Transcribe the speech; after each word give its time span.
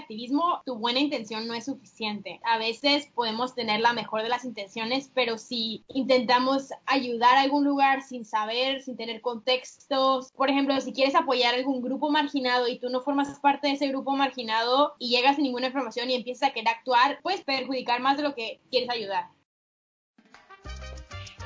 activismo, 0.00 0.62
tu 0.66 0.76
buena 0.76 0.98
intención 0.98 1.46
no 1.46 1.54
es 1.54 1.64
suficiente. 1.66 2.40
A 2.44 2.58
veces 2.58 3.08
podemos 3.14 3.54
tener 3.54 3.80
la 3.80 3.92
mejor 3.92 4.22
de 4.22 4.28
las 4.28 4.44
intenciones, 4.44 5.10
pero 5.14 5.38
si 5.38 5.84
intentamos 5.88 6.70
ayudar 6.86 7.36
a 7.36 7.42
algún 7.42 7.64
lugar 7.64 8.02
sin 8.02 8.24
saber, 8.24 8.82
sin 8.82 8.96
tener 8.96 9.20
contextos, 9.20 10.32
por 10.32 10.50
ejemplo, 10.50 10.80
si 10.80 10.92
quieres 10.92 11.14
apoyar 11.14 11.54
a 11.54 11.58
algún 11.58 11.82
grupo 11.82 12.10
marginado 12.10 12.68
y 12.68 12.78
tú 12.78 12.90
no 12.90 13.00
formas 13.02 13.38
parte 13.40 13.68
de 13.68 13.74
ese 13.74 13.88
grupo 13.88 14.12
marginado 14.12 14.94
y 14.98 15.10
llegas 15.10 15.36
sin 15.36 15.44
ninguna 15.44 15.68
información 15.68 16.10
y 16.10 16.14
empiezas 16.14 16.50
a 16.50 16.52
querer 16.52 16.68
actuar, 16.68 17.20
puedes 17.22 17.42
perjudicar 17.42 18.00
más 18.00 18.16
de 18.16 18.22
lo 18.24 18.34
que 18.34 18.60
quieres 18.70 18.90
ayudar. 18.90 19.28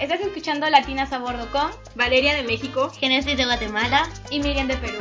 Estás 0.00 0.20
escuchando 0.20 0.68
Latinas 0.68 1.12
a 1.12 1.18
Bordo 1.18 1.48
con 1.52 1.70
Valeria 1.94 2.34
de 2.34 2.42
México, 2.42 2.90
Genesis 2.90 3.36
de 3.36 3.44
Guatemala 3.44 4.08
y 4.28 4.40
Miriam 4.40 4.66
de 4.66 4.76
Perú. 4.76 4.98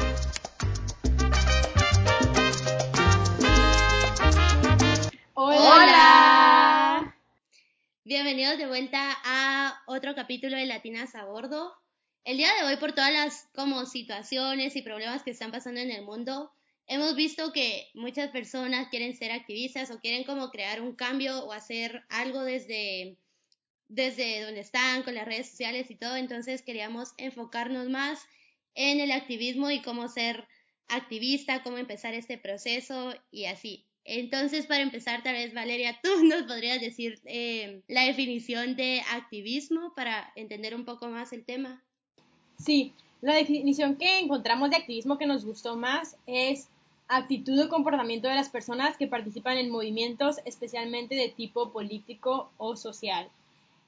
Hola. 5.56 7.16
Bienvenidos 8.04 8.58
de 8.58 8.66
vuelta 8.66 9.16
a 9.24 9.84
otro 9.86 10.16
capítulo 10.16 10.58
de 10.58 10.66
Latinas 10.66 11.14
a 11.14 11.26
Bordo. 11.26 11.72
El 12.24 12.38
día 12.38 12.50
de 12.56 12.66
hoy, 12.66 12.78
por 12.78 12.94
todas 12.94 13.14
las 13.14 13.48
como 13.54 13.86
situaciones 13.86 14.76
y 14.76 14.82
problemas 14.82 15.22
que 15.22 15.30
están 15.30 15.52
pasando 15.52 15.80
en 15.80 15.92
el 15.92 16.04
mundo, 16.04 16.52
hemos 16.88 17.16
visto 17.16 17.54
que 17.54 17.88
muchas 17.94 18.32
personas 18.32 18.88
quieren 18.90 19.16
ser 19.16 19.32
activistas 19.32 19.92
o 19.92 20.00
quieren 20.00 20.24
como 20.24 20.50
crear 20.50 20.82
un 20.82 20.96
cambio 20.96 21.46
o 21.46 21.52
hacer 21.52 22.04
algo 22.10 22.42
desde 22.42 23.20
desde 23.90 24.42
donde 24.42 24.62
están, 24.62 25.04
con 25.04 25.14
las 25.14 25.28
redes 25.28 25.52
sociales 25.52 25.92
y 25.92 25.96
todo, 25.96 26.16
entonces 26.16 26.64
queríamos 26.64 27.14
enfocarnos 27.18 27.90
más 27.90 28.26
en 28.74 29.00
el 29.00 29.12
activismo 29.12 29.70
y 29.70 29.84
cómo 29.84 30.08
ser 30.08 30.48
activista, 30.88 31.62
cómo 31.62 31.78
empezar 31.78 32.16
este 32.16 32.40
proceso 32.40 33.14
y 33.30 33.46
así. 33.46 33.86
Entonces, 34.06 34.66
para 34.66 34.82
empezar, 34.82 35.24
tal 35.24 35.34
vez 35.34 35.54
Valeria, 35.54 36.00
tú 36.04 36.24
nos 36.24 36.44
podrías 36.44 36.82
decir 36.82 37.20
eh, 37.26 37.82
la 37.88 38.04
definición 38.04 38.76
de 38.76 39.02
activismo 39.12 39.94
para 39.96 40.32
entender 40.36 40.76
un 40.76 40.86
poco 40.86 41.08
más 41.08 41.34
el 41.34 41.46
tema. 41.46 41.82
Sí, 42.58 42.94
la 43.22 43.36
definición 43.36 43.96
que 43.96 44.20
encontramos 44.20 44.70
de 44.70 44.78
activismo 44.78 45.18
que 45.18 45.26
nos 45.26 45.46
gustó 45.46 45.78
más 45.78 46.18
es 46.28 46.68
actitud 47.08 47.60
o 47.60 47.70
comportamiento 47.70 48.28
de 48.28 48.36
las 48.36 48.50
personas 48.50 48.98
que 48.98 49.08
participan 49.08 49.58
en 49.58 49.70
movimientos 49.70 50.38
especialmente 50.46 51.16
de 51.16 51.30
tipo 51.30 51.72
político 51.72 52.52
o 52.58 52.76
social. 52.76 53.30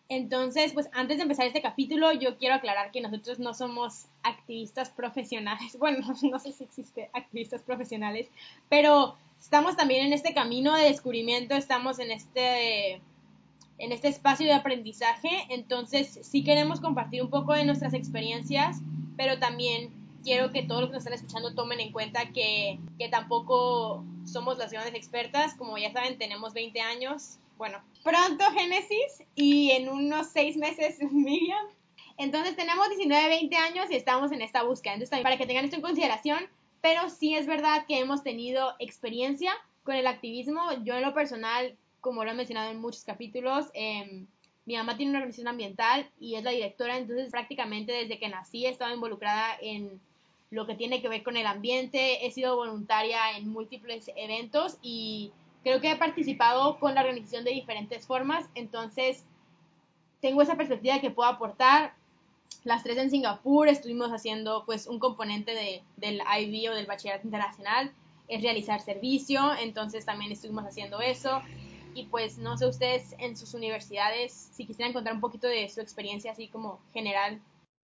Entonces, 0.08 0.72
pues 0.74 0.88
antes 0.94 1.18
de 1.18 1.24
empezar 1.24 1.48
este 1.48 1.62
capítulo, 1.62 2.12
yo 2.14 2.38
quiero 2.38 2.56
aclarar 2.56 2.92
que 2.92 3.02
nosotros 3.02 3.40
no 3.40 3.54
somos 3.54 4.06
activistas 4.24 4.90
profesionales. 4.90 5.78
Bueno, 5.80 6.06
no 6.22 6.40
sé 6.40 6.52
si 6.52 6.64
existe 6.64 7.10
activistas 7.14 7.62
profesionales, 7.64 8.28
pero 8.70 9.16
estamos 9.40 9.76
también 9.76 10.06
en 10.06 10.14
este 10.14 10.34
camino 10.34 10.76
de 10.76 10.86
descubrimiento, 10.86 11.56
estamos 11.56 12.00
en 12.00 12.12
este 12.12 13.02
en 13.78 13.92
este 13.92 14.08
espacio 14.08 14.46
de 14.46 14.54
aprendizaje, 14.54 15.30
entonces 15.50 16.20
sí 16.24 16.44
queremos 16.44 16.80
compartir 16.80 17.22
un 17.22 17.30
poco 17.30 17.54
de 17.54 17.66
nuestras 17.66 17.94
experiencias, 17.94 18.78
pero 19.18 19.38
también 19.38 19.92
quiero 20.24 20.52
que 20.52 20.64
todos 20.64 20.82
los 20.82 20.90
que 20.90 20.96
nos 20.96 21.04
están 21.04 21.14
escuchando 21.14 21.54
tomen 21.54 21.80
en 21.80 21.92
cuenta 21.92 22.32
que, 22.32 22.80
que 22.98 23.10
tampoco 23.10 24.04
somos 24.26 24.58
las 24.58 24.72
grandes 24.72 24.96
expertas, 24.96 25.56
como 25.56 25.78
ya 25.78 25.92
saben, 25.92 26.18
tenemos 26.18 26.54
20 26.54 26.80
años, 26.82 27.38
bueno, 27.58 27.82
pronto 28.04 28.44
Génesis 28.54 29.24
y 29.36 29.72
en 29.72 29.90
unos 29.90 30.28
seis 30.28 30.58
meses 30.58 30.98
Miriam. 31.12 31.66
Entonces 32.18 32.56
tenemos 32.56 32.88
19, 32.90 33.28
20 33.28 33.56
años 33.58 33.86
y 33.92 33.96
estamos 33.96 34.32
en 34.32 34.42
esta 34.42 34.64
búsqueda. 34.64 34.94
Entonces 34.94 35.10
también 35.10 35.24
para 35.24 35.38
que 35.38 35.46
tengan 35.46 35.66
esto 35.66 35.76
en 35.76 35.82
consideración, 35.82 36.48
pero 36.86 37.10
sí 37.10 37.34
es 37.34 37.48
verdad 37.48 37.88
que 37.88 37.98
hemos 37.98 38.22
tenido 38.22 38.76
experiencia 38.78 39.52
con 39.84 39.96
el 39.96 40.06
activismo. 40.06 40.62
Yo 40.84 40.94
en 40.94 41.02
lo 41.02 41.16
personal, 41.16 41.76
como 42.00 42.24
lo 42.24 42.30
he 42.30 42.36
mencionado 42.36 42.70
en 42.70 42.80
muchos 42.80 43.04
capítulos, 43.04 43.72
em, 43.74 44.28
mi 44.68 44.76
mamá 44.76 44.96
tiene 44.96 45.10
una 45.10 45.18
organización 45.18 45.48
ambiental 45.48 46.08
y 46.20 46.36
es 46.36 46.44
la 46.44 46.52
directora, 46.52 46.96
entonces 47.00 47.32
prácticamente 47.32 47.92
desde 47.92 48.20
que 48.20 48.30
nací 48.30 48.68
he 48.68 48.70
estado 48.70 48.94
involucrada 48.94 49.58
en 49.64 50.00
lo 50.52 50.68
que 50.68 50.76
tiene 50.76 51.02
que 51.02 51.10
ver 51.10 51.24
con 51.24 51.38
el 51.38 51.48
ambiente, 51.48 52.24
he 52.24 52.30
sido 52.30 52.56
voluntaria 52.56 53.36
en 53.36 53.50
múltiples 53.50 54.12
eventos 54.16 54.78
y 54.84 55.32
creo 55.64 55.82
que 55.82 55.90
he 55.90 55.96
participado 55.96 56.78
con 56.78 56.94
la 56.94 57.02
organización 57.02 57.46
de 57.46 57.50
diferentes 57.50 58.06
formas, 58.06 58.48
entonces 58.54 59.26
tengo 60.22 60.44
esa 60.44 60.56
perspectiva 60.56 61.02
que 61.02 61.10
puedo 61.10 61.32
aportar. 61.32 61.96
Las 62.64 62.84
tres 62.84 62.98
en 62.98 63.12
Singapur 63.12 63.68
estuvimos 63.68 64.10
haciendo 64.10 64.64
pues 64.66 64.88
un 64.88 65.00
componente 65.00 65.54
de, 65.54 65.84
del 65.98 66.20
IB 66.20 66.72
o 66.72 66.76
del 66.76 66.88
Bachillerato 66.88 67.28
Internacional, 67.28 67.94
es 68.28 68.42
realizar 68.42 68.82
servicio, 68.82 69.54
entonces 69.62 70.06
también 70.06 70.32
estuvimos 70.32 70.66
haciendo 70.66 71.00
eso. 71.00 71.42
Y 71.94 72.06
pues 72.06 72.38
no 72.38 72.58
sé 72.58 72.66
ustedes 72.66 73.16
en 73.20 73.38
sus 73.38 73.54
universidades, 73.54 74.50
si 74.54 74.66
quisieran 74.66 74.94
contar 74.94 75.14
un 75.14 75.22
poquito 75.22 75.48
de 75.48 75.70
su 75.70 75.80
experiencia 75.80 76.32
así 76.32 76.48
como 76.48 76.82
general. 76.94 77.40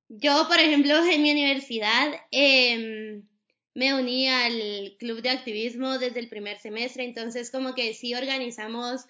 Yo, 0.09 0.47
por 0.49 0.59
ejemplo, 0.59 0.95
en 1.05 1.21
mi 1.21 1.31
universidad, 1.31 2.13
eh, 2.31 3.21
me 3.73 3.93
uní 3.93 4.27
al 4.27 4.95
club 4.99 5.21
de 5.21 5.29
activismo 5.29 5.97
desde 5.97 6.19
el 6.19 6.27
primer 6.27 6.59
semestre, 6.59 7.05
entonces 7.05 7.51
como 7.51 7.73
que 7.73 7.93
sí 7.93 8.13
organizamos 8.13 9.05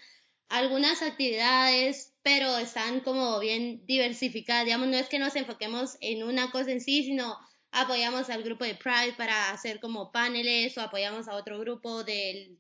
algunas 0.52 1.02
actividades, 1.02 2.14
pero 2.24 2.58
están 2.58 3.00
como 3.00 3.40
bien 3.40 3.86
diversificadas, 3.86 4.66
digamos, 4.66 4.88
no 4.88 4.98
es 4.98 5.08
que 5.08 5.18
nos 5.18 5.36
enfoquemos 5.36 5.98
en 6.02 6.24
una 6.24 6.52
cosa 6.52 6.72
en 6.72 6.82
sí, 6.82 7.04
sino 7.04 7.38
apoyamos 7.72 8.30
al 8.30 8.44
grupo 8.44 8.66
de 8.66 8.76
Pride 8.76 9.14
para 9.18 9.52
hacer 9.52 9.80
como 9.80 10.12
paneles 10.12 10.78
o 10.78 10.82
apoyamos 10.82 11.28
a 11.28 11.36
otro 11.36 11.58
grupo 11.58 12.04
del, 12.04 12.58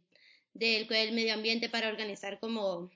del, 0.53 0.88
del 0.88 1.12
medio 1.12 1.34
ambiente 1.34 1.69
para 1.69 1.90
organizar 1.90 2.40
como 2.40 2.90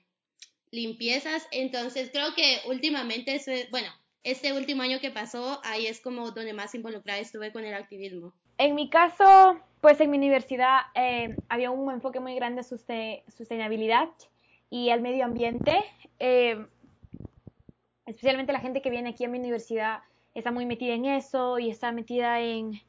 limpiezas, 0.70 1.46
entonces 1.52 2.10
creo 2.10 2.34
que 2.34 2.60
últimamente, 2.66 3.40
bueno, 3.70 3.88
este 4.24 4.54
último 4.54 4.82
año 4.82 4.98
que 4.98 5.10
pasó, 5.10 5.60
ahí 5.62 5.86
es 5.86 6.00
como 6.00 6.30
donde 6.30 6.52
más 6.54 6.74
involucrada 6.74 7.20
estuve 7.20 7.52
con 7.52 7.64
el 7.64 7.74
activismo. 7.74 8.32
En 8.58 8.74
mi 8.74 8.88
caso, 8.88 9.60
pues 9.82 10.00
en 10.00 10.10
mi 10.10 10.16
universidad 10.16 10.80
eh, 10.94 11.36
había 11.48 11.70
un 11.70 11.92
enfoque 11.92 12.18
muy 12.18 12.34
grande 12.34 12.62
a 12.62 12.64
sostenibilidad 12.64 14.08
y 14.70 14.90
al 14.90 15.00
medio 15.00 15.24
ambiente. 15.24 15.84
Eh, 16.18 16.66
especialmente 18.06 18.52
la 18.52 18.60
gente 18.60 18.82
que 18.82 18.90
viene 18.90 19.10
aquí 19.10 19.24
a 19.24 19.28
mi 19.28 19.38
universidad 19.38 20.00
está 20.34 20.50
muy 20.50 20.66
metida 20.66 20.94
en 20.94 21.06
eso 21.06 21.58
y 21.58 21.70
está 21.70 21.92
metida 21.92 22.40
en 22.40 22.80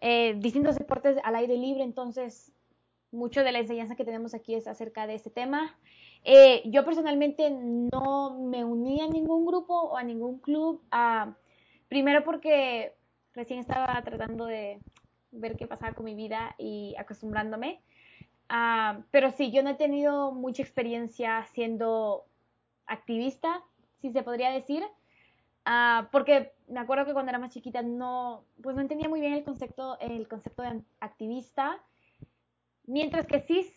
eh, 0.00 0.34
distintos 0.38 0.76
deportes 0.76 1.18
al 1.24 1.36
aire 1.36 1.56
libre, 1.56 1.82
entonces 1.82 2.52
mucho 3.12 3.42
de 3.42 3.52
la 3.52 3.58
enseñanza 3.58 3.96
que 3.96 4.04
tenemos 4.04 4.34
aquí 4.34 4.54
es 4.54 4.66
acerca 4.66 5.06
de 5.06 5.14
este 5.14 5.30
tema. 5.30 5.76
yo 6.64 6.84
personalmente 6.84 7.50
no 7.50 8.38
me 8.38 8.64
uní 8.64 9.00
a 9.00 9.08
ningún 9.08 9.44
grupo 9.44 9.74
o 9.74 9.96
a 9.96 10.04
ningún 10.04 10.38
club, 10.38 10.80
ah, 10.90 11.34
primero 11.88 12.22
porque 12.24 12.94
recién 13.34 13.58
estaba 13.58 14.00
tratando 14.02 14.46
de 14.46 14.80
ver 15.32 15.56
qué 15.56 15.66
pasaba 15.66 15.94
con 15.94 16.04
mi 16.04 16.14
vida 16.14 16.54
y 16.58 16.94
acostumbrándome. 16.98 17.80
Ah, 18.52 19.02
pero 19.12 19.30
sí, 19.30 19.52
yo 19.52 19.62
no 19.62 19.70
he 19.70 19.74
tenido 19.74 20.32
mucha 20.32 20.62
experiencia 20.62 21.46
siendo 21.54 22.26
activista, 22.84 23.62
si 24.00 24.10
se 24.10 24.24
podría 24.24 24.50
decir, 24.50 24.82
ah, 25.64 26.08
porque 26.10 26.52
me 26.66 26.80
acuerdo 26.80 27.06
que 27.06 27.12
cuando 27.12 27.30
era 27.30 27.38
más 27.38 27.52
chiquita 27.52 27.80
no, 27.82 28.44
pues 28.60 28.74
no 28.74 28.82
entendía 28.82 29.08
muy 29.08 29.20
bien 29.20 29.34
el 29.34 29.44
concepto, 29.44 29.96
el 30.00 30.26
concepto 30.26 30.62
de 30.62 30.82
activista, 30.98 31.78
mientras 32.86 33.24
que 33.26 33.40
sí 33.40 33.72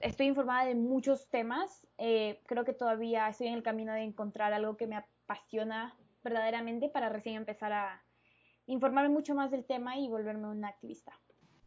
estoy 0.00 0.26
informada 0.26 0.64
de 0.64 0.74
muchos 0.74 1.28
temas, 1.28 1.86
eh, 1.96 2.40
creo 2.46 2.64
que 2.64 2.72
todavía 2.72 3.28
estoy 3.28 3.46
en 3.46 3.54
el 3.54 3.62
camino 3.62 3.92
de 3.92 4.02
encontrar 4.02 4.52
algo 4.52 4.76
que 4.76 4.88
me 4.88 4.96
apasiona 4.96 5.94
verdaderamente 6.24 6.88
para 6.88 7.10
recién 7.10 7.36
empezar 7.36 7.72
a, 7.72 8.02
informarme 8.66 9.10
mucho 9.10 9.34
más 9.36 9.52
del 9.52 9.64
tema 9.64 9.96
y 9.96 10.08
volverme 10.08 10.48
una 10.48 10.66
activista. 10.68 11.12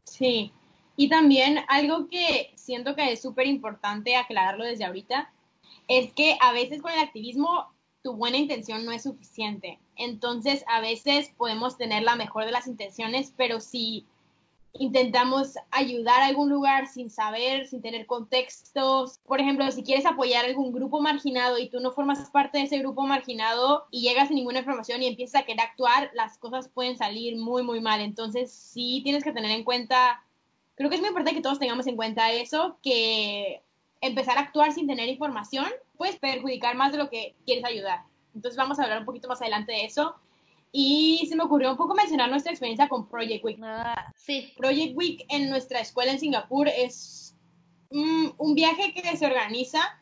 Sí, 0.03 0.51
y 0.99 1.07
también 1.07 1.59
algo 1.69 2.09
que 2.09 2.51
siento 2.55 2.93
que 2.93 3.13
es 3.13 3.21
súper 3.21 3.47
importante 3.47 4.17
aclararlo 4.17 4.65
desde 4.65 4.83
ahorita, 4.83 5.31
es 5.87 6.11
que 6.11 6.37
a 6.41 6.51
veces 6.51 6.81
con 6.81 6.91
el 6.91 6.99
activismo 6.99 7.69
tu 8.01 8.17
buena 8.17 8.35
intención 8.35 8.83
no 8.83 8.91
es 8.91 9.03
suficiente. 9.03 9.79
Entonces, 9.95 10.65
a 10.67 10.81
veces 10.81 11.31
podemos 11.37 11.77
tener 11.77 12.03
la 12.03 12.17
mejor 12.17 12.43
de 12.43 12.51
las 12.51 12.67
intenciones, 12.67 13.33
pero 13.37 13.61
si 13.61 14.07
intentamos 14.73 15.55
ayudar 15.71 16.19
a 16.19 16.25
algún 16.25 16.49
lugar 16.49 16.87
sin 16.87 17.09
saber, 17.09 17.65
sin 17.67 17.81
tener 17.81 18.05
contextos. 18.05 19.19
Por 19.25 19.39
ejemplo, 19.39 19.71
si 19.71 19.83
quieres 19.83 20.05
apoyar 20.05 20.43
a 20.43 20.49
algún 20.49 20.73
grupo 20.73 20.99
marginado 20.99 21.59
y 21.59 21.69
tú 21.69 21.79
no 21.79 21.93
formas 21.93 22.29
parte 22.29 22.57
de 22.57 22.65
ese 22.65 22.79
grupo 22.79 23.07
marginado 23.07 23.87
y 23.89 24.01
llegas 24.01 24.27
sin 24.27 24.35
ninguna 24.35 24.59
información 24.59 25.01
y 25.01 25.07
empiezas 25.07 25.43
a 25.43 25.45
querer 25.45 25.61
actuar, 25.61 26.11
las 26.13 26.37
cosas 26.37 26.67
pueden 26.67 26.97
salir 26.97 27.37
muy, 27.37 27.63
muy 27.63 27.79
mal. 27.79 28.01
Entonces, 28.01 28.51
sí 28.51 28.99
tienes 29.05 29.23
que 29.23 29.31
tener 29.31 29.51
en 29.51 29.63
cuenta, 29.63 30.25
creo 30.79 30.89
que 30.89 30.95
es 30.95 31.01
muy 31.01 31.09
importante 31.09 31.35
que 31.35 31.43
todos 31.43 31.59
tengamos 31.59 31.87
en 31.87 31.97
cuenta 31.97 32.31
eso, 32.31 32.77
que 32.81 33.61
empezar 33.99 34.37
a 34.37 34.41
actuar 34.41 34.71
sin 34.71 34.87
tener 34.87 35.09
información 35.09 35.65
puede 35.97 36.13
perjudicar 36.13 36.77
más 36.77 36.93
de 36.93 36.99
lo 36.99 37.09
que 37.09 37.35
quieres 37.45 37.65
ayudar. 37.65 38.03
Entonces, 38.33 38.55
vamos 38.55 38.79
a 38.79 38.83
hablar 38.83 38.99
un 38.99 39.05
poquito 39.05 39.27
más 39.27 39.41
adelante 39.41 39.73
de 39.73 39.83
eso. 39.83 40.15
Y 40.71 41.25
se 41.27 41.35
me 41.35 41.43
ocurrió 41.43 41.71
un 41.71 41.75
poco 41.75 41.95
mencionar 41.95 42.29
nuestra 42.29 42.53
experiencia 42.53 42.87
con 42.87 43.09
Project 43.09 43.43
Week. 43.43 43.59
Ah, 43.61 44.09
sí. 44.15 44.53
Project 44.55 44.95
Week 44.95 45.25
en 45.27 45.49
nuestra 45.49 45.81
escuela 45.81 46.13
en 46.13 46.19
Singapur 46.19 46.69
es 46.69 47.35
un 47.89 48.55
viaje 48.55 48.93
que 48.93 49.17
se 49.17 49.25
organiza 49.25 49.99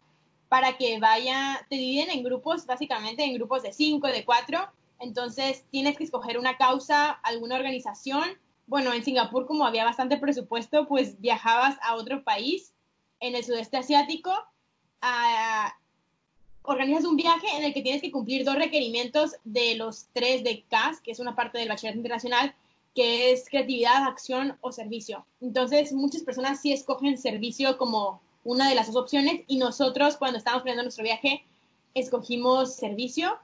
para 0.47 0.77
que 0.77 0.99
vaya, 0.99 1.65
te 1.69 1.75
dividen 1.75 2.11
en 2.11 2.23
grupos, 2.23 2.67
básicamente 2.67 3.23
en 3.23 3.33
grupos 3.33 3.63
de 3.63 3.73
cinco, 3.73 4.07
de 4.07 4.25
cuatro, 4.25 4.59
entonces 4.99 5.65
tienes 5.71 5.97
que 5.97 6.03
escoger 6.03 6.37
una 6.37 6.55
causa, 6.57 7.09
alguna 7.09 7.55
organización. 7.55 8.37
Bueno, 8.67 8.93
en 8.93 9.03
Singapur 9.03 9.47
como 9.47 9.65
había 9.65 9.85
bastante 9.85 10.17
presupuesto, 10.17 10.87
pues 10.87 11.19
viajabas 11.21 11.77
a 11.81 11.95
otro 11.95 12.23
país 12.23 12.73
en 13.21 13.35
el 13.35 13.43
sudeste 13.43 13.77
asiático, 13.77 14.31
organizas 16.63 17.05
un 17.05 17.15
viaje 17.15 17.47
en 17.55 17.63
el 17.63 17.73
que 17.73 17.81
tienes 17.81 18.01
que 18.01 18.11
cumplir 18.11 18.43
dos 18.43 18.55
requerimientos 18.55 19.35
de 19.45 19.75
los 19.75 20.07
tres 20.11 20.43
de 20.43 20.63
CAS, 20.69 20.99
que 20.99 21.11
es 21.11 21.19
una 21.19 21.33
parte 21.33 21.57
del 21.57 21.69
bachillerato 21.69 21.97
internacional, 21.97 22.53
que 22.93 23.31
es 23.31 23.47
creatividad, 23.49 24.05
acción 24.05 24.57
o 24.59 24.73
servicio. 24.73 25.25
Entonces, 25.39 25.93
muchas 25.93 26.23
personas 26.23 26.61
sí 26.61 26.73
escogen 26.73 27.17
servicio 27.17 27.77
como 27.77 28.21
una 28.43 28.67
de 28.67 28.75
las 28.75 28.87
dos 28.87 28.97
opciones 28.97 29.43
y 29.47 29.57
nosotros 29.57 30.17
cuando 30.17 30.39
estábamos 30.39 30.63
planeando 30.63 30.83
nuestro 30.83 31.03
viaje 31.03 31.45
escogimos 31.93 32.75
servicio 32.75 33.37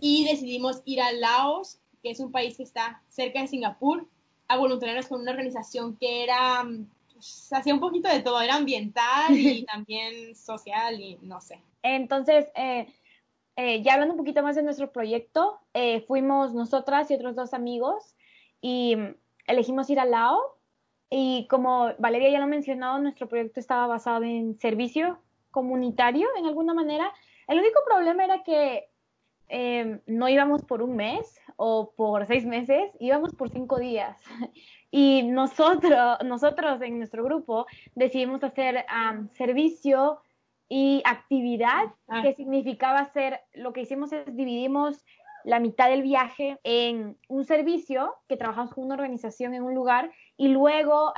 y 0.00 0.24
decidimos 0.24 0.82
ir 0.84 1.00
a 1.00 1.12
Laos, 1.12 1.78
que 2.02 2.10
es 2.10 2.18
un 2.18 2.32
país 2.32 2.56
que 2.56 2.64
está 2.64 3.02
cerca 3.08 3.40
de 3.40 3.48
Singapur, 3.48 4.06
a 4.54 4.58
voluntariarnos 4.58 5.06
con 5.06 5.20
una 5.20 5.32
organización 5.32 5.96
que 5.96 6.24
era, 6.24 6.66
pues, 7.12 7.48
hacía 7.52 7.74
un 7.74 7.80
poquito 7.80 8.08
de 8.08 8.20
todo, 8.20 8.40
era 8.40 8.56
ambiental 8.56 9.36
y 9.36 9.64
también 9.72 10.34
social 10.34 11.00
y 11.00 11.18
no 11.22 11.40
sé. 11.40 11.60
Entonces, 11.82 12.46
eh, 12.54 12.86
eh, 13.56 13.82
ya 13.82 13.94
hablando 13.94 14.14
un 14.14 14.18
poquito 14.18 14.42
más 14.42 14.56
de 14.56 14.62
nuestro 14.62 14.90
proyecto, 14.90 15.60
eh, 15.74 16.00
fuimos 16.02 16.54
nosotras 16.54 17.10
y 17.10 17.14
otros 17.14 17.36
dos 17.36 17.54
amigos 17.54 18.16
y 18.60 18.96
elegimos 19.46 19.90
ir 19.90 20.00
a 20.00 20.04
Lao. 20.04 20.40
Y 21.10 21.46
como 21.48 21.92
Valeria 21.98 22.30
ya 22.30 22.38
lo 22.38 22.44
ha 22.44 22.48
mencionado, 22.48 22.98
nuestro 22.98 23.28
proyecto 23.28 23.60
estaba 23.60 23.86
basado 23.86 24.24
en 24.24 24.58
servicio 24.58 25.18
comunitario 25.50 26.28
en 26.36 26.46
alguna 26.46 26.74
manera. 26.74 27.12
El 27.46 27.58
único 27.60 27.80
problema 27.86 28.24
era 28.24 28.42
que 28.42 28.88
em, 29.48 30.00
no 30.06 30.28
íbamos 30.28 30.62
por 30.64 30.82
un 30.82 30.96
mes 30.96 31.40
o 31.56 31.92
por 31.96 32.26
seis 32.26 32.44
meses, 32.44 32.90
íbamos 33.00 33.34
por 33.34 33.50
cinco 33.50 33.78
días. 33.78 34.20
Y 34.96 35.24
nosotros, 35.24 36.18
nosotros 36.24 36.80
en 36.80 36.98
nuestro 36.98 37.24
grupo 37.24 37.66
decidimos 37.96 38.44
hacer 38.44 38.86
servicio 39.32 40.20
y 40.68 41.02
actividad, 41.04 41.92
ah. 42.06 42.22
que 42.22 42.34
significaba 42.34 43.00
hacer, 43.00 43.40
lo 43.54 43.72
que 43.72 43.80
hicimos 43.80 44.12
es 44.12 44.24
dividimos 44.36 45.04
la 45.44 45.60
mitad 45.60 45.90
del 45.90 46.02
viaje 46.02 46.58
en 46.64 47.18
un 47.28 47.44
servicio 47.44 48.14
que 48.28 48.36
trabajamos 48.36 48.72
con 48.72 48.84
una 48.84 48.94
organización 48.94 49.54
en 49.54 49.62
un 49.62 49.74
lugar 49.74 50.10
y 50.38 50.48
luego 50.48 51.12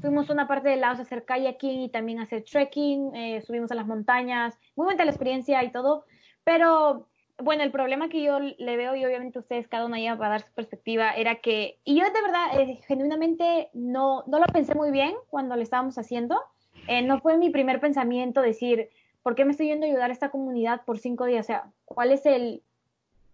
fuimos 0.00 0.28
a 0.28 0.32
una 0.32 0.48
parte 0.48 0.70
del 0.70 0.80
lado 0.80 0.98
a 0.98 1.02
hacer 1.02 1.24
kayaking 1.24 1.82
y 1.82 1.90
también 1.90 2.18
a 2.18 2.22
hacer 2.22 2.42
trekking, 2.42 3.14
eh, 3.14 3.42
subimos 3.42 3.70
a 3.70 3.74
las 3.74 3.86
montañas, 3.86 4.58
muy 4.76 4.86
buena 4.86 5.04
la 5.04 5.10
experiencia 5.10 5.62
y 5.62 5.70
todo, 5.70 6.04
pero 6.42 7.09
bueno, 7.42 7.62
el 7.62 7.70
problema 7.70 8.08
que 8.08 8.22
yo 8.22 8.38
le 8.38 8.76
veo 8.76 8.94
y 8.96 9.04
obviamente 9.04 9.38
ustedes 9.38 9.68
cada 9.68 9.86
uno 9.86 9.96
ya 9.96 10.14
va 10.14 10.26
a 10.26 10.30
dar 10.30 10.42
su 10.42 10.52
perspectiva 10.52 11.12
era 11.12 11.36
que, 11.36 11.78
y 11.84 11.98
yo 11.98 12.04
de 12.04 12.22
verdad, 12.22 12.60
eh, 12.60 12.80
genuinamente 12.86 13.70
no, 13.72 14.24
no 14.26 14.38
lo 14.38 14.46
pensé 14.46 14.74
muy 14.74 14.90
bien 14.90 15.14
cuando 15.28 15.56
lo 15.56 15.62
estábamos 15.62 15.98
haciendo, 15.98 16.40
eh, 16.86 17.02
no 17.02 17.20
fue 17.20 17.36
mi 17.36 17.50
primer 17.50 17.80
pensamiento 17.80 18.40
decir, 18.40 18.90
¿por 19.22 19.34
qué 19.34 19.44
me 19.44 19.52
estoy 19.52 19.68
yendo 19.68 19.86
a 19.86 19.88
ayudar 19.88 20.10
a 20.10 20.12
esta 20.12 20.30
comunidad 20.30 20.84
por 20.84 20.98
cinco 20.98 21.26
días? 21.26 21.46
O 21.46 21.48
sea, 21.48 21.70
¿cuál 21.84 22.12
es 22.12 22.26
el, 22.26 22.62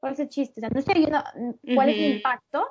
cuál 0.00 0.14
es 0.14 0.20
el 0.20 0.28
chiste, 0.28 0.60
o 0.60 0.62
sea, 0.62 0.70
no 0.70 0.78
estoy 0.78 0.94
viendo 0.94 1.22
cuál 1.74 1.88
es 1.88 1.96
el 1.96 2.16
impacto, 2.16 2.66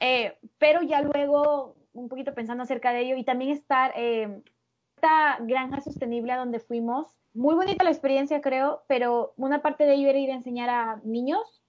eh, 0.00 0.36
pero 0.58 0.82
ya 0.82 1.00
luego 1.02 1.76
un 1.92 2.08
poquito 2.08 2.34
pensando 2.34 2.62
acerca 2.62 2.92
de 2.92 3.00
ello 3.00 3.16
y 3.16 3.24
también 3.24 3.50
estar 3.50 3.92
eh, 3.96 4.42
esta 5.06 5.38
granja 5.40 5.80
sostenible 5.80 6.32
a 6.32 6.36
donde 6.36 6.58
fuimos, 6.58 7.06
muy 7.32 7.54
bonita 7.54 7.84
la 7.84 7.90
experiencia 7.90 8.40
creo, 8.40 8.82
pero 8.88 9.34
una 9.36 9.62
parte 9.62 9.84
de 9.84 9.94
ello 9.94 10.08
era 10.08 10.18
ir 10.18 10.32
a 10.32 10.34
enseñar 10.34 10.68
a 10.68 11.00
niños 11.04 11.62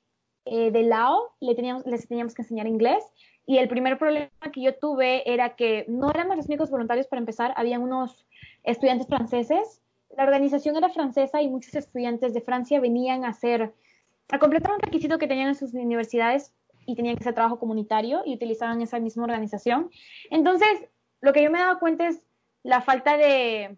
eh, 0.45 0.71
de 0.71 0.81
Lao, 0.81 1.35
le 1.39 1.53
teníamos, 1.53 1.85
les 1.85 2.07
teníamos 2.07 2.33
que 2.33 2.41
enseñar 2.41 2.65
inglés 2.65 3.03
y 3.45 3.59
el 3.59 3.67
primer 3.67 3.99
problema 3.99 4.31
que 4.51 4.61
yo 4.61 4.73
tuve 4.73 5.31
era 5.31 5.55
que 5.55 5.85
no 5.87 6.09
éramos 6.09 6.35
los 6.35 6.47
únicos 6.47 6.71
voluntarios 6.71 7.05
para 7.05 7.19
empezar, 7.19 7.53
habían 7.57 7.83
unos 7.83 8.25
estudiantes 8.63 9.05
franceses, 9.05 9.81
la 10.17 10.23
organización 10.23 10.75
era 10.75 10.89
francesa 10.89 11.39
y 11.39 11.47
muchos 11.47 11.75
estudiantes 11.75 12.33
de 12.33 12.41
Francia 12.41 12.79
venían 12.79 13.23
a 13.23 13.29
hacer 13.29 13.71
a 14.29 14.39
completar 14.39 14.71
un 14.71 14.79
requisito 14.79 15.19
que 15.19 15.27
tenían 15.27 15.49
en 15.49 15.55
sus 15.55 15.75
universidades 15.75 16.53
y 16.87 16.95
tenían 16.95 17.15
que 17.15 17.21
hacer 17.21 17.35
trabajo 17.35 17.59
comunitario 17.59 18.23
y 18.25 18.33
utilizaban 18.33 18.81
esa 18.81 18.99
misma 18.99 19.25
organización. 19.25 19.91
Entonces, 20.31 20.89
lo 21.21 21.33
que 21.33 21.43
yo 21.43 21.51
me 21.51 21.59
he 21.59 21.61
dado 21.61 21.79
cuenta 21.79 22.07
es 22.07 22.21
la 22.67 22.81
falta 22.81 23.15
de 23.17 23.77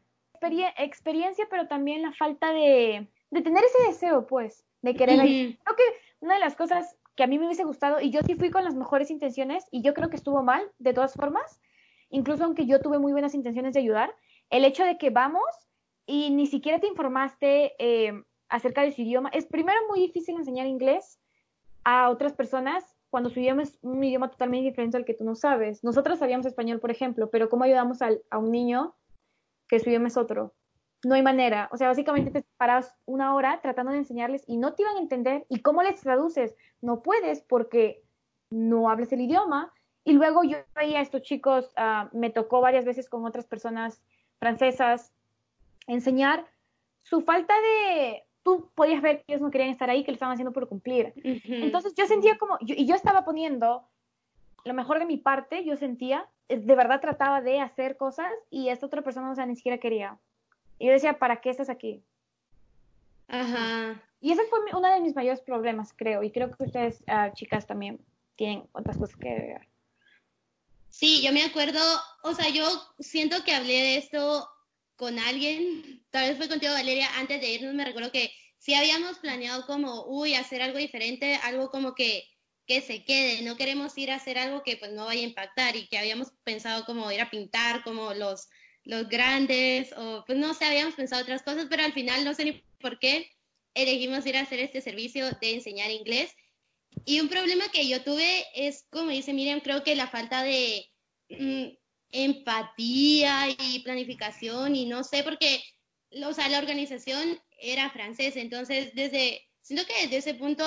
experiencia, 0.78 1.46
pero 1.50 1.68
también 1.68 2.02
la 2.02 2.12
falta 2.12 2.52
de, 2.52 3.08
tener 3.30 3.64
ese 3.64 3.88
deseo, 3.88 4.26
pues, 4.26 4.66
de 4.82 4.96
querer. 4.96 5.20
Creo 5.20 5.76
que 5.76 5.84
una 6.22 6.34
de 6.34 6.40
las 6.40 6.56
cosas 6.56 6.98
que 7.16 7.24
a 7.24 7.28
mí 7.28 7.38
me 7.38 7.46
hubiese 7.46 7.66
gustado, 7.66 8.02
y 8.02 8.10
yo 8.10 8.22
sí 8.26 8.34
fui 8.34 8.50
con 8.50 8.64
las 8.64 8.74
mejores 8.74 9.12
intenciones, 9.12 9.66
y 9.70 9.84
yo 9.84 9.94
creo 9.94 10.10
que 10.10 10.16
estuvo 10.16 10.42
mal, 10.42 10.72
de 10.80 10.94
todas 10.94 11.14
formas, 11.14 11.62
incluso 12.10 12.46
aunque 12.46 12.66
yo 12.66 12.82
tuve 12.82 12.98
muy 12.98 13.12
buenas 13.12 13.36
intenciones 13.36 13.74
de 13.74 13.82
ayudar, 13.82 14.16
el 14.50 14.66
hecho 14.66 14.84
de 14.84 14.98
que 14.98 15.12
vamos 15.12 15.44
y 16.08 16.32
ni 16.32 16.48
siquiera 16.48 16.80
te 16.80 16.88
informaste, 16.88 17.76
eh, 17.78 18.24
acerca 18.48 18.82
de 18.82 18.92
su 18.92 19.04
idioma. 19.04 19.30
Es 19.30 19.46
primero 19.46 19.78
muy 19.88 20.00
difícil 20.00 20.36
enseñar 20.36 20.66
inglés 20.66 21.20
a 21.84 22.10
otras 22.10 22.34
personas 22.34 22.84
cuando 23.10 23.30
su 23.30 23.40
idioma 23.40 23.64
es 23.64 23.78
un 23.82 24.04
idioma 24.04 24.30
totalmente 24.30 24.70
diferente 24.70 24.98
al 24.98 25.06
que 25.06 25.14
tú 25.14 25.24
no 25.24 25.36
sabes. 25.36 25.84
Nosotros 25.84 26.20
sabíamos 26.20 26.46
español, 26.46 26.80
por 26.80 26.92
ejemplo, 26.92 27.30
pero 27.30 27.50
¿cómo 27.50 27.64
ayudamos 27.64 28.00
a 28.02 28.38
un 28.38 28.52
niño 28.52 28.96
que 29.68 29.80
su 29.80 29.90
idioma 29.90 30.08
es 30.08 30.18
otro? 30.18 30.54
No 31.04 31.16
hay 31.16 31.22
manera. 31.22 31.70
O 31.72 31.78
sea, 31.78 31.88
básicamente 31.88 32.32
te 32.32 32.46
paras 32.58 32.96
una 33.06 33.34
hora 33.34 33.60
tratando 33.62 33.92
de 33.92 34.00
enseñarles 34.00 34.44
y 34.48 34.58
no 34.58 34.74
te 34.74 34.84
iban 34.84 34.98
a 34.98 35.02
entender. 35.02 35.46
¿Y 35.50 35.62
cómo 35.62 35.82
les 35.82 36.02
traduces? 36.02 36.56
No 36.82 37.02
puedes 37.02 37.42
porque 37.42 38.04
no 38.52 38.90
hables 38.90 39.12
el 39.12 39.22
idioma. 39.22 39.74
Y 40.04 40.14
luego 40.14 40.44
yo 40.44 40.58
veía 40.76 41.00
a 41.00 41.02
estos 41.02 41.22
chicos, 41.22 41.72
ah, 41.76 42.10
me 42.14 42.30
tocó 42.30 42.62
varias 42.62 42.86
veces 42.86 43.10
con 43.10 43.26
otras 43.26 43.46
personas 43.46 44.02
francesas 44.40 45.14
enseñar 45.88 46.46
su 47.04 47.22
falta 47.22 47.54
de 47.60 48.24
tú 48.44 48.70
podías 48.76 49.02
ver 49.02 49.18
que 49.18 49.34
ellos 49.34 49.42
no 49.42 49.52
querían 49.52 49.70
estar 49.70 49.90
ahí, 49.90 50.04
que 50.04 50.12
lo 50.12 50.16
estaban 50.16 50.34
haciendo 50.34 50.54
por 50.54 50.68
cumplir. 50.68 51.14
Entonces 51.24 51.94
yo 51.96 52.06
sentía 52.08 52.38
como, 52.38 52.58
y 52.62 52.86
yo 52.86 52.96
estaba 52.96 53.26
poniendo 53.26 53.88
lo 54.66 54.74
mejor 54.74 55.00
de 55.00 55.06
mi 55.06 55.18
parte, 55.18 55.64
yo 55.66 55.78
sentía, 55.78 56.28
eh, 56.48 56.58
de 56.58 56.76
verdad 56.76 57.02
trataba 57.02 57.42
de 57.42 57.60
hacer 57.60 57.98
cosas 57.98 58.32
y 58.50 58.70
esta 58.70 58.86
otra 58.86 59.02
persona, 59.02 59.32
o 59.32 59.36
sea, 59.36 59.46
ni 59.46 59.56
siquiera 59.56 59.78
quería. 59.78 60.18
Y 60.78 60.88
yo 60.88 60.94
decía, 60.94 61.20
¿para 61.20 61.42
qué 61.42 61.50
estás 61.50 61.69
aquí? 61.69 62.04
Ajá. 63.28 64.02
Y 64.22 64.31
ese 64.31 64.44
fue 64.46 64.60
uno 64.74 64.94
de 64.94 65.00
mis 65.02 65.16
mayores 65.16 65.42
problemas, 65.42 65.94
creo, 65.94 66.24
y 66.24 66.31
creo 66.31 66.52
que 66.52 66.64
ustedes, 66.64 67.04
ah, 67.08 67.31
chicas, 67.34 67.68
también 67.68 68.00
tienen 68.36 68.64
otras 68.74 68.98
cosas 68.98 69.16
que 69.16 69.30
ver. 69.30 69.68
Sí, 70.90 71.22
yo 71.24 71.31
me 71.31 71.44
acuerdo, 71.44 71.80
o 72.24 72.34
sea, 72.34 72.50
yo 72.50 72.66
siento 73.00 73.44
que 73.44 73.54
hablé 73.54 73.74
de 73.74 73.98
esto 73.98 74.50
con 75.00 75.18
alguien, 75.18 76.04
tal 76.12 76.28
vez 76.28 76.38
fue 76.38 76.50
contigo 76.50 76.74
Valeria, 76.74 77.10
antes 77.18 77.40
de 77.40 77.50
irnos 77.50 77.74
me 77.74 77.86
recuerdo 77.86 78.12
que 78.12 78.34
sí 78.58 78.74
habíamos 78.74 79.18
planeado 79.20 79.66
como, 79.66 80.06
uy, 80.08 80.36
hacer 80.36 80.62
algo 80.62 80.78
diferente, 80.78 81.36
algo 81.36 81.72
como 81.72 81.96
que, 81.96 82.28
que 82.68 82.82
se 82.82 83.06
quede, 83.06 83.42
no 83.44 83.56
queremos 83.56 83.98
ir 83.98 84.12
a 84.12 84.16
hacer 84.16 84.38
algo 84.38 84.62
que 84.62 84.76
pues 84.76 84.92
no 84.92 85.06
vaya 85.06 85.22
a 85.22 85.30
impactar 85.30 85.78
y 85.78 85.88
que 85.88 85.98
habíamos 85.98 86.34
pensado 86.44 86.86
como 86.86 87.10
ir 87.14 87.22
a 87.22 87.30
pintar 87.30 87.82
como 87.86 88.14
los, 88.14 88.50
los 88.84 89.08
grandes 89.08 89.94
o 89.96 90.26
pues 90.28 90.38
no 90.38 90.54
sé, 90.54 90.66
habíamos 90.66 90.96
pensado 90.96 91.22
otras 91.22 91.44
cosas, 91.44 91.68
pero 91.70 91.84
al 91.84 91.94
final 91.94 92.26
no 92.26 92.34
sé 92.34 92.44
ni 92.44 92.64
por 92.82 93.00
qué 93.00 93.32
elegimos 93.74 94.26
ir 94.26 94.36
a 94.36 94.42
hacer 94.42 94.60
este 94.60 94.82
servicio 94.82 95.32
de 95.32 95.54
enseñar 95.54 95.92
inglés. 95.92 96.36
Y 97.06 97.22
un 97.22 97.30
problema 97.30 97.70
que 97.72 97.88
yo 97.88 98.04
tuve 98.04 98.46
es, 98.54 98.86
como 98.90 99.12
dice 99.12 99.32
Miriam, 99.32 99.62
creo 99.62 99.82
que 99.84 99.96
la 99.96 100.10
falta 100.10 100.44
de, 100.44 100.90
mm, 101.30 101.79
empatía 102.11 103.47
y 103.49 103.80
planificación 103.80 104.75
y 104.75 104.85
no 104.85 105.04
sé, 105.04 105.23
porque, 105.23 105.63
o 106.23 106.33
sea, 106.33 106.49
la 106.49 106.59
organización 106.59 107.39
era 107.59 107.89
francesa, 107.89 108.39
entonces 108.39 108.94
desde, 108.95 109.47
siento 109.61 109.85
que 109.85 110.01
desde 110.04 110.18
ese 110.18 110.33
punto 110.33 110.63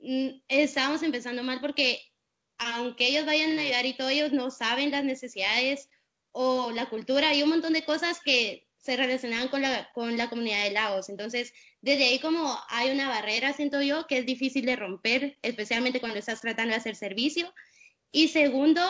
mm, 0.00 0.28
estábamos 0.48 1.02
empezando 1.02 1.42
mal 1.42 1.60
porque 1.60 2.00
aunque 2.58 3.08
ellos 3.08 3.26
vayan 3.26 3.58
a 3.58 3.62
ayudar 3.62 3.86
y 3.86 3.94
todo, 3.94 4.08
ellos 4.08 4.32
no 4.32 4.50
saben 4.50 4.90
las 4.90 5.04
necesidades 5.04 5.88
o 6.32 6.70
la 6.70 6.88
cultura 6.88 7.34
y 7.34 7.42
un 7.42 7.50
montón 7.50 7.72
de 7.72 7.84
cosas 7.84 8.20
que 8.24 8.68
se 8.78 8.96
relacionaban 8.96 9.48
con 9.48 9.62
la, 9.62 9.90
con 9.92 10.16
la 10.16 10.28
comunidad 10.28 10.64
de 10.64 10.72
Laos. 10.72 11.08
Entonces, 11.08 11.52
desde 11.80 12.04
ahí 12.04 12.18
como 12.18 12.58
hay 12.68 12.90
una 12.90 13.08
barrera, 13.08 13.52
siento 13.52 13.80
yo, 13.80 14.06
que 14.06 14.18
es 14.18 14.26
difícil 14.26 14.66
de 14.66 14.76
romper, 14.76 15.38
especialmente 15.42 16.00
cuando 16.00 16.18
estás 16.18 16.40
tratando 16.40 16.70
de 16.70 16.78
hacer 16.78 16.96
servicio. 16.96 17.52
Y 18.10 18.28
segundo, 18.28 18.82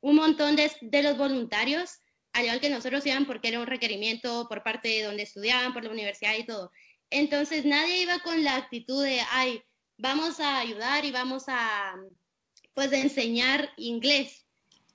un 0.00 0.16
montón 0.16 0.56
de, 0.56 1.02
los 1.02 1.16
voluntarios, 1.16 2.00
al 2.32 2.44
igual 2.44 2.60
que 2.60 2.70
nosotros 2.70 3.04
iban 3.06 3.26
porque 3.26 3.48
era 3.48 3.60
un 3.60 3.66
requerimiento 3.66 4.46
por 4.48 4.62
parte 4.62 4.88
de 4.88 5.02
donde 5.02 5.22
estudiaban, 5.22 5.72
por 5.72 5.84
la 5.84 5.90
universidad 5.90 6.36
y 6.38 6.46
todo. 6.46 6.70
Entonces 7.10 7.64
nadie 7.64 8.02
iba 8.02 8.20
con 8.20 8.42
la 8.44 8.56
actitud 8.56 9.02
de, 9.02 9.20
ay, 9.30 9.62
vamos 9.98 10.40
a 10.40 10.58
ayudar 10.58 11.04
y 11.04 11.10
vamos 11.10 11.44
a, 11.48 11.94
pues, 12.74 12.92
enseñar 12.92 13.72
inglés. 13.76 14.46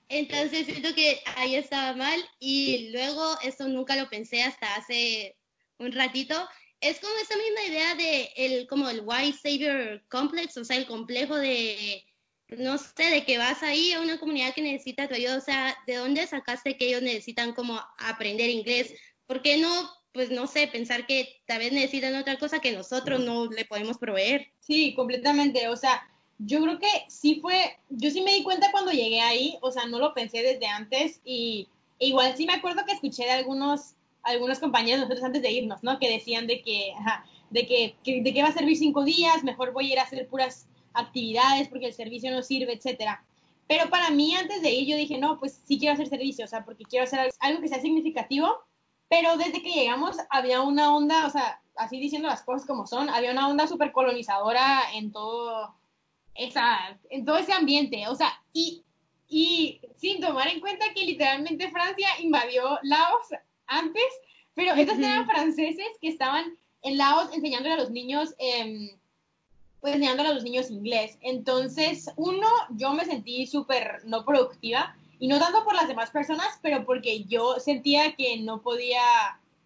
Entonces 0.08 0.66
siento 0.66 0.94
que 0.94 1.22
ahí 1.36 1.56
estaba 1.56 1.96
mal 1.96 2.24
y 2.40 2.90
luego 2.92 3.38
esto 3.42 3.68
nunca 3.68 3.96
lo 3.96 4.10
pensé 4.10 4.44
hasta 4.44 4.76
hace 4.76 5.36
un 5.78 5.92
ratito. 5.92 6.48
Es 6.80 7.00
como 7.00 7.14
esa 7.16 7.36
misma 7.38 7.64
idea 7.64 7.96
de 7.96 8.30
el 8.36 8.68
como 8.68 8.90
el 8.90 9.02
white 9.04 9.38
savior 9.38 10.04
complex, 10.10 10.58
o 10.58 10.64
sea, 10.64 10.78
el 10.78 10.86
complejo 10.86 11.36
de 11.36 12.06
no 12.50 12.78
sé, 12.78 13.04
de 13.04 13.26
que 13.26 13.38
vas 13.38 13.64
ahí 13.64 13.92
a 13.94 14.02
una 14.02 14.20
comunidad 14.20 14.54
que 14.54 14.62
necesita 14.62 15.08
tu 15.08 15.16
ayuda, 15.16 15.38
o 15.38 15.42
sea, 15.42 15.76
¿de 15.88 15.96
dónde 15.96 16.26
sacaste 16.28 16.78
que 16.78 16.88
ellos 16.88 17.02
necesitan 17.02 17.54
como 17.54 17.80
aprender 17.98 18.50
inglés? 18.50 18.94
¿Por 19.26 19.42
qué 19.42 19.58
no, 19.58 19.70
pues 20.14 20.30
no 20.30 20.48
sé, 20.48 20.68
pensar 20.68 21.08
que 21.08 21.42
tal 21.48 21.60
vez 21.60 21.72
necesitan 21.72 22.16
otra 22.16 22.38
cosa 22.38 22.60
que 22.60 22.72
nosotros 22.72 23.22
no 23.22 23.48
le 23.48 23.66
podemos 23.66 23.98
proveer? 23.98 24.48
Sí, 24.60 24.94
completamente, 24.94 25.68
o 25.70 25.76
sea, 25.76 26.08
yo 26.38 26.62
creo 26.62 26.80
que 26.80 26.88
sí 27.08 27.40
fue, 27.42 27.78
yo 27.90 28.12
sí 28.12 28.22
me 28.22 28.34
di 28.34 28.44
cuenta 28.44 28.72
cuando 28.72 28.92
llegué 28.92 29.22
ahí, 29.22 29.58
o 29.62 29.72
sea, 29.72 29.86
no 29.86 30.00
lo 30.00 30.14
pensé 30.14 30.44
desde 30.44 30.68
antes 30.68 31.22
y 31.24 31.68
igual 32.00 32.36
sí 32.38 32.46
me 32.46 32.54
acuerdo 32.54 32.86
que 32.86 32.92
escuché 32.92 33.24
de 33.24 33.32
algunos, 33.32 33.96
algunos 34.22 34.60
compañeros 34.60 35.02
nosotros 35.02 35.24
antes 35.24 35.42
de 35.42 35.52
irnos, 35.52 35.82
¿no? 35.82 35.98
Que 35.98 36.10
decían 36.10 36.46
de 36.46 36.62
que, 36.62 36.92
ajá, 37.00 37.26
de 37.50 37.66
que, 37.66 37.96
que, 38.04 38.22
de 38.22 38.34
qué 38.34 38.44
va 38.44 38.50
a 38.50 38.54
servir 38.54 38.78
cinco 38.78 39.04
días, 39.04 39.44
mejor 39.44 39.72
voy 39.72 39.90
a 39.90 39.94
ir 39.94 40.00
a 40.00 40.04
hacer 40.04 40.28
puras 40.28 40.68
actividades 40.96 41.68
porque 41.68 41.88
el 41.88 41.94
servicio 41.94 42.32
no 42.32 42.42
sirve, 42.42 42.74
etcétera. 42.74 43.24
Pero 43.68 43.90
para 43.90 44.12
mí 44.12 44.36
antes 44.36 44.62
de 44.62 44.72
ir 44.72 44.88
yo 44.88 44.98
dije, 44.98 45.18
no, 45.18 45.40
pues 45.40 45.62
sí 45.66 45.80
quiero 45.80 45.94
hacer 45.94 46.08
servicio, 46.08 46.46
o 46.46 46.48
sea, 46.48 46.64
porque 46.66 46.84
quiero 46.84 47.06
hacer 47.06 47.32
algo 47.40 47.62
que 47.62 47.68
sea 47.68 47.82
significativo, 47.82 48.60
pero 49.10 49.38
desde 49.38 49.62
que 49.62 49.72
llegamos 49.72 50.18
había 50.30 50.62
una 50.62 50.96
onda, 50.96 51.26
o 51.26 51.30
sea, 51.30 51.62
así 51.76 52.00
diciendo 52.00 52.28
las 52.28 52.44
cosas 52.44 52.68
como 52.68 52.86
son, 52.86 53.10
había 53.10 53.32
una 53.32 53.48
onda 53.48 53.68
súper 53.68 53.92
colonizadora 53.92 54.82
en 54.94 55.12
todo, 55.12 55.76
esa, 56.36 57.00
en 57.10 57.26
todo 57.26 57.38
ese 57.38 57.54
ambiente, 57.54 58.08
o 58.08 58.16
sea, 58.16 58.40
y, 58.54 58.84
y 59.28 59.82
sin 59.98 60.22
tomar 60.22 60.48
en 60.48 60.60
cuenta 60.60 60.94
que 60.94 61.04
literalmente 61.04 61.72
Francia 61.72 62.08
invadió 62.20 62.80
Laos 62.84 63.28
antes, 63.66 64.04
pero 64.54 64.74
estos 64.76 65.00
eran 65.00 65.26
franceses 65.26 65.88
que 66.00 66.10
estaban 66.10 66.56
en 66.84 66.98
Laos 66.98 67.30
enseñándole 67.34 67.74
a 67.74 67.80
los 67.80 67.90
niños, 67.90 68.36
eh, 68.38 68.96
pues 69.86 69.96
enseñándole 69.96 70.30
a 70.30 70.34
los 70.34 70.44
niños 70.44 70.72
inglés. 70.72 71.18
Entonces, 71.22 72.10
uno, 72.16 72.48
yo 72.72 72.94
me 72.94 73.06
sentí 73.06 73.46
súper 73.46 74.02
no 74.06 74.26
productiva, 74.26 74.96
y 75.20 75.28
no 75.28 75.40
tanto 75.40 75.64
por 75.64 75.76
las 75.76 75.88
demás 75.88 76.12
personas, 76.12 76.60
pero 76.62 76.86
porque 76.86 77.24
yo 77.24 77.60
sentía 77.60 78.16
que 78.16 78.38
no 78.38 78.62
podía 78.62 79.02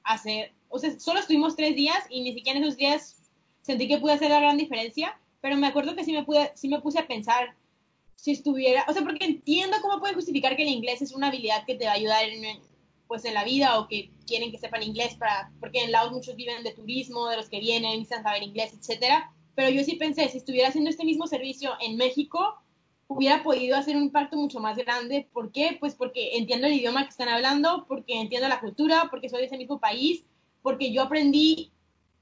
hacer, 0.03 0.51
o 0.69 0.77
sea, 0.77 0.99
solo 0.99 1.19
estuvimos 1.19 1.55
tres 1.55 1.75
días 1.75 1.97
y 2.09 2.21
ni 2.21 2.33
siquiera 2.33 2.59
en 2.59 2.65
esos 2.65 2.77
días 2.77 3.17
sentí 3.61 3.87
que 3.87 3.97
pude 3.97 4.13
hacer 4.13 4.29
la 4.29 4.39
gran 4.39 4.57
diferencia 4.57 5.17
pero 5.41 5.57
me 5.57 5.67
acuerdo 5.67 5.95
que 5.95 6.03
sí 6.03 6.11
me, 6.11 6.23
pude, 6.23 6.51
sí 6.55 6.67
me 6.67 6.81
puse 6.81 6.99
a 6.99 7.07
pensar 7.07 7.55
si 8.15 8.31
estuviera, 8.31 8.85
o 8.87 8.93
sea, 8.93 9.01
porque 9.01 9.25
entiendo 9.25 9.77
cómo 9.81 9.99
pueden 9.99 10.15
justificar 10.15 10.55
que 10.55 10.63
el 10.63 10.69
inglés 10.69 11.01
es 11.01 11.13
una 11.13 11.27
habilidad 11.27 11.65
que 11.65 11.75
te 11.75 11.85
va 11.85 11.91
a 11.91 11.95
ayudar 11.95 12.25
en, 12.25 12.59
pues 13.07 13.23
en 13.23 13.33
la 13.33 13.45
vida 13.45 13.79
o 13.79 13.87
que 13.87 14.11
quieren 14.27 14.51
que 14.51 14.57
sepan 14.57 14.83
inglés 14.83 15.15
para, 15.15 15.51
porque 15.61 15.83
en 15.83 15.91
Laos 15.91 16.11
muchos 16.11 16.35
viven 16.35 16.63
de 16.63 16.73
turismo, 16.73 17.29
de 17.29 17.37
los 17.37 17.49
que 17.49 17.59
vienen, 17.59 17.91
necesitan 17.91 18.23
saber 18.23 18.43
inglés, 18.43 18.73
etcétera. 18.73 19.31
Pero 19.59 19.71
yo 19.71 19.83
sí 19.83 19.97
pensé, 19.97 20.29
si 20.29 20.37
estuviera 20.37 20.69
haciendo 20.69 20.89
este 20.89 21.03
mismo 21.03 21.27
servicio 21.27 21.71
en 21.81 21.97
México, 21.97 22.55
hubiera 23.07 23.43
podido 23.43 23.75
hacer 23.75 23.97
un 23.97 24.03
impacto 24.03 24.37
mucho 24.37 24.61
más 24.61 24.77
grande. 24.77 25.27
¿Por 25.33 25.51
qué? 25.51 25.75
Pues 25.81 25.95
porque 25.95 26.37
entiendo 26.37 26.67
el 26.67 26.75
idioma 26.75 27.03
que 27.03 27.09
están 27.09 27.27
hablando, 27.27 27.85
porque 27.85 28.21
entiendo 28.21 28.47
la 28.47 28.61
cultura, 28.61 29.09
porque 29.11 29.27
soy 29.27 29.41
de 29.41 29.47
ese 29.47 29.57
mismo 29.57 29.77
país, 29.77 30.23
porque 30.61 30.93
yo 30.93 31.01
aprendí 31.01 31.73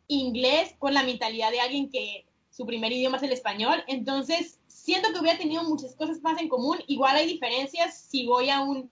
inglés 0.07 0.73
con 0.79 0.95
la 0.95 1.03
mentalidad 1.03 1.51
de 1.51 1.59
alguien 1.59 1.91
que 1.91 2.25
su 2.49 2.65
primer 2.65 2.91
idioma 2.91 3.17
es 3.17 3.23
el 3.23 3.33
español, 3.33 3.83
entonces 3.85 4.59
siento 4.65 5.13
que 5.13 5.19
hubiera 5.19 5.37
tenido 5.37 5.63
muchas 5.63 5.95
cosas 5.95 6.19
más 6.23 6.41
en 6.41 6.49
común, 6.49 6.79
igual 6.87 7.17
hay 7.17 7.27
diferencias 7.27 7.99
si 7.99 8.25
voy 8.25 8.49
a 8.49 8.61
un, 8.61 8.89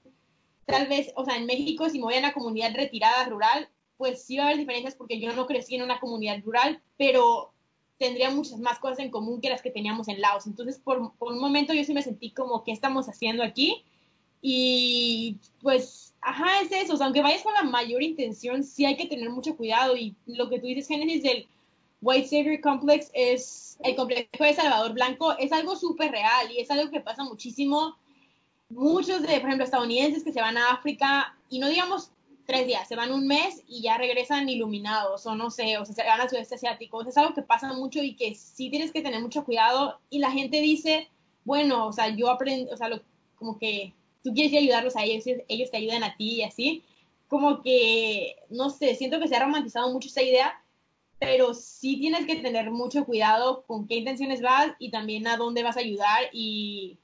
tal 0.68 0.86
vez, 0.88 1.12
o 1.16 1.26
sea, 1.26 1.38
en 1.38 1.48
México, 1.48 1.90
si 1.90 1.98
me 1.98 2.04
voy 2.04 2.14
a 2.14 2.20
una 2.20 2.34
comunidad 2.34 2.76
retirada 2.76 3.26
rural, 3.26 3.70
pues 3.98 4.24
sí 4.24 4.38
va 4.38 4.44
a 4.44 4.48
haber 4.50 4.60
diferencias 4.60 4.94
porque 4.94 5.20
yo 5.20 5.34
no 5.34 5.48
crecí 5.48 5.74
en 5.74 5.82
una 5.82 6.00
comunidad 6.00 6.44
rural, 6.44 6.84
pero 6.96 7.55
tendría 7.98 8.30
muchas 8.30 8.60
más 8.60 8.80
cosas 8.80 9.00
en 9.00 9.12
común 9.12 9.42
que 9.42 9.50
las 9.50 9.62
que 9.62 9.72
teníamos 9.72 10.08
en 10.08 10.22
Laos. 10.22 10.48
Entonces, 10.48 10.80
por, 10.80 11.14
por 11.18 11.34
un 11.34 11.40
momento 11.40 11.74
yo 11.74 11.84
sí 11.84 11.94
me 11.94 12.02
sentí 12.02 12.32
como, 12.32 12.64
¿qué 12.64 12.72
estamos 12.72 13.08
haciendo 13.08 13.44
aquí? 13.44 13.84
Y 14.42 15.38
pues, 15.62 16.14
ajá, 16.22 16.62
es 16.62 16.72
eso. 16.72 16.94
O 16.94 16.98
sea, 16.98 17.08
aunque 17.08 17.22
vayas 17.22 17.44
con 17.44 17.54
la 17.54 17.64
mayor 17.64 18.04
intención, 18.04 18.64
sí 18.64 18.86
hay 18.86 18.98
que 18.98 19.08
tener 19.08 19.30
mucho 19.30 19.56
cuidado. 19.56 19.96
Y 19.96 20.16
lo 20.26 20.50
que 20.50 20.60
tú 20.60 20.68
dices, 20.68 20.88
Génesis, 20.88 21.24
del 21.24 21.48
White 22.02 22.28
Savior 22.28 22.62
Complex 22.62 23.10
es 23.14 23.78
el 23.84 23.96
complejo 23.96 24.28
de 24.40 24.54
Salvador 24.54 24.94
Blanco, 24.94 25.36
es 25.38 25.52
algo 25.52 25.76
súper 25.76 26.12
real 26.12 26.52
y 26.52 26.60
es 26.60 26.70
algo 26.70 26.92
que 26.92 27.02
pasa 27.02 27.24
muchísimo. 27.24 27.98
Muchos 28.70 29.22
de, 29.22 29.40
por 29.40 29.48
ejemplo, 29.48 29.64
estadounidenses 29.64 30.24
que 30.24 30.34
se 30.34 30.42
van 30.42 30.58
a 30.58 30.72
África 30.72 31.36
y 31.50 31.60
no 31.60 31.70
digamos 31.70 32.12
tres 32.46 32.68
días, 32.68 32.88
se 32.88 32.96
van 32.96 33.12
un 33.12 33.28
mes 33.28 33.64
y 33.68 33.82
ya 33.82 33.98
regresan 33.98 34.48
iluminados 34.48 35.26
o 35.26 35.36
no 35.36 35.50
sé, 35.52 35.78
o 35.78 35.86
sea, 35.86 35.96
se 35.96 36.04
van 36.04 36.22
al 36.22 36.30
sudeste 36.30 36.56
asiático. 36.56 37.02
es 37.02 37.18
algo 37.18 37.34
que 37.34 37.42
pasa 37.42 37.74
mucho 37.74 38.02
y 38.02 38.16
que 38.16 38.36
sí 38.36 38.70
tienes 38.70 38.92
que 38.92 39.02
tener 39.02 39.22
mucho 39.22 39.44
cuidado 39.44 40.00
y 40.10 40.20
la 40.20 40.32
gente 40.32 40.62
dice, 40.62 41.10
bueno, 41.44 41.88
o 41.88 41.94
sea, 41.94 42.10
yo 42.10 42.30
aprendo, 42.30 42.74
o 42.74 42.78
sea, 42.78 42.90
como 43.36 43.58
que 43.58 43.94
tú 44.24 44.34
quieres 44.34 44.54
ayudarlos 44.58 44.96
a 44.96 45.04
ellos, 45.04 45.26
ellos 45.48 45.72
te 45.72 45.78
ayudan 45.78 46.04
a 46.04 46.16
ti 46.18 46.36
y 46.36 46.44
así. 46.44 46.84
Como 47.28 47.62
que, 47.62 48.36
no 48.50 48.70
sé, 48.70 48.96
siento 48.96 49.20
que 49.20 49.28
se 49.28 49.36
ha 49.36 49.44
romantizado 49.44 49.92
mucho 49.92 50.08
esa 50.10 50.22
idea, 50.22 50.64
pero 51.20 51.54
sí 51.54 51.98
tienes 51.98 52.26
que 52.26 52.36
tener 52.36 52.72
mucho 52.72 53.06
cuidado 53.06 53.64
con 53.66 53.88
qué 53.88 53.96
intenciones 53.96 54.42
vas 54.42 54.72
y 54.80 54.92
también 54.92 55.28
a 55.28 55.38
dónde 55.38 55.64
vas 55.64 55.78
a 55.78 55.82
ayudar 55.82 56.30
y, 56.34 57.00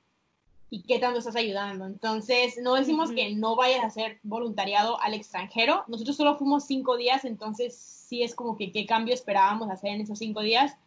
y 0.74 0.84
qué 0.84 1.00
tanto 1.00 1.20
estás 1.20 1.36
ayudando. 1.36 1.86
Entonces, 1.86 2.58
no 2.64 2.76
decimos 2.76 3.12
que 3.12 3.36
no 3.36 3.58
vayas 3.58 3.84
a 3.84 3.88
hacer 3.88 4.20
voluntariado 4.24 5.00
al 5.02 5.14
extranjero. 5.14 5.84
Nosotros 5.90 6.16
solo 6.16 6.38
fuimos 6.38 6.66
cinco 6.66 6.96
días, 6.96 7.26
entonces 7.26 7.76
sí 7.76 8.24
es 8.24 8.34
como 8.34 8.56
que 8.56 8.72
qué 8.72 8.86
cambio 8.86 9.14
esperábamos 9.14 9.70
hacer 9.70 9.92
en 9.92 10.02
esos 10.02 10.18
cinco 10.18 10.40
días. 10.42 10.78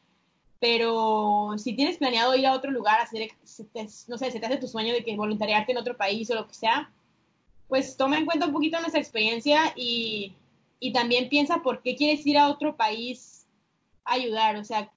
Pero 0.58 1.52
si 1.58 1.74
tienes 1.74 1.98
planeado 1.98 2.34
ir 2.34 2.46
a 2.46 2.54
otro 2.54 2.70
lugar, 2.70 2.98
hacer, 2.98 3.28
no 4.08 4.16
sé, 4.16 4.30
se 4.30 4.40
te 4.40 4.46
hace 4.46 4.56
tu 4.56 4.68
sueño 4.68 4.94
de 4.94 5.04
que 5.04 5.16
voluntariarte 5.16 5.72
en 5.72 5.78
otro 5.78 5.98
país 5.98 6.30
o 6.30 6.34
lo 6.34 6.48
que 6.48 6.54
sea, 6.54 6.90
pues 7.68 7.98
toma 7.98 8.16
en 8.16 8.24
cuenta 8.24 8.46
un 8.46 8.54
poquito 8.54 8.80
nuestra 8.80 9.00
experiencia 9.00 9.74
y, 9.76 10.32
y 10.80 10.94
también 10.94 11.28
piensa 11.28 11.62
por 11.62 11.82
qué 11.82 11.94
quieres 11.94 12.26
ir 12.26 12.38
a 12.38 12.48
otro 12.48 12.74
país 12.74 13.46
a 14.06 14.14
ayudar, 14.14 14.56
o 14.56 14.64
sea, 14.64 14.90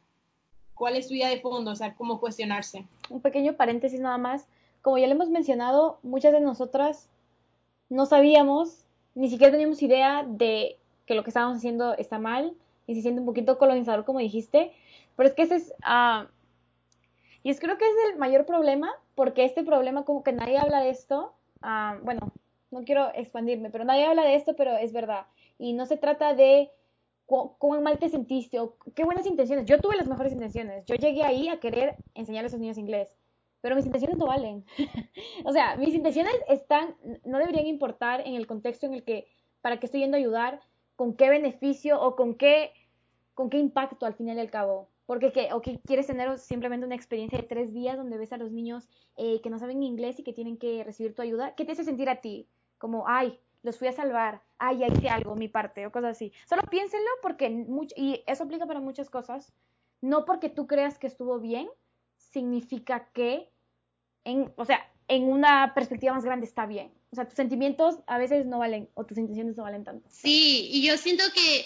cuál 0.73 0.95
es 0.95 1.09
tu 1.09 1.13
idea 1.13 1.27
de 1.27 1.41
fondo, 1.41 1.71
o 1.71 1.75
sea, 1.75 1.93
cómo 1.95 2.21
cuestionarse. 2.21 2.85
Un 3.09 3.19
pequeño 3.19 3.57
paréntesis 3.57 3.99
nada 3.99 4.17
más, 4.17 4.47
como 4.87 4.99
ya 4.99 5.07
le 5.07 5.15
hemos 5.15 5.27
mencionado, 5.27 5.99
muchas 6.01 6.31
de 6.31 6.39
nosotras 6.39 7.09
no 7.89 8.05
sabíamos, 8.05 8.85
ni 9.15 9.29
siquiera 9.29 9.51
teníamos 9.51 9.81
idea 9.81 10.23
de 10.25 10.77
que 11.05 11.13
lo 11.13 11.23
que 11.23 11.29
estábamos 11.29 11.57
haciendo 11.57 11.93
está 11.95 12.19
mal, 12.19 12.53
y 12.85 12.95
se 12.95 13.01
siente 13.01 13.19
un 13.19 13.25
poquito 13.25 13.57
colonizador, 13.57 14.05
como 14.05 14.19
dijiste, 14.19 14.71
pero 15.17 15.27
es 15.27 15.35
que 15.35 15.41
ese 15.41 15.55
es, 15.55 15.73
uh, 15.85 16.25
y 17.43 17.49
es 17.49 17.59
creo 17.59 17.77
que 17.77 17.83
es 17.83 17.95
el 18.13 18.17
mayor 18.17 18.45
problema, 18.45 18.89
porque 19.13 19.43
este 19.43 19.65
problema 19.65 20.05
como 20.05 20.23
que 20.23 20.31
nadie 20.31 20.57
habla 20.57 20.79
de 20.79 20.91
esto, 20.91 21.33
uh, 21.63 22.01
bueno, 22.05 22.31
no 22.71 22.85
quiero 22.85 23.11
expandirme, 23.13 23.69
pero 23.69 23.83
nadie 23.83 24.05
habla 24.05 24.23
de 24.23 24.35
esto, 24.35 24.55
pero 24.55 24.77
es 24.77 24.93
verdad 24.93 25.25
y 25.59 25.73
no 25.73 25.85
se 25.85 25.97
trata 25.97 26.33
de 26.33 26.71
cómo 27.25 27.81
mal 27.81 27.99
te 27.99 28.07
sentiste 28.07 28.61
o 28.61 28.77
qué 28.95 29.03
buenas 29.03 29.25
intenciones. 29.25 29.65
Yo 29.65 29.81
tuve 29.81 29.97
las 29.97 30.07
mejores 30.07 30.31
intenciones. 30.31 30.85
Yo 30.85 30.95
llegué 30.95 31.23
ahí 31.23 31.49
a 31.49 31.59
querer 31.59 31.97
enseñar 32.15 32.45
a 32.45 32.47
esos 32.47 32.61
niños 32.61 32.77
inglés, 32.77 33.09
pero 33.67 33.75
mis 33.75 33.85
intenciones 33.85 34.17
no 34.17 34.27
valen. 34.27 34.63
o 35.43 35.51
sea, 35.51 35.75
mis 35.75 35.93
intenciones 35.93 36.33
están, 36.47 36.95
no 37.25 37.37
deberían 37.37 37.67
importar 37.67 38.21
en 38.25 38.35
el 38.35 38.47
contexto 38.47 38.85
en 38.85 38.93
el 38.93 39.03
que, 39.03 39.27
para 39.59 39.77
qué 39.77 39.87
estoy 39.87 39.99
yendo 39.99 40.15
a 40.15 40.21
ayudar, 40.21 40.61
con 40.95 41.17
qué 41.17 41.29
beneficio 41.29 42.01
o 42.01 42.15
con 42.15 42.35
qué, 42.35 42.71
con 43.33 43.49
qué 43.49 43.57
impacto 43.57 44.05
al 44.05 44.13
final 44.13 44.37
y 44.37 44.39
al 44.39 44.49
cabo. 44.49 44.87
Porque 45.05 45.33
¿qué? 45.33 45.49
o 45.51 45.61
que 45.61 45.79
quieres 45.79 46.07
tener 46.07 46.39
simplemente 46.39 46.85
una 46.85 46.95
experiencia 46.95 47.37
de 47.39 47.45
tres 47.45 47.73
días 47.73 47.97
donde 47.97 48.17
ves 48.17 48.31
a 48.31 48.37
los 48.37 48.53
niños 48.53 48.87
eh, 49.17 49.41
que 49.41 49.49
no 49.49 49.59
saben 49.59 49.83
inglés 49.83 50.17
y 50.17 50.23
que 50.23 50.31
tienen 50.31 50.55
que 50.55 50.85
recibir 50.85 51.13
tu 51.13 51.21
ayuda. 51.21 51.53
¿Qué 51.55 51.65
te 51.65 51.73
hace 51.73 51.83
sentir 51.83 52.07
a 52.07 52.21
ti? 52.21 52.47
Como, 52.77 53.05
ay, 53.05 53.37
los 53.63 53.77
fui 53.77 53.89
a 53.89 53.91
salvar, 53.91 54.43
ay, 54.59 54.77
ya 54.77 54.87
hice 54.87 55.09
algo, 55.09 55.35
mi 55.35 55.49
parte, 55.49 55.85
o 55.85 55.91
cosas 55.91 56.11
así. 56.11 56.31
Solo 56.45 56.61
piénsenlo 56.69 57.09
porque, 57.21 57.49
mucho, 57.49 57.93
y 57.97 58.23
eso 58.27 58.45
aplica 58.45 58.65
para 58.65 58.79
muchas 58.79 59.09
cosas, 59.09 59.51
no 59.99 60.23
porque 60.23 60.47
tú 60.47 60.67
creas 60.67 60.97
que 60.97 61.07
estuvo 61.07 61.37
bien, 61.41 61.67
significa 62.17 63.09
que, 63.13 63.51
en, 64.27 64.53
o 64.57 64.65
sea, 64.65 64.85
en 65.07 65.23
una 65.23 65.73
perspectiva 65.73 66.13
más 66.13 66.25
grande 66.25 66.45
está 66.45 66.65
bien. 66.65 66.91
O 67.11 67.15
sea, 67.15 67.25
tus 67.25 67.35
sentimientos 67.35 67.95
a 68.07 68.17
veces 68.17 68.45
no 68.45 68.59
valen, 68.59 68.89
o 68.93 69.05
tus 69.05 69.17
intenciones 69.17 69.55
no 69.55 69.63
valen 69.63 69.85
tanto. 69.85 70.07
Sí, 70.11 70.69
y 70.71 70.85
yo 70.85 70.97
siento 70.97 71.23
que, 71.33 71.65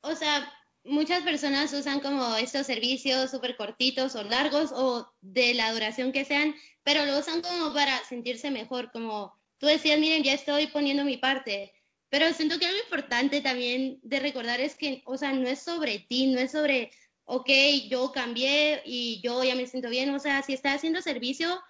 o 0.00 0.14
sea, 0.14 0.50
muchas 0.84 1.22
personas 1.22 1.72
usan 1.72 2.00
como 2.00 2.34
estos 2.36 2.66
servicios 2.66 3.30
súper 3.30 3.56
cortitos 3.56 4.16
o 4.16 4.24
largos 4.24 4.72
o 4.72 5.12
de 5.20 5.54
la 5.54 5.72
duración 5.72 6.12
que 6.12 6.24
sean, 6.24 6.54
pero 6.82 7.04
lo 7.04 7.18
usan 7.18 7.42
como 7.42 7.74
para 7.74 8.02
sentirse 8.04 8.50
mejor, 8.50 8.90
como 8.90 9.38
tú 9.58 9.66
decías, 9.66 10.00
miren, 10.00 10.22
ya 10.22 10.32
estoy 10.32 10.68
poniendo 10.68 11.04
mi 11.04 11.18
parte, 11.18 11.72
pero 12.08 12.32
siento 12.32 12.58
que 12.58 12.66
algo 12.66 12.80
importante 12.80 13.42
también 13.42 14.00
de 14.02 14.18
recordar 14.18 14.60
es 14.60 14.76
que, 14.76 15.02
o 15.04 15.16
sea, 15.18 15.32
no 15.32 15.46
es 15.46 15.60
sobre 15.60 16.00
ti, 16.00 16.26
no 16.28 16.40
es 16.40 16.52
sobre, 16.52 16.90
ok, 17.26 17.50
yo 17.88 18.10
cambié 18.12 18.82
y 18.86 19.20
yo 19.22 19.44
ya 19.44 19.54
me 19.54 19.66
siento 19.66 19.90
bien, 19.90 20.12
o 20.14 20.18
sea, 20.18 20.42
si 20.42 20.54
estás 20.54 20.76
haciendo 20.76 21.02
servicio, 21.02 21.60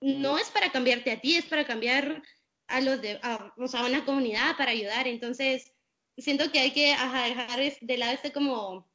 no 0.00 0.38
es 0.38 0.50
para 0.50 0.72
cambiarte 0.72 1.10
a 1.12 1.20
ti, 1.20 1.36
es 1.36 1.44
para 1.44 1.66
cambiar 1.66 2.22
a 2.68 2.80
los 2.80 3.00
de, 3.00 3.18
a, 3.22 3.52
una 3.56 4.04
comunidad, 4.04 4.56
para 4.56 4.70
ayudar. 4.70 5.06
Entonces, 5.06 5.72
siento 6.16 6.50
que 6.50 6.60
hay 6.60 6.70
que 6.72 6.88
dejar 6.88 7.60
de 7.80 7.98
lado 7.98 8.12
este 8.12 8.32
como 8.32 8.86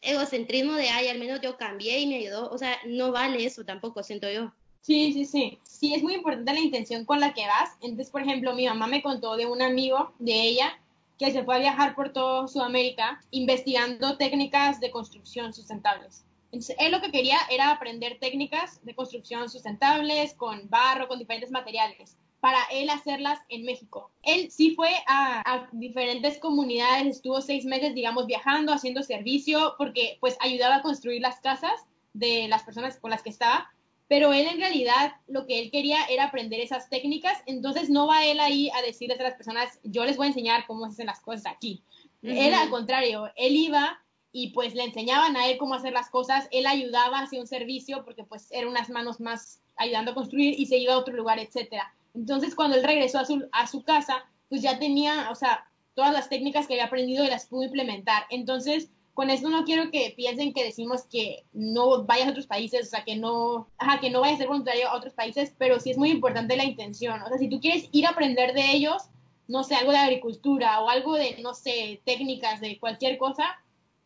egocentrismo 0.00 0.74
de, 0.74 0.88
ay, 0.90 1.08
al 1.08 1.18
menos 1.18 1.40
yo 1.40 1.56
cambié 1.56 2.00
y 2.00 2.06
me 2.06 2.16
ayudó. 2.16 2.50
O 2.50 2.58
sea, 2.58 2.76
no 2.86 3.12
vale 3.12 3.44
eso 3.44 3.64
tampoco, 3.64 4.02
siento 4.02 4.30
yo. 4.30 4.52
Sí, 4.82 5.12
sí, 5.12 5.24
sí. 5.24 5.58
Sí, 5.62 5.94
es 5.94 6.02
muy 6.02 6.14
importante 6.14 6.52
la 6.52 6.60
intención 6.60 7.04
con 7.04 7.20
la 7.20 7.32
que 7.34 7.46
vas. 7.46 7.70
Entonces, 7.80 8.10
por 8.10 8.22
ejemplo, 8.22 8.54
mi 8.54 8.66
mamá 8.66 8.86
me 8.86 9.02
contó 9.02 9.36
de 9.36 9.46
un 9.46 9.62
amigo 9.62 10.12
de 10.18 10.40
ella 10.42 10.78
que 11.18 11.30
se 11.30 11.44
fue 11.44 11.56
a 11.56 11.60
viajar 11.60 11.94
por 11.94 12.12
todo 12.12 12.48
Sudamérica 12.48 13.22
investigando 13.30 14.16
técnicas 14.16 14.80
de 14.80 14.90
construcción 14.90 15.52
sustentables. 15.52 16.24
Entonces, 16.52 16.76
él 16.78 16.92
lo 16.92 17.00
que 17.00 17.10
quería 17.10 17.38
era 17.50 17.70
aprender 17.70 18.18
técnicas 18.20 18.84
de 18.84 18.94
construcción 18.94 19.48
sustentables 19.48 20.34
con 20.34 20.68
barro, 20.68 21.08
con 21.08 21.18
diferentes 21.18 21.50
materiales 21.50 22.16
para 22.42 22.58
él 22.72 22.90
hacerlas 22.90 23.38
en 23.50 23.64
México. 23.64 24.10
Él 24.24 24.50
sí 24.50 24.74
fue 24.74 24.90
a, 25.06 25.68
diferentes 25.70 26.38
comunidades, 26.38 27.06
estuvo 27.06 27.40
seis 27.40 27.64
meses, 27.64 27.94
digamos, 27.94 28.26
viajando, 28.26 28.72
haciendo 28.72 29.04
servicio, 29.04 29.76
porque 29.78 30.18
pues 30.20 30.36
ayudaba 30.40 30.76
a 30.76 30.82
construir 30.82 31.22
las 31.22 31.38
casas 31.38 31.72
de 32.14 32.48
las 32.48 32.64
personas 32.64 32.98
con 32.98 33.12
las 33.12 33.22
que 33.22 33.30
estaba, 33.30 33.70
pero 34.08 34.32
él 34.32 34.48
en 34.48 34.58
realidad 34.58 35.12
lo 35.28 35.46
que 35.46 35.60
él 35.60 35.70
quería 35.70 36.04
era 36.10 36.24
aprender 36.24 36.58
esas 36.58 36.90
técnicas, 36.90 37.38
entonces 37.46 37.88
no 37.88 38.08
va 38.08 38.26
él 38.26 38.40
ahí 38.40 38.70
a 38.70 38.82
decirles 38.82 39.20
a 39.20 39.22
las 39.22 39.34
personas, 39.34 39.78
yo 39.84 40.04
les 40.04 40.16
voy 40.16 40.26
a 40.26 40.30
enseñar 40.30 40.66
cómo 40.66 40.84
se 40.86 40.94
hacen 40.94 41.06
las 41.06 41.20
cosas 41.20 41.46
aquí. 41.46 41.84
Él 42.22 42.54
al 42.54 42.70
contrario, 42.70 43.30
él 43.36 43.54
iba 43.54 44.02
y 44.32 44.50
pues 44.50 44.74
le 44.74 44.84
enseñaban 44.84 45.36
a 45.36 45.46
él 45.48 45.58
cómo 45.58 45.74
hacer 45.74 45.92
las 45.92 46.08
cosas, 46.08 46.48
él 46.50 46.66
ayudaba, 46.66 47.20
hacía 47.20 47.40
un 47.40 47.46
servicio 47.46 48.04
porque 48.04 48.24
pues 48.24 48.50
eran 48.50 48.68
unas 48.70 48.88
manos 48.88 49.20
más 49.20 49.60
ayudando 49.76 50.12
a 50.12 50.14
construir 50.14 50.58
y 50.58 50.66
se 50.66 50.78
iba 50.78 50.94
a 50.94 50.98
otro 50.98 51.14
lugar, 51.14 51.38
etcétera. 51.38 51.94
Entonces, 52.14 52.54
cuando 52.54 52.76
él 52.76 52.84
regresó 52.84 53.18
a 53.18 53.24
su, 53.24 53.46
a 53.52 53.66
su 53.66 53.82
casa, 53.82 54.24
pues 54.48 54.62
ya 54.62 54.78
tenía, 54.78 55.30
o 55.30 55.34
sea, 55.34 55.66
todas 55.94 56.12
las 56.12 56.28
técnicas 56.28 56.66
que 56.66 56.74
había 56.74 56.86
aprendido 56.86 57.24
y 57.24 57.28
las 57.28 57.46
pudo 57.46 57.64
implementar. 57.64 58.24
Entonces, 58.30 58.90
con 59.14 59.28
esto 59.28 59.50
no 59.50 59.64
quiero 59.64 59.90
que 59.90 60.14
piensen 60.16 60.54
que 60.54 60.64
decimos 60.64 61.02
que 61.02 61.44
no 61.52 62.04
vayas 62.04 62.28
a 62.28 62.30
otros 62.30 62.46
países, 62.46 62.86
o 62.86 62.90
sea, 62.90 63.04
que 63.04 63.16
no, 63.16 63.68
ajá, 63.78 64.00
que 64.00 64.10
no 64.10 64.20
vayas 64.20 64.36
a 64.36 64.38
ser 64.38 64.48
voluntario 64.48 64.88
a 64.88 64.96
otros 64.96 65.12
países, 65.12 65.52
pero 65.58 65.78
sí 65.80 65.90
es 65.90 65.98
muy 65.98 66.10
importante 66.10 66.56
la 66.56 66.64
intención. 66.64 67.20
O 67.22 67.28
sea, 67.28 67.38
si 67.38 67.48
tú 67.48 67.60
quieres 67.60 67.88
ir 67.92 68.06
a 68.06 68.10
aprender 68.10 68.54
de 68.54 68.72
ellos, 68.72 69.02
no 69.48 69.64
sé, 69.64 69.74
algo 69.74 69.92
de 69.92 69.98
agricultura 69.98 70.80
o 70.80 70.88
algo 70.88 71.14
de, 71.14 71.38
no 71.42 71.52
sé, 71.52 72.00
técnicas 72.04 72.60
de 72.60 72.78
cualquier 72.78 73.18
cosa, 73.18 73.44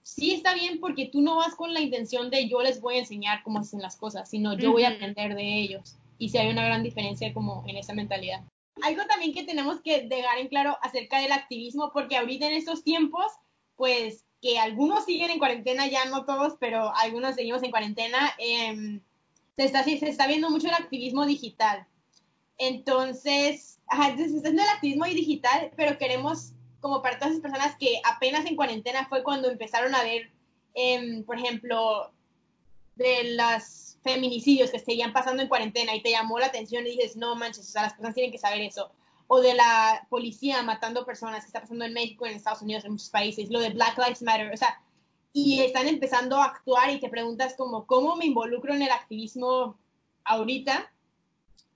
sí 0.07 0.33
está 0.33 0.55
bien 0.55 0.79
porque 0.79 1.07
tú 1.07 1.21
no 1.21 1.35
vas 1.35 1.57
con 1.57 1.75
la 1.75 1.81
intención 1.81 2.31
de 2.31 2.49
yo 2.49 2.63
les 2.63 2.81
voy 2.81 2.95
a 2.95 3.01
enseñar 3.01 3.43
cómo 3.43 3.59
hacen 3.59 3.83
las 3.83 3.97
cosas, 3.97 4.31
sino 4.31 4.57
yo 4.57 4.71
voy 4.71 4.85
a 4.85 4.91
aprender 4.91 5.35
de 5.35 5.59
ellos 5.59 5.97
y 6.17 6.29
si 6.29 6.39
hay 6.39 6.49
una 6.49 6.65
gran 6.65 6.85
diferencia 6.85 7.35
como 7.35 7.65
en 7.67 7.77
esa 7.77 7.93
mentalidad. 7.93 8.45
Algo 8.83 9.05
también 9.07 9.35
que 9.35 9.43
tenemos 9.43 9.81
que 9.81 10.03
dejar 10.03 10.39
en 10.39 10.47
claro 10.47 10.79
acerca 10.81 11.19
del 11.19 11.33
activismo, 11.33 11.91
porque 11.93 12.17
ahorita 12.17 12.47
en 12.47 12.53
estos 12.53 12.85
tiempos, 12.85 13.27
pues 13.75 14.25
que 14.41 14.61
algunos 14.61 15.05
siguen 15.07 15.31
en 15.31 15.41
cuarentena, 15.41 15.89
ya 15.89 16.05
no 16.05 16.25
todos, 16.25 16.55
pero 16.61 16.95
algunos 16.95 17.35
seguimos 17.35 17.65
en 17.65 17.73
cuarentena, 17.73 18.33
em, 18.39 19.01
se, 19.57 19.65
está, 19.65 19.83
se 19.83 20.09
está 20.09 20.29
viendo 20.29 20.51
mucho 20.51 20.69
el 20.69 20.75
activismo 20.75 21.27
digital. 21.27 21.85
Entonces, 22.59 23.81
ajá, 23.89 24.17
se 24.17 24.25
está 24.25 24.51
viendo 24.51 24.63
el 24.63 24.69
activismo 24.69 25.05
digital, 25.07 25.73
pero 25.77 25.99
queremos, 25.99 26.53
como 26.87 27.03
para 27.03 27.19
todas 27.19 27.33
esas 27.33 27.43
personas 27.43 27.75
que 27.81 28.01
apenas 28.05 28.47
en 28.47 28.55
cuarentena 28.55 29.09
fue 29.09 29.25
cuando 29.25 29.51
empezaron 29.51 29.93
a 29.97 30.05
ver, 30.05 30.31
em, 30.73 31.25
por 31.25 31.37
ejemplo, 31.37 32.13
de 32.95 33.25
las 33.35 33.99
feminicidios 34.05 34.71
que 34.71 34.79
seguían 34.79 35.13
pasando 35.13 35.43
en 35.43 35.49
cuarentena 35.49 35.97
y 35.97 36.01
te 36.01 36.13
llamó 36.13 36.39
la 36.39 36.47
atención 36.47 36.87
y 36.87 36.91
dices, 36.91 37.17
no 37.17 37.35
manches, 37.35 37.69
o 37.69 37.73
sea, 37.73 37.83
las 37.83 37.95
personas 37.95 38.15
tienen 38.15 38.31
que 38.31 38.39
saber 38.39 38.61
eso. 38.61 38.93
O 39.27 39.41
de 39.41 39.55
la 39.55 40.07
policía 40.09 40.63
matando 40.63 41.05
personas 41.05 41.41
que 41.41 41.49
está 41.49 41.61
pasando 41.61 41.85
en 41.85 41.93
México, 41.93 42.25
en 42.25 42.37
Estados 42.37 42.63
Unidos, 42.63 42.85
en 42.85 42.93
muchos 42.93 43.11
países. 43.11 43.51
Lo 43.51 43.59
de 43.59 43.71
Black 43.71 43.99
Lives 43.99 44.23
Matter, 44.23 44.53
o 44.53 44.57
sea, 44.57 44.81
y 45.33 45.63
están 45.63 45.89
empezando 45.89 46.37
a 46.37 46.45
actuar 46.45 46.91
y 46.91 47.01
te 47.01 47.09
preguntas 47.09 47.55
como, 47.57 47.85
¿cómo 47.85 48.15
me 48.15 48.27
involucro 48.27 48.73
en 48.73 48.83
el 48.83 48.93
activismo 48.93 49.77
ahorita? 50.23 50.89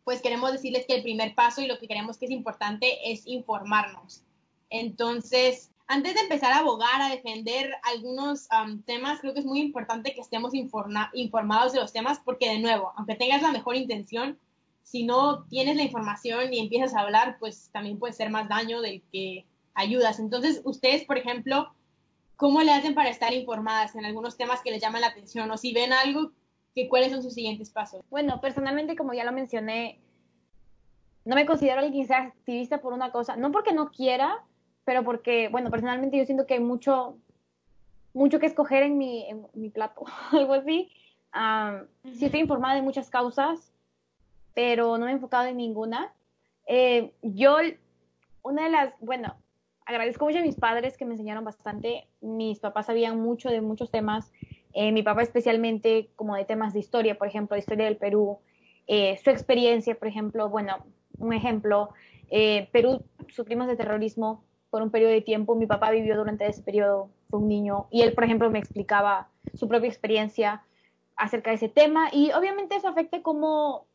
Pues 0.05 0.23
queremos 0.23 0.53
decirles 0.53 0.87
que 0.87 0.95
el 0.95 1.03
primer 1.03 1.35
paso 1.35 1.63
y 1.63 1.67
lo 1.67 1.81
que 1.81 1.89
queremos 1.89 2.17
que 2.17 2.27
es 2.27 2.31
importante 2.31 3.11
es 3.11 3.27
informarnos. 3.27 4.23
Entonces, 4.71 5.71
antes 5.87 6.15
de 6.15 6.21
empezar 6.21 6.53
a 6.53 6.59
abogar, 6.59 7.03
a 7.03 7.11
defender 7.11 7.73
algunos 7.83 8.49
temas, 8.87 9.21
creo 9.21 9.35
que 9.35 9.41
es 9.41 9.47
muy 9.47 9.61
importante 9.61 10.15
que 10.15 10.21
estemos 10.21 10.53
informados 10.55 11.73
de 11.73 11.81
los 11.81 11.93
temas 11.93 12.21
porque, 12.25 12.49
de 12.49 12.61
nuevo, 12.61 12.93
aunque 12.97 13.17
tengas 13.17 13.43
la 13.43 13.53
mejor 13.53 13.75
intención, 13.75 14.39
si 14.83 15.05
no 15.05 15.45
tienes 15.45 15.77
la 15.77 15.83
información 15.83 16.53
y 16.55 16.61
empiezas 16.61 16.95
a 16.95 17.01
hablar, 17.01 17.37
pues 17.39 17.71
también 17.73 17.99
puede 17.99 18.13
ser 18.13 18.31
más 18.31 18.49
daño 18.49 18.81
del 18.81 19.03
que 19.13 19.47
ayudas. 19.75 20.19
Entonces, 20.19 20.63
ustedes, 20.65 21.05
por 21.05 21.19
ejemplo, 21.19 21.75
¿cómo 22.37 22.63
le 22.63 22.73
hacen 22.73 22.95
para 22.95 23.11
estar 23.11 23.33
informadas 23.33 23.95
en 23.95 24.05
algunos 24.05 24.37
temas 24.37 24.63
que 24.63 24.71
les 24.71 24.81
llaman 24.81 25.01
la 25.03 25.09
atención? 25.09 25.51
O 25.51 25.57
si 25.57 25.73
ven 25.73 25.93
algo, 25.93 26.33
que, 26.75 26.89
¿cuáles 26.89 27.13
son 27.13 27.23
sus 27.23 27.35
siguientes 27.35 27.71
pasos? 27.71 28.03
Bueno, 28.11 28.41
personalmente, 28.41 28.97
como 28.97 29.13
ya 29.13 29.25
lo 29.25 29.33
mencioné, 29.33 30.01
no 31.25 31.35
me 31.35 31.47
considero 31.47 31.81
alguien 31.81 32.03
que 32.03 32.07
sea 32.07 32.23
activista 32.23 32.81
por 32.81 32.93
una 32.93 33.13
cosa, 33.13 33.37
no 33.37 33.53
porque 33.53 33.73
no 33.73 33.91
quiera, 33.91 34.45
pero 34.91 35.05
porque, 35.05 35.47
bueno, 35.47 35.71
personalmente 35.71 36.19
yo 36.19 36.25
siento 36.25 36.47
que 36.47 36.55
hay 36.55 36.61
mucho, 36.61 37.17
mucho 38.13 38.41
que 38.41 38.47
escoger 38.47 38.83
en 38.83 38.99
mi, 38.99 39.25
en 39.31 39.47
mi 39.55 39.71
plato, 39.71 40.03
algo 40.33 40.55
así. 40.55 40.91
Sí 42.13 42.25
estoy 42.25 42.41
informada 42.41 42.75
de 42.75 42.83
muchas 42.83 43.09
causas, 43.09 43.73
pero 44.53 44.99
no 44.99 45.05
me 45.05 45.13
he 45.13 45.15
enfocado 45.15 45.47
en 45.47 45.59
ninguna. 45.59 46.13
Eh, 46.67 47.13
yo, 47.23 47.59
una 48.43 48.65
de 48.65 48.71
las, 48.71 48.95
bueno, 48.99 49.37
agradezco 49.87 50.25
mucho 50.25 50.41
a 50.41 50.43
mis 50.43 50.57
padres 50.57 50.97
que 50.97 51.05
me 51.05 51.13
enseñaron 51.13 51.45
bastante. 51.45 52.09
Mis 52.21 52.59
papás 52.59 52.87
sabían 52.87 53.21
mucho 53.21 53.49
de 53.49 53.61
muchos 53.61 53.93
temas. 53.93 54.33
Eh, 54.73 54.91
mi 54.91 55.05
papá 55.05 55.23
especialmente 55.23 56.11
como 56.17 56.35
de 56.35 56.45
temas 56.45 56.73
de 56.73 56.81
historia, 56.81 57.17
por 57.17 57.29
ejemplo, 57.29 57.55
de 57.55 57.61
historia 57.61 57.85
del 57.85 57.97
Perú. 57.97 58.41
Eh, 58.89 59.21
su 59.23 59.31
experiencia, 59.31 59.95
por 59.95 60.09
ejemplo, 60.09 60.49
bueno, 60.49 60.85
un 61.19 61.33
ejemplo, 61.33 61.91
Perú 62.73 63.05
sufrimos 63.29 63.69
de 63.69 63.77
terrorismo 63.77 64.43
por 64.71 64.83
un 64.83 64.91
periodo 64.91 65.13
de 65.13 65.21
tiempo. 65.21 65.55
Mi 65.55 65.67
papá 65.67 65.91
vivió 65.91 66.17
durante 66.17 66.47
ese 66.47 66.63
periodo, 66.63 67.11
fue 67.29 67.41
un 67.41 67.49
niño, 67.49 67.87
y 67.91 68.03
él, 68.03 68.15
por 68.15 68.25
ejemplo, 68.25 68.51
me 68.51 68.59
explicaba 68.59 69.29
su 69.55 69.69
propia 69.69 69.89
experiencia 69.89 70.63
acerca 71.17 71.51
de 71.51 71.57
ese 71.57 71.69
tema. 71.69 72.09
Y 72.13 72.33
obviamente 72.33 72.77
eso 72.77 72.89
afecta 72.89 73.23
como 73.23 73.87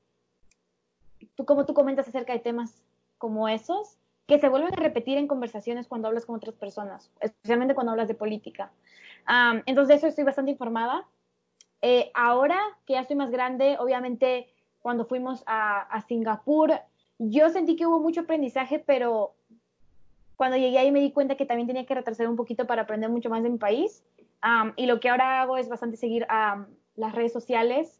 tú, 1.35 1.45
como 1.45 1.65
tú 1.65 1.73
comentas 1.73 2.07
acerca 2.07 2.33
de 2.33 2.39
temas 2.39 2.83
como 3.17 3.47
esos, 3.47 3.97
que 4.27 4.39
se 4.39 4.49
vuelven 4.49 4.73
a 4.73 4.77
repetir 4.77 5.17
en 5.17 5.27
conversaciones 5.27 5.88
cuando 5.88 6.07
hablas 6.07 6.25
con 6.25 6.35
otras 6.35 6.55
personas, 6.55 7.11
especialmente 7.19 7.75
cuando 7.75 7.91
hablas 7.91 8.07
de 8.07 8.15
política. 8.15 8.71
entonces, 9.65 9.88
de 9.88 9.95
eso 9.95 10.07
estoy 10.07 10.23
bastante 10.23 10.51
informada. 10.51 11.07
Eh, 11.81 12.11
ahora 12.15 12.59
que 12.85 12.93
ya 12.93 13.01
estoy 13.01 13.15
más 13.15 13.29
grande, 13.29 13.77
obviamente, 13.79 14.47
cuando 14.79 15.05
fuimos 15.05 15.43
a, 15.45 15.81
a 15.81 16.01
Singapur, 16.01 16.73
yo 17.19 17.49
sentí 17.49 17.75
que 17.75 17.85
hubo 17.85 17.99
mucho 17.99 18.21
aprendizaje, 18.21 18.79
pero 18.79 19.35
cuando 20.36 20.58
llegué 20.58 20.78
ahí 20.78 20.91
me 20.91 21.00
di 21.00 21.12
cuenta 21.12 21.36
que 21.36 21.45
también 21.45 21.67
tenía 21.67 21.86
que 21.86 21.95
retrasar 21.95 22.28
un 22.28 22.36
poquito 22.36 22.67
para 22.67 22.84
aprender 22.84 23.10
mucho 23.10 23.30
más 23.30 23.43
de 23.43 23.50
mi 23.50 23.58
país. 23.58 24.04
y 24.76 24.86
lo 24.86 25.00
que 25.00 25.10
ahora 25.10 25.41
hago 25.41 25.58
es 25.58 25.69
bastante 25.69 25.98
seguir 25.98 26.26
a 26.30 26.67
las 26.95 27.13
redes 27.13 27.34
sociales, 27.34 28.00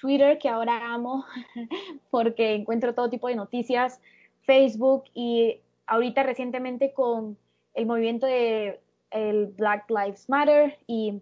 Twitter, 0.00 0.38
que 0.38 0.48
ahora 0.48 0.92
amo, 0.94 1.24
porque 2.10 2.54
encuentro 2.54 2.94
todo 2.94 3.10
tipo 3.10 3.28
de 3.28 3.36
noticias, 3.36 4.00
Facebook 4.42 5.04
y 5.14 5.60
ahorita 5.86 6.22
recientemente 6.22 6.92
con 6.92 7.36
el 7.74 7.86
movimiento 7.86 8.26
de 8.26 8.80
el 9.10 9.46
Black 9.46 9.90
Lives 9.90 10.28
Matter 10.28 10.78
y, 10.86 11.20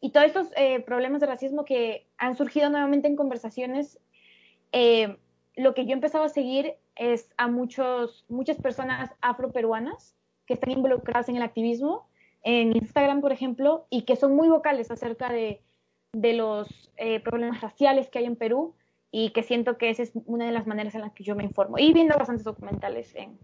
y 0.00 0.10
todos 0.10 0.26
estos 0.26 0.48
eh, 0.56 0.80
problemas 0.80 1.20
de 1.20 1.26
racismo 1.26 1.64
que 1.64 2.06
han 2.18 2.36
surgido 2.36 2.68
nuevamente 2.68 3.08
en 3.08 3.16
conversaciones, 3.16 3.98
eh, 4.72 5.16
lo 5.56 5.74
que 5.74 5.84
yo 5.84 5.90
he 5.90 5.94
empezado 5.94 6.24
a 6.24 6.28
seguir 6.28 6.74
es 6.96 7.28
a 7.36 7.48
muchos, 7.48 8.24
muchas 8.28 8.56
personas 8.56 9.10
afroperuanas 9.20 10.14
que 10.46 10.54
están 10.54 10.70
involucradas 10.70 11.28
en 11.28 11.36
el 11.36 11.42
activismo, 11.42 12.08
en 12.42 12.76
Instagram, 12.76 13.20
por 13.20 13.32
ejemplo, 13.32 13.86
y 13.90 14.02
que 14.02 14.16
son 14.16 14.34
muy 14.34 14.48
vocales 14.48 14.90
acerca 14.90 15.32
de, 15.32 15.60
de 16.12 16.32
los 16.34 16.90
eh, 16.96 17.20
problemas 17.20 17.60
raciales 17.60 18.08
que 18.08 18.18
hay 18.18 18.24
en 18.26 18.36
Perú 18.36 18.74
y 19.10 19.30
que 19.30 19.42
siento 19.42 19.78
que 19.78 19.90
esa 19.90 20.02
es 20.02 20.12
una 20.26 20.46
de 20.46 20.52
las 20.52 20.66
maneras 20.66 20.94
en 20.94 21.02
las 21.02 21.12
que 21.12 21.24
yo 21.24 21.36
me 21.36 21.44
informo 21.44 21.78
y 21.78 21.92
viendo 21.92 22.16
bastantes 22.16 22.44
documentales 22.44 23.14
en, 23.14 23.38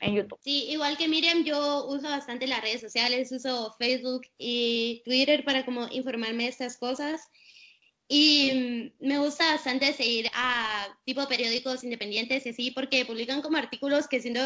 en 0.00 0.14
YouTube. 0.14 0.38
Sí, 0.42 0.66
igual 0.68 0.96
que 0.96 1.08
Miriam, 1.08 1.44
yo 1.44 1.86
uso 1.86 2.08
bastante 2.08 2.46
las 2.46 2.60
redes 2.60 2.80
sociales, 2.80 3.32
uso 3.32 3.74
Facebook 3.78 4.22
y 4.38 5.02
Twitter 5.04 5.44
para 5.44 5.64
como 5.64 5.88
informarme 5.90 6.44
de 6.44 6.50
estas 6.50 6.76
cosas. 6.76 7.30
Y 8.08 8.92
mm, 9.00 9.06
me 9.06 9.18
gusta 9.18 9.52
bastante 9.52 9.92
seguir 9.92 10.30
a 10.34 10.86
tipo 11.04 11.26
periódicos 11.26 11.84
independientes 11.84 12.46
y 12.46 12.50
así, 12.50 12.70
porque 12.70 13.04
publican 13.04 13.42
como 13.42 13.56
artículos 13.56 14.06
que 14.08 14.20
siendo 14.20 14.40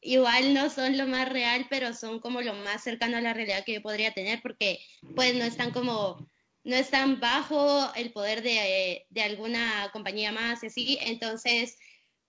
igual 0.00 0.54
no 0.54 0.70
son 0.70 0.96
lo 0.98 1.06
más 1.06 1.28
real, 1.28 1.66
pero 1.70 1.94
son 1.94 2.20
como 2.20 2.42
lo 2.42 2.54
más 2.54 2.82
cercano 2.82 3.16
a 3.16 3.22
la 3.22 3.34
realidad 3.34 3.64
que 3.64 3.74
yo 3.74 3.82
podría 3.82 4.12
tener, 4.12 4.40
porque 4.42 4.78
pues 5.14 5.34
no 5.34 5.44
están 5.44 5.70
como 5.72 6.28
no 6.64 6.76
están 6.76 7.20
bajo 7.20 7.92
el 7.94 8.10
poder 8.12 8.42
de, 8.42 9.06
de 9.10 9.22
alguna 9.22 9.90
compañía 9.92 10.32
más 10.32 10.62
y 10.62 10.66
así. 10.68 10.98
Entonces, 11.02 11.76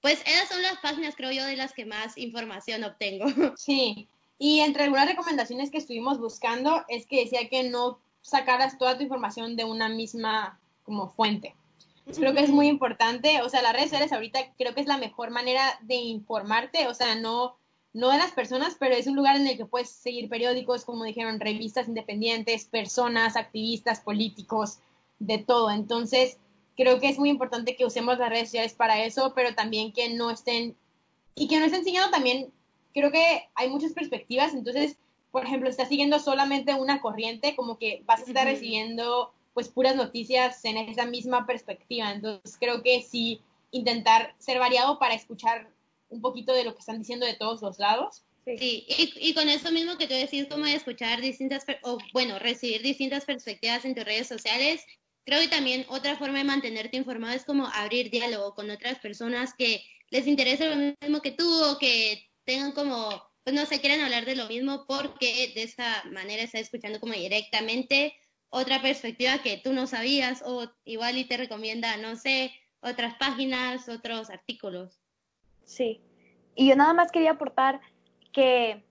pues 0.01 0.21
esas 0.25 0.49
son 0.49 0.61
las 0.61 0.77
páginas, 0.79 1.15
creo 1.15 1.31
yo, 1.31 1.45
de 1.45 1.55
las 1.55 1.73
que 1.73 1.85
más 1.85 2.17
información 2.17 2.83
obtengo. 2.83 3.25
Sí, 3.57 4.09
y 4.37 4.59
entre 4.59 4.83
algunas 4.83 5.07
recomendaciones 5.07 5.71
que 5.71 5.77
estuvimos 5.77 6.19
buscando 6.19 6.83
es 6.89 7.05
que 7.05 7.21
decía 7.21 7.47
que 7.49 7.63
no 7.63 8.01
sacaras 8.25 8.77
toda 8.79 8.97
tu 8.97 9.03
información 9.03 9.55
de 9.55 9.65
una 9.65 9.87
misma 9.87 10.59
como 10.83 11.09
fuente. 11.09 11.55
Creo 12.15 12.33
que 12.33 12.41
es 12.41 12.49
muy 12.49 12.67
importante, 12.67 13.41
o 13.41 13.49
sea, 13.49 13.61
las 13.61 13.73
redes 13.73 13.89
sociales 13.89 14.11
ahorita 14.11 14.39
creo 14.57 14.73
que 14.73 14.81
es 14.81 14.87
la 14.87 14.97
mejor 14.97 15.31
manera 15.31 15.79
de 15.81 15.95
informarte, 15.95 16.87
o 16.87 16.93
sea, 16.93 17.15
no, 17.15 17.55
no 17.93 18.09
de 18.09 18.17
las 18.17 18.31
personas, 18.31 18.75
pero 18.79 18.95
es 18.95 19.07
un 19.07 19.15
lugar 19.15 19.35
en 19.35 19.47
el 19.47 19.57
que 19.57 19.65
puedes 19.65 19.89
seguir 19.89 20.29
periódicos, 20.29 20.85
como 20.85 21.03
dijeron, 21.03 21.39
revistas 21.39 21.87
independientes, 21.87 22.65
personas, 22.65 23.35
activistas, 23.35 24.01
políticos, 24.01 24.79
de 25.19 25.39
todo. 25.39 25.71
Entonces, 25.71 26.37
creo 26.75 26.99
que 26.99 27.09
es 27.09 27.17
muy 27.17 27.29
importante 27.29 27.75
que 27.75 27.85
usemos 27.85 28.19
las 28.19 28.29
redes 28.29 28.49
sociales 28.49 28.73
para 28.73 29.03
eso, 29.03 29.33
pero 29.35 29.55
también 29.55 29.91
que 29.91 30.09
no 30.13 30.29
estén, 30.29 30.75
y 31.35 31.47
que 31.47 31.59
no 31.59 31.65
estén 31.65 31.83
siguiendo 31.83 32.09
también, 32.09 32.51
creo 32.93 33.11
que 33.11 33.49
hay 33.55 33.69
muchas 33.69 33.93
perspectivas, 33.93 34.53
entonces, 34.53 34.97
por 35.35 35.43
ejemplo, 35.43 35.69
estás 35.69 35.89
siguiendo 35.89 36.17
solamente 36.17 36.73
una 36.75 37.01
corriente, 37.01 37.57
como 37.57 37.77
que 37.77 38.01
vas 38.05 38.21
a 38.21 38.23
estar 38.23 38.47
recibiendo 38.47 39.33
pues 39.53 39.67
puras 39.67 39.93
noticias 39.93 40.63
en 40.63 40.77
esa 40.77 41.05
misma 41.05 41.45
perspectiva. 41.45 42.09
Entonces 42.09 42.55
creo 42.57 42.81
que 42.81 43.01
sí 43.01 43.41
intentar 43.71 44.33
ser 44.37 44.59
variado 44.59 44.97
para 44.97 45.13
escuchar 45.13 45.69
un 46.07 46.21
poquito 46.21 46.53
de 46.53 46.63
lo 46.63 46.73
que 46.73 46.79
están 46.79 46.99
diciendo 46.99 47.25
de 47.25 47.33
todos 47.33 47.61
los 47.61 47.79
lados. 47.79 48.23
Sí, 48.45 48.85
y, 48.87 49.33
con 49.33 49.49
eso 49.49 49.73
mismo 49.73 49.97
que 49.97 50.07
tú 50.07 50.13
decís, 50.13 50.47
como 50.49 50.63
de 50.63 50.75
escuchar 50.75 51.19
distintas, 51.19 51.65
o 51.83 51.97
bueno, 52.13 52.39
recibir 52.39 52.81
distintas 52.81 53.25
perspectivas 53.25 53.83
en 53.83 53.93
tus 53.93 54.05
redes 54.05 54.29
sociales, 54.29 54.85
creo 55.25 55.41
que 55.41 55.49
también 55.49 55.85
otra 55.89 56.15
forma 56.15 56.37
de 56.37 56.45
mantenerte 56.45 56.95
informado 56.95 57.35
es 57.35 57.43
como 57.43 57.67
abrir 57.73 58.09
diálogo 58.09 58.55
con 58.55 58.69
otras 58.69 58.99
personas 58.99 59.53
que 59.53 59.83
les 60.11 60.27
interese 60.27 60.69
lo 60.69 60.77
mismo 60.77 61.21
que 61.21 61.31
tú 61.31 61.45
o 61.65 61.77
que 61.77 62.25
tengan 62.45 62.71
como, 62.71 63.21
pues 63.45 63.55
no 63.55 63.65
se 63.67 63.79
quieran 63.79 64.01
hablar 64.01 64.25
de 64.25 64.35
lo 64.35 64.47
mismo 64.47 64.85
porque 64.87 65.51
de 65.53 65.63
esa 65.63 66.03
manera 66.11 66.43
estás 66.43 66.61
escuchando 66.61 66.99
como 66.99 67.13
directamente 67.13 68.15
otra 68.49 68.81
perspectiva 68.81 69.37
que 69.43 69.61
tú 69.63 69.71
no 69.71 69.85
sabías 69.85 70.43
o 70.45 70.67
igual 70.83 71.17
y 71.17 71.25
te 71.25 71.37
recomienda, 71.37 71.95
no 71.97 72.15
sé, 72.15 72.51
otras 72.81 73.13
páginas, 73.15 73.87
otros 73.87 74.31
artículos. 74.31 74.99
Sí, 75.63 76.01
y 76.55 76.67
yo 76.67 76.75
nada 76.75 76.93
más 76.93 77.11
quería 77.11 77.31
aportar 77.31 77.81
que, 78.33 78.83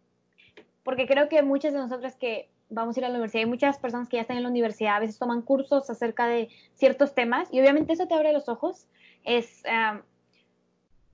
porque 0.84 1.08
creo 1.08 1.28
que 1.28 1.42
muchas 1.42 1.72
de 1.72 1.80
nosotras 1.80 2.14
que 2.14 2.48
vamos 2.68 2.96
a 2.96 3.00
ir 3.00 3.06
a 3.06 3.08
la 3.08 3.14
universidad, 3.14 3.42
hay 3.42 3.50
muchas 3.50 3.78
personas 3.78 4.08
que 4.08 4.18
ya 4.18 4.22
están 4.22 4.36
en 4.36 4.44
la 4.44 4.50
universidad, 4.50 4.96
a 4.96 5.00
veces 5.00 5.18
toman 5.18 5.42
cursos 5.42 5.90
acerca 5.90 6.28
de 6.28 6.48
ciertos 6.74 7.12
temas 7.12 7.48
y 7.50 7.60
obviamente 7.60 7.92
eso 7.92 8.06
te 8.06 8.14
abre 8.14 8.32
los 8.32 8.48
ojos, 8.48 8.86
es, 9.24 9.64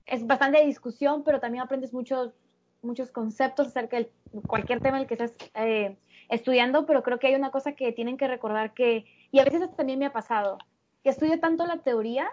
es 0.05 0.27
bastante 0.27 0.63
discusión, 0.65 1.23
pero 1.23 1.39
también 1.39 1.63
aprendes 1.63 1.91
muchos, 1.91 2.33
muchos 2.81 3.11
conceptos 3.11 3.67
acerca 3.67 3.97
de 3.97 4.11
cualquier 4.47 4.79
tema 4.79 4.97
en 4.97 5.03
el 5.03 5.07
que 5.07 5.15
estés 5.15 5.35
eh, 5.55 5.97
estudiando, 6.29 6.85
pero 6.85 7.03
creo 7.03 7.19
que 7.19 7.27
hay 7.27 7.35
una 7.35 7.51
cosa 7.51 7.73
que 7.73 7.91
tienen 7.91 8.17
que 8.17 8.27
recordar 8.27 8.73
que, 8.73 9.05
y 9.31 9.39
a 9.39 9.43
veces 9.43 9.69
también 9.75 9.99
me 9.99 10.05
ha 10.05 10.13
pasado, 10.13 10.57
que 11.03 11.09
estudio 11.09 11.39
tanto 11.39 11.65
la 11.65 11.77
teoría 11.77 12.29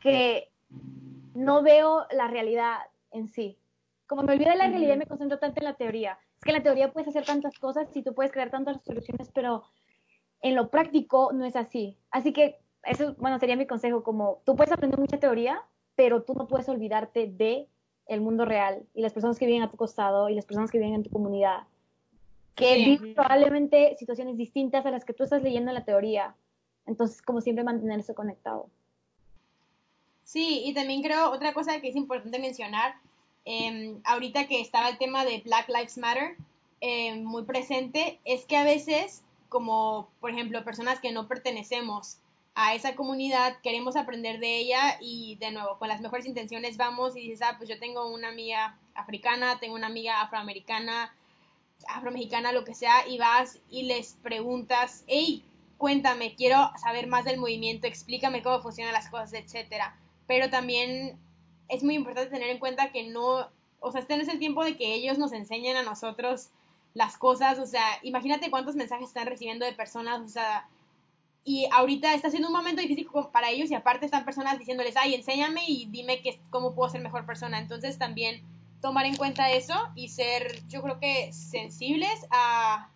que 0.00 0.50
no 1.34 1.62
veo 1.62 2.06
la 2.10 2.28
realidad 2.28 2.78
en 3.10 3.28
sí. 3.28 3.58
Como 4.06 4.22
me 4.22 4.32
olvido 4.32 4.50
de 4.50 4.56
la 4.56 4.68
realidad, 4.68 4.96
me 4.96 5.06
concentro 5.06 5.38
tanto 5.38 5.60
en 5.60 5.64
la 5.64 5.74
teoría. 5.74 6.18
Es 6.36 6.44
que 6.44 6.50
en 6.50 6.56
la 6.56 6.62
teoría 6.62 6.92
puedes 6.92 7.08
hacer 7.08 7.24
tantas 7.24 7.58
cosas 7.58 7.88
y 7.94 8.02
tú 8.02 8.14
puedes 8.14 8.30
crear 8.30 8.50
tantas 8.50 8.82
soluciones, 8.84 9.30
pero 9.32 9.64
en 10.42 10.54
lo 10.54 10.70
práctico 10.70 11.32
no 11.32 11.44
es 11.44 11.56
así. 11.56 11.96
Así 12.10 12.32
que 12.32 12.58
eso, 12.84 13.14
bueno, 13.18 13.38
sería 13.38 13.56
mi 13.56 13.66
consejo, 13.66 14.02
como 14.02 14.42
tú 14.44 14.54
puedes 14.54 14.72
aprender 14.72 15.00
mucha 15.00 15.18
teoría, 15.18 15.62
pero 15.96 16.22
tú 16.22 16.34
no 16.34 16.46
puedes 16.46 16.68
olvidarte 16.68 17.26
de 17.26 17.68
el 18.06 18.20
mundo 18.20 18.44
real 18.44 18.84
y 18.94 19.02
las 19.02 19.12
personas 19.12 19.38
que 19.38 19.46
viven 19.46 19.62
a 19.62 19.70
tu 19.70 19.76
costado 19.76 20.28
y 20.28 20.34
las 20.34 20.46
personas 20.46 20.70
que 20.70 20.78
viven 20.78 20.94
en 20.94 21.02
tu 21.02 21.10
comunidad 21.10 21.64
que 22.56 22.74
viven 22.76 23.14
probablemente 23.14 23.94
situaciones 23.98 24.36
distintas 24.36 24.84
a 24.86 24.90
las 24.90 25.04
que 25.04 25.12
tú 25.12 25.22
estás 25.22 25.42
leyendo 25.42 25.70
en 25.70 25.74
la 25.74 25.84
teoría. 25.84 26.34
Entonces, 26.86 27.20
como 27.20 27.40
siempre, 27.40 27.64
mantenerse 27.64 28.14
conectado. 28.14 28.68
Sí, 30.24 30.62
y 30.64 30.74
también 30.74 31.02
creo 31.02 31.30
otra 31.30 31.52
cosa 31.52 31.80
que 31.80 31.88
es 31.88 31.96
importante 31.96 32.38
mencionar, 32.38 32.94
em, 33.44 34.00
ahorita 34.04 34.48
que 34.48 34.60
estaba 34.60 34.88
el 34.88 34.98
tema 34.98 35.24
de 35.24 35.40
Black 35.44 35.68
Lives 35.68 35.98
Matter 35.98 36.36
em, 36.80 37.22
muy 37.24 37.44
presente, 37.44 38.18
es 38.24 38.44
que 38.44 38.56
a 38.56 38.64
veces, 38.64 39.22
como 39.48 40.08
por 40.20 40.30
ejemplo 40.30 40.64
personas 40.64 41.00
que 41.00 41.12
no 41.12 41.28
pertenecemos 41.28 42.18
a 42.58 42.74
esa 42.74 42.96
comunidad, 42.96 43.58
queremos 43.62 43.96
aprender 43.96 44.40
de 44.40 44.56
ella 44.56 44.96
y 44.98 45.36
de 45.36 45.52
nuevo, 45.52 45.78
con 45.78 45.88
las 45.88 46.00
mejores 46.00 46.24
intenciones 46.24 46.78
vamos 46.78 47.14
y 47.14 47.20
dices, 47.20 47.42
ah, 47.42 47.56
pues 47.58 47.68
yo 47.68 47.78
tengo 47.78 48.08
una 48.08 48.30
amiga 48.30 48.78
africana, 48.94 49.60
tengo 49.60 49.74
una 49.74 49.88
amiga 49.88 50.22
afroamericana, 50.22 51.14
afromexicana, 51.86 52.52
lo 52.52 52.64
que 52.64 52.74
sea, 52.74 53.06
y 53.06 53.18
vas 53.18 53.58
y 53.70 53.82
les 53.82 54.14
preguntas, 54.22 55.04
hey, 55.06 55.44
cuéntame, 55.76 56.34
quiero 56.34 56.70
saber 56.80 57.08
más 57.08 57.26
del 57.26 57.38
movimiento, 57.38 57.86
explícame 57.86 58.42
cómo 58.42 58.62
funcionan 58.62 58.94
las 58.94 59.10
cosas, 59.10 59.34
etcétera. 59.34 59.94
Pero 60.26 60.48
también 60.48 61.18
es 61.68 61.82
muy 61.84 61.94
importante 61.94 62.30
tener 62.30 62.48
en 62.48 62.58
cuenta 62.58 62.90
que 62.90 63.02
no, 63.02 63.50
o 63.80 63.92
sea, 63.92 64.00
este 64.00 64.16
no 64.16 64.22
es 64.22 64.28
el 64.28 64.38
tiempo 64.38 64.64
de 64.64 64.78
que 64.78 64.94
ellos 64.94 65.18
nos 65.18 65.32
enseñen 65.32 65.76
a 65.76 65.82
nosotros 65.82 66.48
las 66.94 67.18
cosas, 67.18 67.58
o 67.58 67.66
sea, 67.66 67.84
imagínate 68.02 68.50
cuántos 68.50 68.76
mensajes 68.76 69.08
están 69.08 69.26
recibiendo 69.26 69.66
de 69.66 69.74
personas, 69.74 70.22
o 70.22 70.28
sea, 70.28 70.66
y 71.48 71.68
ahorita 71.70 72.12
está 72.12 72.28
siendo 72.28 72.48
un 72.48 72.54
momento 72.54 72.82
difícil 72.82 73.06
para 73.32 73.50
ellos 73.50 73.70
y 73.70 73.74
aparte 73.74 74.04
están 74.04 74.24
personas 74.24 74.58
diciéndoles, 74.58 74.96
ay, 74.96 75.14
enséñame 75.14 75.62
y 75.68 75.86
dime 75.86 76.20
que, 76.20 76.40
cómo 76.50 76.74
puedo 76.74 76.90
ser 76.90 77.00
mejor 77.02 77.24
persona. 77.24 77.60
Entonces 77.60 77.98
también 77.98 78.42
tomar 78.82 79.06
en 79.06 79.14
cuenta 79.14 79.52
eso 79.52 79.72
y 79.94 80.08
ser, 80.08 80.60
yo 80.66 80.82
creo 80.82 80.98
que, 80.98 81.32
sensibles 81.32 82.26
a, 82.30 82.90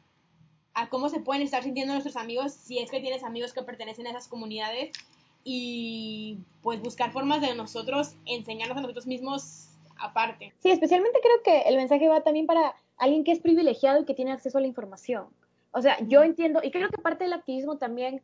a 0.74 0.88
cómo 0.88 1.08
se 1.08 1.20
pueden 1.20 1.42
estar 1.42 1.62
sintiendo 1.62 1.92
nuestros 1.92 2.16
amigos 2.16 2.52
si 2.52 2.80
es 2.80 2.90
que 2.90 2.98
tienes 2.98 3.22
amigos 3.22 3.52
que 3.52 3.62
pertenecen 3.62 4.08
a 4.08 4.10
esas 4.10 4.26
comunidades 4.26 4.90
y 5.44 6.38
pues 6.60 6.80
buscar 6.80 7.12
formas 7.12 7.40
de 7.40 7.54
nosotros 7.54 8.16
enseñarnos 8.26 8.76
a 8.76 8.80
nosotros 8.80 9.06
mismos 9.06 9.68
aparte. 9.96 10.52
Sí, 10.58 10.70
especialmente 10.72 11.20
creo 11.22 11.42
que 11.44 11.68
el 11.68 11.76
mensaje 11.76 12.08
va 12.08 12.24
también 12.24 12.46
para 12.46 12.74
alguien 12.96 13.22
que 13.22 13.30
es 13.30 13.38
privilegiado 13.38 14.00
y 14.00 14.04
que 14.06 14.14
tiene 14.14 14.32
acceso 14.32 14.58
a 14.58 14.60
la 14.60 14.66
información. 14.66 15.26
O 15.70 15.80
sea, 15.82 15.98
yo 16.08 16.24
entiendo, 16.24 16.60
y 16.64 16.72
creo 16.72 16.88
que 16.88 16.98
parte 16.98 17.22
del 17.22 17.32
activismo 17.32 17.78
también 17.78 18.22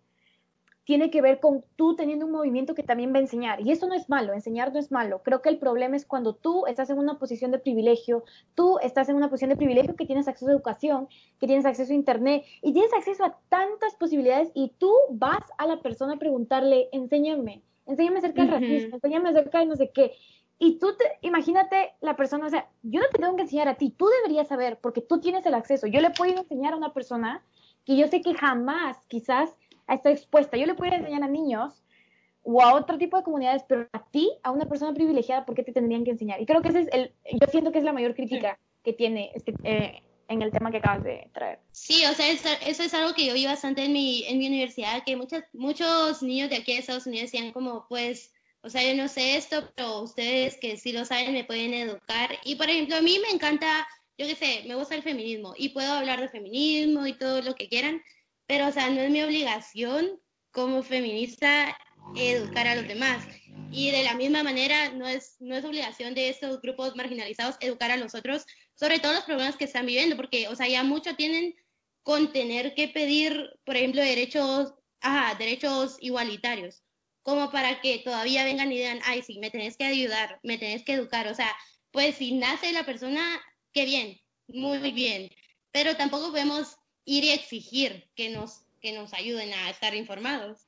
tiene 0.86 1.10
que 1.10 1.20
ver 1.20 1.40
con 1.40 1.64
tú 1.74 1.96
teniendo 1.96 2.26
un 2.26 2.32
movimiento 2.32 2.76
que 2.76 2.84
también 2.84 3.12
va 3.12 3.16
a 3.18 3.22
enseñar. 3.22 3.60
Y 3.60 3.72
eso 3.72 3.88
no 3.88 3.94
es 3.94 4.08
malo, 4.08 4.32
enseñar 4.32 4.72
no 4.72 4.78
es 4.78 4.92
malo. 4.92 5.20
Creo 5.24 5.42
que 5.42 5.48
el 5.48 5.58
problema 5.58 5.96
es 5.96 6.06
cuando 6.06 6.36
tú 6.36 6.64
estás 6.66 6.88
en 6.90 6.98
una 6.98 7.18
posición 7.18 7.50
de 7.50 7.58
privilegio, 7.58 8.22
tú 8.54 8.78
estás 8.78 9.08
en 9.08 9.16
una 9.16 9.28
posición 9.28 9.50
de 9.50 9.56
privilegio 9.56 9.96
que 9.96 10.06
tienes 10.06 10.28
acceso 10.28 10.48
a 10.48 10.54
educación, 10.54 11.08
que 11.40 11.48
tienes 11.48 11.66
acceso 11.66 11.92
a 11.92 11.96
internet 11.96 12.44
y 12.62 12.72
tienes 12.72 12.92
acceso 12.94 13.24
a 13.24 13.36
tantas 13.48 13.96
posibilidades 13.96 14.52
y 14.54 14.74
tú 14.78 14.92
vas 15.10 15.42
a 15.58 15.66
la 15.66 15.82
persona 15.82 16.14
a 16.14 16.18
preguntarle, 16.18 16.88
enséñame, 16.92 17.62
enséñame 17.84 18.18
acerca 18.18 18.42
del 18.42 18.52
racismo, 18.52 18.94
enséñame 18.94 19.30
acerca 19.30 19.58
de 19.58 19.66
no 19.66 19.74
sé 19.74 19.90
qué. 19.92 20.12
Y 20.56 20.78
tú, 20.78 20.94
te, 20.96 21.04
imagínate 21.26 21.94
la 22.00 22.14
persona, 22.14 22.46
o 22.46 22.48
sea, 22.48 22.70
yo 22.84 23.00
no 23.00 23.06
te 23.12 23.18
tengo 23.18 23.34
que 23.34 23.42
enseñar 23.42 23.66
a 23.66 23.74
ti, 23.74 23.90
tú 23.90 24.06
deberías 24.22 24.46
saber 24.46 24.78
porque 24.80 25.00
tú 25.00 25.18
tienes 25.18 25.44
el 25.46 25.54
acceso. 25.54 25.88
Yo 25.88 26.00
le 26.00 26.10
puedo 26.10 26.38
enseñar 26.38 26.74
a 26.74 26.76
una 26.76 26.94
persona 26.94 27.42
que 27.84 27.96
yo 27.96 28.06
sé 28.06 28.20
que 28.20 28.34
jamás 28.34 28.96
quizás 29.08 29.56
está 29.94 30.10
expuesta. 30.10 30.56
Yo 30.56 30.66
le 30.66 30.74
puedo 30.74 30.92
enseñar 30.92 31.22
a 31.22 31.28
niños 31.28 31.82
o 32.42 32.62
a 32.62 32.74
otro 32.74 32.96
tipo 32.96 33.16
de 33.16 33.24
comunidades, 33.24 33.64
pero 33.68 33.88
a 33.92 34.04
ti, 34.10 34.30
a 34.42 34.52
una 34.52 34.66
persona 34.66 34.94
privilegiada, 34.94 35.44
¿por 35.44 35.54
qué 35.54 35.64
te 35.64 35.72
tendrían 35.72 36.04
que 36.04 36.12
enseñar? 36.12 36.40
Y 36.40 36.46
creo 36.46 36.62
que 36.62 36.68
ese 36.68 36.80
es 36.80 36.88
el, 36.92 37.12
yo 37.32 37.46
siento 37.50 37.72
que 37.72 37.78
es 37.78 37.84
la 37.84 37.92
mayor 37.92 38.14
crítica 38.14 38.58
que 38.84 38.92
tiene 38.92 39.32
este, 39.34 39.52
eh, 39.64 40.02
en 40.28 40.42
el 40.42 40.50
tema 40.50 40.70
que 40.70 40.78
acabas 40.78 41.04
de 41.04 41.28
traer. 41.32 41.58
Sí, 41.72 42.04
o 42.04 42.14
sea, 42.14 42.30
eso, 42.30 42.82
es 42.82 42.94
algo 42.94 43.14
que 43.14 43.26
yo 43.26 43.34
vi 43.34 43.46
bastante 43.46 43.84
en 43.84 43.92
mi, 43.92 44.24
en 44.26 44.38
mi 44.38 44.46
universidad, 44.46 45.02
que 45.04 45.16
muchos, 45.16 45.42
muchos 45.52 46.22
niños 46.22 46.50
de 46.50 46.56
aquí 46.56 46.72
de 46.72 46.78
Estados 46.78 47.06
Unidos 47.06 47.30
decían 47.30 47.52
como, 47.52 47.86
pues, 47.88 48.32
o 48.62 48.70
sea, 48.70 48.82
yo 48.82 49.00
no 49.00 49.08
sé 49.08 49.36
esto, 49.36 49.70
pero 49.74 50.02
ustedes 50.02 50.56
que 50.56 50.76
sí 50.76 50.92
lo 50.92 51.04
saben 51.04 51.32
me 51.32 51.44
pueden 51.44 51.74
educar. 51.74 52.30
Y, 52.44 52.56
por 52.56 52.68
ejemplo, 52.68 52.96
a 52.96 53.02
mí 53.02 53.18
me 53.20 53.34
encanta, 53.34 53.86
yo 54.18 54.26
qué 54.26 54.34
sé, 54.34 54.64
me 54.66 54.74
gusta 54.74 54.94
el 54.94 55.02
feminismo 55.02 55.54
y 55.56 55.70
puedo 55.70 55.92
hablar 55.92 56.20
de 56.20 56.28
feminismo 56.28 57.06
y 57.06 57.12
todo 57.12 57.42
lo 57.42 57.54
que 57.54 57.68
quieran, 57.68 58.02
pero, 58.46 58.68
o 58.68 58.72
sea, 58.72 58.90
no 58.90 59.00
es 59.00 59.10
mi 59.10 59.22
obligación 59.22 60.20
como 60.50 60.82
feminista 60.82 61.76
educar 62.14 62.66
a 62.66 62.76
los 62.76 62.86
demás. 62.86 63.26
Y 63.72 63.90
de 63.90 64.04
la 64.04 64.14
misma 64.14 64.42
manera, 64.42 64.92
no 64.92 65.08
es, 65.08 65.36
no 65.40 65.56
es 65.56 65.64
obligación 65.64 66.14
de 66.14 66.28
estos 66.28 66.60
grupos 66.60 66.94
marginalizados 66.94 67.56
educar 67.60 67.90
a 67.90 67.96
los 67.96 68.14
otros 68.14 68.46
sobre 68.74 69.00
todos 69.00 69.16
los 69.16 69.24
problemas 69.24 69.56
que 69.56 69.64
están 69.64 69.86
viviendo, 69.86 70.16
porque, 70.16 70.48
o 70.48 70.54
sea, 70.54 70.68
ya 70.68 70.82
mucho 70.82 71.16
tienen 71.16 71.54
con 72.02 72.32
tener 72.32 72.74
que 72.74 72.88
pedir, 72.88 73.50
por 73.64 73.76
ejemplo, 73.76 74.00
derechos, 74.00 74.72
ajá, 75.00 75.34
derechos 75.36 75.96
igualitarios, 76.00 76.84
como 77.22 77.50
para 77.50 77.80
que 77.80 77.98
todavía 77.98 78.44
vengan 78.44 78.70
y 78.70 78.76
digan, 78.76 79.00
ay, 79.04 79.22
sí, 79.22 79.38
me 79.40 79.50
tenés 79.50 79.76
que 79.76 79.84
ayudar, 79.84 80.38
me 80.44 80.58
tenés 80.58 80.84
que 80.84 80.92
educar. 80.92 81.26
O 81.26 81.34
sea, 81.34 81.52
pues 81.90 82.16
si 82.16 82.34
nace 82.34 82.72
la 82.72 82.86
persona, 82.86 83.42
qué 83.72 83.84
bien, 83.84 84.20
muy 84.46 84.78
bien, 84.92 85.30
pero 85.72 85.96
tampoco 85.96 86.30
podemos 86.30 86.76
ir 87.06 87.24
y 87.24 87.30
exigir 87.30 88.04
que 88.14 88.28
nos, 88.28 88.60
que 88.82 88.92
nos 88.92 89.14
ayuden 89.14 89.54
a 89.54 89.70
estar 89.70 89.94
informados. 89.94 90.58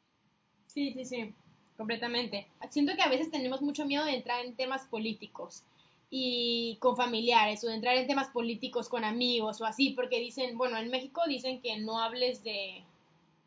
Sí, 0.66 0.92
sí, 0.94 1.04
sí, 1.04 1.34
completamente. 1.76 2.46
Siento 2.70 2.94
que 2.96 3.02
a 3.02 3.08
veces 3.08 3.30
tenemos 3.30 3.60
mucho 3.60 3.84
miedo 3.84 4.04
de 4.04 4.14
entrar 4.14 4.44
en 4.44 4.54
temas 4.54 4.86
políticos 4.86 5.64
y 6.10 6.78
con 6.80 6.96
familiares 6.96 7.62
o 7.64 7.68
de 7.68 7.74
entrar 7.74 7.96
en 7.96 8.06
temas 8.06 8.28
políticos 8.28 8.88
con 8.88 9.04
amigos 9.04 9.60
o 9.60 9.66
así, 9.66 9.90
porque 9.90 10.20
dicen, 10.20 10.56
bueno, 10.56 10.78
en 10.78 10.90
México 10.90 11.22
dicen 11.26 11.60
que 11.60 11.76
no 11.78 12.00
hables 12.00 12.42
de 12.44 12.82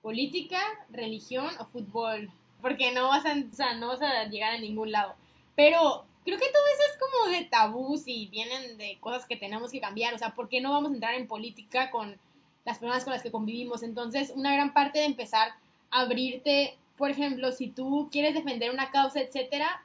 política, 0.01 0.59
religión 0.89 1.49
o 1.59 1.65
fútbol, 1.65 2.29
porque 2.61 2.91
no 2.91 3.07
vas 3.07 3.25
a, 3.25 3.73
no 3.75 3.87
vas 3.87 4.01
a 4.01 4.25
llegar 4.25 4.53
a 4.53 4.59
ningún 4.59 4.91
lado. 4.91 5.15
Pero 5.55 6.05
creo 6.23 6.37
que 6.37 6.51
todo 6.51 6.63
eso 6.73 6.83
es 6.91 6.99
como 6.99 7.31
de 7.31 7.45
tabús 7.45 8.03
y 8.05 8.27
vienen 8.27 8.77
de 8.77 8.97
cosas 8.99 9.25
que 9.25 9.37
tenemos 9.37 9.71
que 9.71 9.79
cambiar, 9.79 10.13
o 10.13 10.17
sea, 10.17 10.35
¿por 10.35 10.49
qué 10.49 10.61
no 10.61 10.71
vamos 10.71 10.91
a 10.91 10.95
entrar 10.95 11.13
en 11.15 11.27
política 11.27 11.89
con 11.89 12.19
las 12.65 12.79
personas 12.79 13.03
con 13.03 13.13
las 13.13 13.23
que 13.23 13.31
convivimos? 13.31 13.83
Entonces, 13.83 14.31
una 14.35 14.53
gran 14.53 14.73
parte 14.73 14.99
de 14.99 15.05
empezar 15.05 15.49
a 15.89 16.01
abrirte 16.01 16.77
por 17.01 17.09
ejemplo, 17.09 17.51
si 17.51 17.67
tú 17.67 18.09
quieres 18.11 18.35
defender 18.35 18.69
una 18.69 18.91
causa, 18.91 19.21
etcétera, 19.21 19.83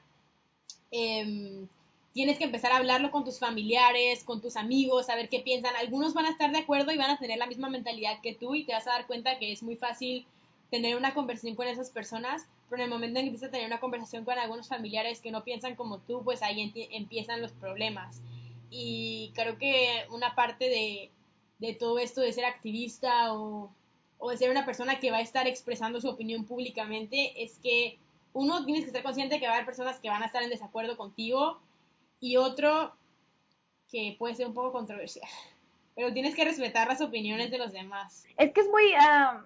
em, 0.90 1.66
tienes 2.12 2.36
que 2.36 2.44
empezar 2.44 2.72
a 2.72 2.76
hablarlo 2.76 3.10
con 3.10 3.24
tus 3.24 3.38
familiares, 3.38 4.22
con 4.22 4.42
tus 4.42 4.54
amigos, 4.54 5.08
a 5.08 5.16
ver 5.16 5.30
qué 5.30 5.40
piensan. 5.40 5.74
Algunos 5.76 6.12
van 6.12 6.26
a 6.26 6.30
estar 6.32 6.52
de 6.52 6.58
acuerdo 6.58 6.92
y 6.92 6.98
van 6.98 7.08
a 7.08 7.18
tener 7.18 7.38
la 7.38 7.46
misma 7.46 7.70
mentalidad 7.70 8.20
que 8.20 8.34
tú 8.34 8.54
y 8.54 8.64
te 8.64 8.74
vas 8.74 8.86
a 8.86 8.90
dar 8.90 9.06
cuenta 9.06 9.38
que 9.38 9.50
es 9.50 9.62
muy 9.62 9.76
fácil 9.76 10.26
tener 10.70 10.94
una 10.94 11.14
conversación 11.14 11.54
con 11.54 11.68
esas 11.68 11.88
personas, 11.88 12.46
pero 12.68 12.82
en 12.82 12.88
el 12.88 12.92
momento 12.92 13.18
en 13.18 13.24
que 13.24 13.28
empiezas 13.30 13.48
a 13.48 13.52
tener 13.52 13.66
una 13.66 13.80
conversación 13.80 14.26
con 14.26 14.38
algunos 14.38 14.68
familiares 14.68 15.22
que 15.22 15.30
no 15.30 15.42
piensan 15.42 15.74
como 15.74 16.00
tú, 16.00 16.22
pues 16.22 16.42
ahí 16.42 16.70
empiezan 16.90 17.40
los 17.40 17.52
problemas. 17.52 18.20
Y 18.70 19.32
creo 19.34 19.56
que 19.56 20.04
una 20.10 20.34
parte 20.34 20.68
de, 20.68 21.10
de 21.59 21.75
todo 21.75 21.99
esto 21.99 22.21
de 22.21 22.33
ser 22.33 22.45
activista 22.45 23.33
o 23.35 23.71
o 24.19 24.31
de 24.31 24.37
ser 24.37 24.51
una 24.51 24.64
persona 24.64 24.99
que 24.99 25.11
va 25.11 25.19
a 25.19 25.23
estar 25.23 25.47
expresando 25.47 26.01
su 26.01 26.09
opinión 26.09 26.45
públicamente 26.45 27.42
es 27.42 27.59
que 27.59 27.99
uno 28.33 28.64
tienes 28.64 28.85
que 28.85 28.88
estar 28.88 29.03
consciente 29.03 29.38
que 29.38 29.47
va 29.47 29.53
a 29.53 29.55
haber 29.57 29.66
personas 29.66 29.99
que 29.99 30.11
van 30.11 30.23
a 30.23 30.27
estar 30.27 30.42
en 30.42 30.51
desacuerdo 30.51 30.97
contigo 30.97 31.59
y 32.21 32.37
otro 32.37 32.95
que 33.90 34.16
puede 34.19 34.35
ser 34.35 34.47
un 34.47 34.55
poco 34.55 34.73
controversial. 34.73 35.29
Pero 35.95 36.12
tienes 36.12 36.35
que 36.35 36.45
respetar 36.45 36.88
las 36.88 37.01
opiniones 37.01 37.51
de 37.51 37.59
los 37.59 37.73
demás. 37.73 38.27
Es 38.37 38.53
que 38.53 38.61
es 38.61 38.69
muy 38.69 38.92
ah, 38.99 39.45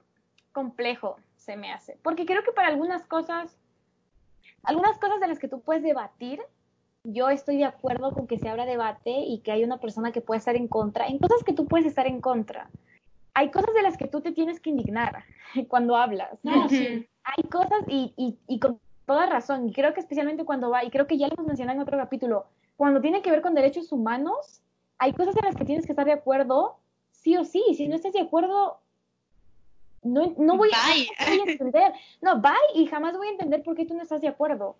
complejo, 0.53 1.17
se 1.37 1.57
me 1.57 1.73
hace. 1.73 1.97
Porque 2.03 2.27
creo 2.27 2.43
que 2.43 2.51
para 2.51 2.69
algunas 2.69 3.07
cosas, 3.07 3.57
algunas 4.65 4.99
cosas 4.99 5.21
de 5.21 5.29
las 5.29 5.39
que 5.39 5.47
tú 5.47 5.61
puedes 5.61 5.85
debatir, 5.85 6.41
yo 7.05 7.31
estoy 7.31 7.57
de 7.59 7.65
acuerdo 7.65 8.13
con 8.13 8.27
que 8.27 8.39
se 8.39 8.49
abra 8.49 8.67
debate 8.67 9.11
y 9.11 9.41
que 9.41 9.53
hay 9.53 9.65
una 9.65 9.79
persona 9.79 10.13
que 10.13 10.21
puede 10.21 10.39
estar 10.39 10.57
en 10.57 10.69
contra. 10.69 11.07
En 11.07 11.19
cosas 11.19 11.43
que 11.45 11.53
tú 11.53 11.67
puedes 11.67 11.87
estar 11.87 12.07
en 12.07 12.21
contra 12.21 12.69
hay 13.35 13.51
cosas 13.51 13.75
de 13.75 13.83
las 13.83 13.97
que 13.97 14.09
tú 14.09 14.21
te 14.21 14.33
tienes 14.33 14.61
que 14.61 14.71
indignar 14.71 15.25
cuando 15.69 15.97
hablas. 15.97 16.39
¿no? 16.43 16.67
Hay 17.25 17.43
cosas 17.51 17.83
y, 17.89 18.13
y, 18.17 18.39
y, 18.47 18.59
con 18.59 18.81
toda 19.07 19.27
razón, 19.27 19.69
y 19.69 19.73
creo 19.73 19.95
que 19.95 20.01
especialmente 20.01 20.45
cuando 20.45 20.71
va, 20.71 20.85
y 20.85 20.91
creo 20.91 21.07
que 21.07 21.19
ya 21.19 21.29
lo 21.29 21.35
hemos 21.35 21.47
mencionado 21.47 21.77
en 21.77 21.83
otro 21.83 21.99
capítulo, 21.99 22.47
cuando 22.77 23.01
tiene 23.01 23.23
que 23.23 23.31
ver 23.31 23.43
con 23.43 23.55
derechos 23.55 23.93
humanos, 23.93 24.63
hay 24.99 25.13
cosas 25.13 25.37
en 25.37 25.45
las 25.45 25.57
que 25.57 25.65
tienes 25.65 25.87
que 25.87 25.93
estar 25.93 26.07
de 26.07 26.13
acuerdo, 26.13 26.77
sí 27.11 27.37
o 27.37 27.45
sí. 27.45 27.63
Si 27.77 27.89
no 27.89 27.97
estás 27.97 28.13
de 28.13 28.21
acuerdo, 28.21 28.81
no, 30.03 30.35
no, 30.39 30.57
voy, 30.57 30.71
a, 30.73 31.27
no 31.27 31.37
voy 31.37 31.49
a 31.49 31.53
entender. 31.53 31.93
No, 32.23 32.41
bye, 32.41 32.53
y 32.75 32.87
jamás 32.87 33.17
voy 33.17 33.29
a 33.29 33.33
entender 33.33 33.63
por 33.63 33.75
qué 33.75 33.85
tú 33.85 33.95
no 33.95 34.03
estás 34.03 34.21
de 34.21 34.29
acuerdo. 34.29 34.77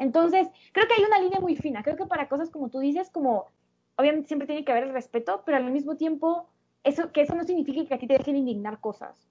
Entonces, 0.00 0.48
creo 0.72 0.88
que 0.88 0.94
hay 0.94 1.04
una 1.04 1.20
línea 1.20 1.38
muy 1.38 1.54
fina. 1.54 1.84
Creo 1.84 1.96
que 1.96 2.06
para 2.06 2.28
cosas 2.28 2.50
como 2.50 2.70
tú 2.70 2.80
dices, 2.80 3.10
como 3.10 3.46
obviamente 3.96 4.28
siempre 4.28 4.46
tiene 4.46 4.64
que 4.64 4.72
haber 4.72 4.84
el 4.84 4.92
respeto, 4.92 5.42
pero 5.44 5.58
al 5.58 5.70
mismo 5.70 5.96
tiempo 5.96 6.48
eso, 6.82 7.12
que 7.12 7.20
eso 7.20 7.34
no 7.34 7.44
significa 7.44 7.84
que 7.84 7.94
a 7.94 7.98
ti 7.98 8.06
te 8.06 8.16
dejen 8.16 8.36
indignar 8.36 8.80
cosas. 8.80 9.28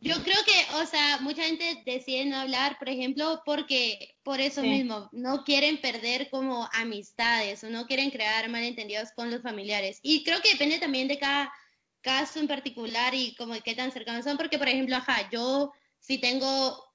Yo 0.00 0.14
creo 0.22 0.38
que, 0.46 0.76
o 0.82 0.86
sea, 0.86 1.18
mucha 1.20 1.42
gente 1.42 1.82
decide 1.84 2.24
no 2.24 2.36
hablar, 2.36 2.78
por 2.78 2.88
ejemplo, 2.88 3.42
porque 3.44 4.14
por 4.22 4.40
eso 4.40 4.62
mismo, 4.62 5.08
no 5.12 5.44
quieren 5.44 5.80
perder 5.80 6.30
como 6.30 6.68
amistades 6.72 7.62
o 7.64 7.70
no 7.70 7.86
quieren 7.86 8.10
crear 8.10 8.48
malentendidos 8.48 9.10
con 9.12 9.30
los 9.30 9.42
familiares. 9.42 9.98
Y 10.02 10.24
creo 10.24 10.40
que 10.40 10.52
depende 10.52 10.78
también 10.78 11.08
de 11.08 11.18
cada 11.18 11.52
caso 12.00 12.40
en 12.40 12.48
particular 12.48 13.14
y 13.14 13.34
como 13.36 13.54
de 13.54 13.60
qué 13.60 13.74
tan 13.74 13.92
cercanos 13.92 14.24
son, 14.24 14.38
porque 14.38 14.58
por 14.58 14.68
ejemplo, 14.68 14.96
ajá, 14.96 15.28
yo 15.30 15.72
si 15.98 16.18
tengo 16.18 16.89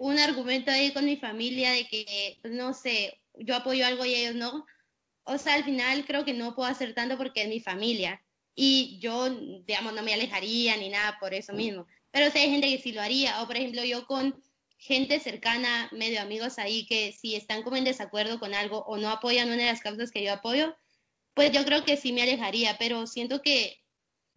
un 0.00 0.18
argumento 0.18 0.70
ahí 0.70 0.92
con 0.94 1.04
mi 1.04 1.16
familia 1.16 1.72
de 1.72 1.86
que, 1.86 2.38
no 2.44 2.72
sé, 2.72 3.20
yo 3.34 3.54
apoyo 3.54 3.84
algo 3.86 4.06
y 4.06 4.14
ellos 4.14 4.34
no, 4.34 4.64
o 5.24 5.36
sea, 5.36 5.54
al 5.54 5.64
final 5.64 6.06
creo 6.06 6.24
que 6.24 6.32
no 6.32 6.54
puedo 6.54 6.70
hacer 6.70 6.94
tanto 6.94 7.18
porque 7.18 7.42
es 7.42 7.48
mi 7.48 7.60
familia. 7.60 8.22
Y 8.54 8.98
yo, 8.98 9.28
digamos, 9.28 9.92
no 9.92 10.02
me 10.02 10.14
alejaría 10.14 10.74
ni 10.78 10.88
nada 10.88 11.18
por 11.20 11.34
eso 11.34 11.52
mismo. 11.52 11.86
Pero 12.10 12.30
si 12.30 12.38
hay 12.38 12.50
gente 12.50 12.68
que 12.68 12.82
sí 12.82 12.92
lo 12.92 13.02
haría, 13.02 13.42
o 13.42 13.46
por 13.46 13.58
ejemplo 13.58 13.84
yo 13.84 14.06
con 14.06 14.42
gente 14.78 15.20
cercana, 15.20 15.90
medio 15.92 16.22
amigos 16.22 16.58
ahí, 16.58 16.86
que 16.86 17.12
si 17.12 17.36
están 17.36 17.62
como 17.62 17.76
en 17.76 17.84
desacuerdo 17.84 18.40
con 18.40 18.54
algo 18.54 18.78
o 18.86 18.96
no 18.96 19.10
apoyan 19.10 19.48
una 19.48 19.64
de 19.64 19.66
las 19.66 19.82
causas 19.82 20.10
que 20.10 20.24
yo 20.24 20.32
apoyo, 20.32 20.74
pues 21.34 21.52
yo 21.52 21.62
creo 21.66 21.84
que 21.84 21.98
sí 21.98 22.12
me 22.12 22.22
alejaría, 22.22 22.78
pero 22.78 23.06
siento 23.06 23.42
que 23.42 23.79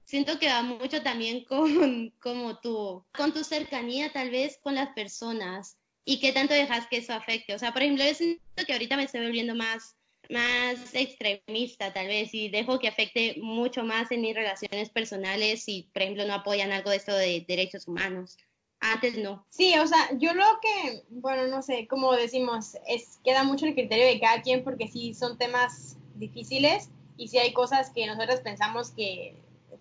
siento 0.06 0.40
que 0.40 0.48
va 0.48 0.62
mucho 0.62 1.02
también 1.02 1.44
con 1.50 2.12
como 2.22 2.60
tú, 2.60 3.06
con 3.16 3.34
tu 3.34 3.44
cercanía 3.44 4.12
tal 4.12 4.30
vez 4.32 4.60
con 4.62 4.76
las 4.76 4.90
personas 4.90 5.78
y 6.06 6.20
qué 6.20 6.34
tanto 6.34 6.54
dejas 6.54 6.88
que 6.88 6.98
eso 6.98 7.14
afecte. 7.14 7.56
O 7.56 7.60
sea, 7.60 7.72
por 7.72 7.82
ejemplo, 7.82 8.06
yo 8.06 8.14
siento 8.14 8.42
que 8.66 8.74
ahorita 8.74 8.98
me 8.98 9.04
estoy 9.04 9.22
volviendo 9.22 9.56
más 9.56 9.96
más 10.30 10.94
extremista 10.94 11.92
tal 11.94 12.08
vez 12.08 12.34
y 12.34 12.50
dejo 12.50 12.80
que 12.80 12.88
afecte 12.88 13.36
mucho 13.42 13.84
más 13.84 14.12
en 14.12 14.22
mis 14.22 14.36
relaciones 14.36 14.90
personales 14.90 15.64
si, 15.64 15.90
por 15.94 16.02
ejemplo, 16.02 16.26
no 16.26 16.34
apoyan 16.34 16.72
algo 16.72 16.90
de 16.90 16.98
esto 16.98 17.14
de 17.14 17.46
derechos 17.48 17.88
humanos. 17.88 18.38
Antes 18.80 19.18
no. 19.18 19.46
Sí, 19.50 19.74
o 19.78 19.88
sea, 19.88 20.10
yo 20.18 20.34
lo 20.34 20.46
que, 20.62 21.04
bueno, 21.10 21.48
no 21.48 21.62
sé, 21.62 21.88
como 21.88 22.14
decimos, 22.14 22.76
es 22.88 23.20
queda 23.24 23.44
mucho 23.44 23.66
el 23.66 23.76
criterio 23.76 24.06
de 24.06 24.20
cada 24.20 24.42
quien 24.42 24.64
porque 24.64 24.88
sí 24.88 25.14
son 25.14 25.38
temas 25.38 25.98
difíciles 26.16 26.90
y 27.18 27.30
sí 27.30 27.38
hay 27.38 27.54
cosas 27.54 27.92
que 27.92 28.06
nosotros 28.08 28.42
pensamos 28.42 28.92
que 28.92 29.36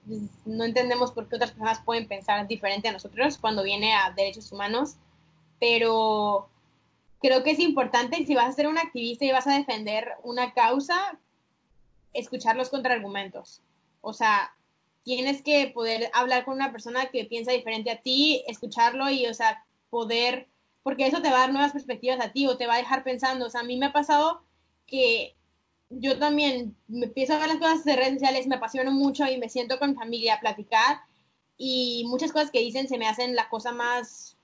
no 0.04 0.64
entendemos 0.64 1.12
por 1.12 1.28
qué 1.28 1.36
otras 1.36 1.52
personas 1.52 1.80
pueden 1.84 2.08
pensar 2.08 2.46
diferente 2.46 2.88
a 2.88 2.92
nosotros 2.92 3.38
cuando 3.38 3.62
viene 3.62 3.94
a 3.94 4.12
derechos 4.16 4.50
humanos, 4.50 4.96
pero 5.60 6.48
creo 7.20 7.42
que 7.44 7.52
es 7.52 7.60
importante, 7.60 8.26
si 8.26 8.34
vas 8.34 8.48
a 8.48 8.52
ser 8.52 8.66
un 8.66 8.78
activista 8.78 9.24
y 9.24 9.30
vas 9.30 9.46
a 9.46 9.56
defender 9.56 10.08
una 10.24 10.52
causa, 10.52 11.18
escuchar 12.12 12.56
los 12.56 12.68
contraargumentos. 12.68 13.62
O 14.00 14.12
sea, 14.12 14.54
tienes 15.04 15.42
que 15.42 15.70
poder 15.72 16.10
hablar 16.14 16.44
con 16.44 16.54
una 16.54 16.72
persona 16.72 17.06
que 17.06 17.24
piensa 17.24 17.52
diferente 17.52 17.90
a 17.90 18.02
ti, 18.02 18.42
escucharlo 18.48 19.08
y, 19.08 19.26
o 19.26 19.34
sea, 19.34 19.64
poder, 19.88 20.48
porque 20.82 21.06
eso 21.06 21.22
te 21.22 21.30
va 21.30 21.36
a 21.36 21.40
dar 21.40 21.52
nuevas 21.52 21.72
perspectivas 21.72 22.20
a 22.20 22.32
ti 22.32 22.46
o 22.46 22.56
te 22.56 22.66
va 22.66 22.74
a 22.74 22.78
dejar 22.78 23.04
pensando. 23.04 23.46
O 23.46 23.50
sea, 23.50 23.60
a 23.60 23.64
mí 23.64 23.76
me 23.76 23.86
ha 23.86 23.92
pasado 23.92 24.42
que 24.86 25.36
yo 25.98 26.18
también 26.18 26.76
me 26.88 27.06
empiezo 27.06 27.34
a 27.34 27.38
ver 27.38 27.48
las 27.48 27.58
cosas 27.58 27.84
de 27.84 27.96
redes 27.96 28.14
sociales, 28.14 28.46
me 28.46 28.56
apasiono 28.56 28.90
mucho 28.90 29.26
y 29.26 29.38
me 29.38 29.48
siento 29.48 29.78
con 29.78 29.90
mi 29.90 29.96
familia 29.96 30.34
a 30.34 30.40
platicar 30.40 31.00
y 31.56 32.04
muchas 32.08 32.32
cosas 32.32 32.50
que 32.50 32.60
dicen 32.60 32.88
se 32.88 32.98
me 32.98 33.06
hacen 33.06 33.34
la 33.34 33.48
cosa 33.48 33.72
más, 33.72 34.36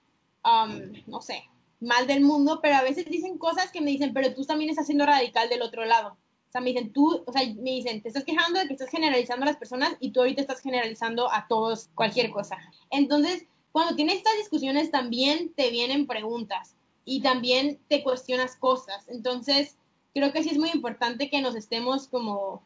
um, 0.44 0.92
no 1.06 1.20
sé, 1.20 1.44
mal 1.80 2.06
del 2.06 2.22
mundo, 2.22 2.60
pero 2.62 2.76
a 2.76 2.82
veces 2.82 3.06
dicen 3.06 3.38
cosas 3.38 3.70
que 3.70 3.80
me 3.80 3.90
dicen, 3.90 4.12
pero 4.12 4.34
tú 4.34 4.44
también 4.44 4.70
estás 4.70 4.86
siendo 4.86 5.06
radical 5.06 5.48
del 5.48 5.62
otro 5.62 5.84
lado. 5.84 6.16
O 6.48 6.50
sea, 6.50 6.60
me 6.60 6.70
dicen, 6.70 6.92
tú, 6.92 7.22
o 7.26 7.32
sea, 7.32 7.42
me 7.56 7.70
dicen, 7.70 8.02
te 8.02 8.08
estás 8.08 8.24
quejando 8.24 8.58
de 8.58 8.66
que 8.66 8.72
estás 8.72 8.90
generalizando 8.90 9.44
a 9.44 9.48
las 9.48 9.58
personas 9.58 9.96
y 10.00 10.12
tú 10.12 10.20
ahorita 10.20 10.40
estás 10.40 10.60
generalizando 10.60 11.30
a 11.30 11.46
todos 11.46 11.90
cualquier 11.94 12.30
cosa. 12.30 12.56
Entonces, 12.90 13.44
cuando 13.72 13.96
tienes 13.96 14.16
estas 14.16 14.36
discusiones 14.38 14.90
también 14.90 15.52
te 15.54 15.70
vienen 15.70 16.06
preguntas 16.06 16.74
y 17.04 17.20
también 17.20 17.78
te 17.88 18.02
cuestionas 18.02 18.56
cosas. 18.56 19.06
Entonces, 19.08 19.76
creo 20.14 20.32
que 20.32 20.42
sí 20.42 20.50
es 20.50 20.58
muy 20.58 20.70
importante 20.70 21.30
que 21.30 21.40
nos 21.40 21.54
estemos 21.54 22.08
como 22.08 22.62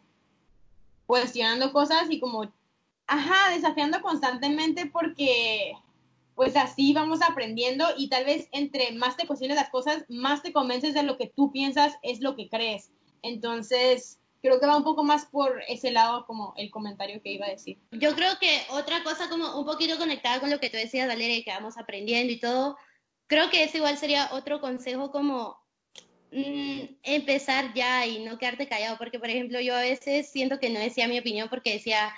cuestionando 1.07 1.73
cosas 1.73 2.11
y 2.11 2.21
como, 2.21 2.53
ajá, 3.07 3.51
desafiando 3.55 4.01
constantemente 4.01 4.87
porque 4.87 5.75
pues 6.35 6.57
así 6.57 6.93
vamos 6.93 7.21
aprendiendo 7.23 7.87
y 7.97 8.09
tal 8.09 8.25
vez 8.25 8.49
entre 8.53 8.93
más 8.93 9.17
te 9.17 9.27
cuestiones 9.27 9.57
las 9.57 9.71
cosas, 9.71 10.05
más 10.09 10.43
te 10.43 10.53
convences 10.53 10.95
de 10.95 11.03
lo 11.03 11.19
que 11.19 11.27
tú 11.27 11.53
piensas 11.53 11.95
es 12.03 12.21
lo 12.21 12.37
que 12.37 12.49
crees. 12.49 12.91
Entonces, 13.23 14.19
creo 14.41 14.59
que 14.59 14.67
va 14.67 14.77
un 14.77 14.85
poco 14.85 15.05
más 15.05 15.27
por 15.27 15.63
ese 15.69 15.93
lado 15.93 16.27
como 16.27 16.55
el 16.57 16.71
comentario 16.71 17.23
que 17.23 17.33
iba 17.33 17.47
a 17.47 17.51
decir. 17.51 17.79
Yo 17.93 18.15
creo 18.15 18.39
que 18.41 18.63
otra 18.71 19.05
cosa 19.05 19.29
como 19.29 19.59
un 19.59 19.65
poquito 19.65 19.99
conectada 19.99 20.41
con 20.41 20.51
lo 20.51 20.59
que 20.59 20.71
tú 20.71 20.77
decías, 20.77 21.07
Valeria, 21.07 21.45
que 21.45 21.51
vamos 21.51 21.79
aprendiendo 21.79 22.33
y 22.33 22.41
todo, 22.41 22.77
creo 23.29 23.51
que 23.51 23.65
eso 23.65 23.77
igual 23.77 23.97
sería 23.97 24.31
otro 24.33 24.61
consejo 24.61 25.13
como 25.13 25.62
mm, 26.33 26.97
empezar 27.03 27.75
ya 27.75 28.07
y 28.07 28.25
no 28.25 28.39
quedarte 28.39 28.69
callado, 28.69 28.99
porque 28.99 29.19
por 29.19 29.31
ejemplo 29.31 29.61
yo 29.61 29.75
a 29.77 29.83
veces 29.83 30.31
siento 30.31 30.59
que 30.59 30.71
no 30.71 30.81
decía 30.81 31.09
mi 31.09 31.19
opinión 31.19 31.49
porque 31.49 31.75
decía, 31.75 32.13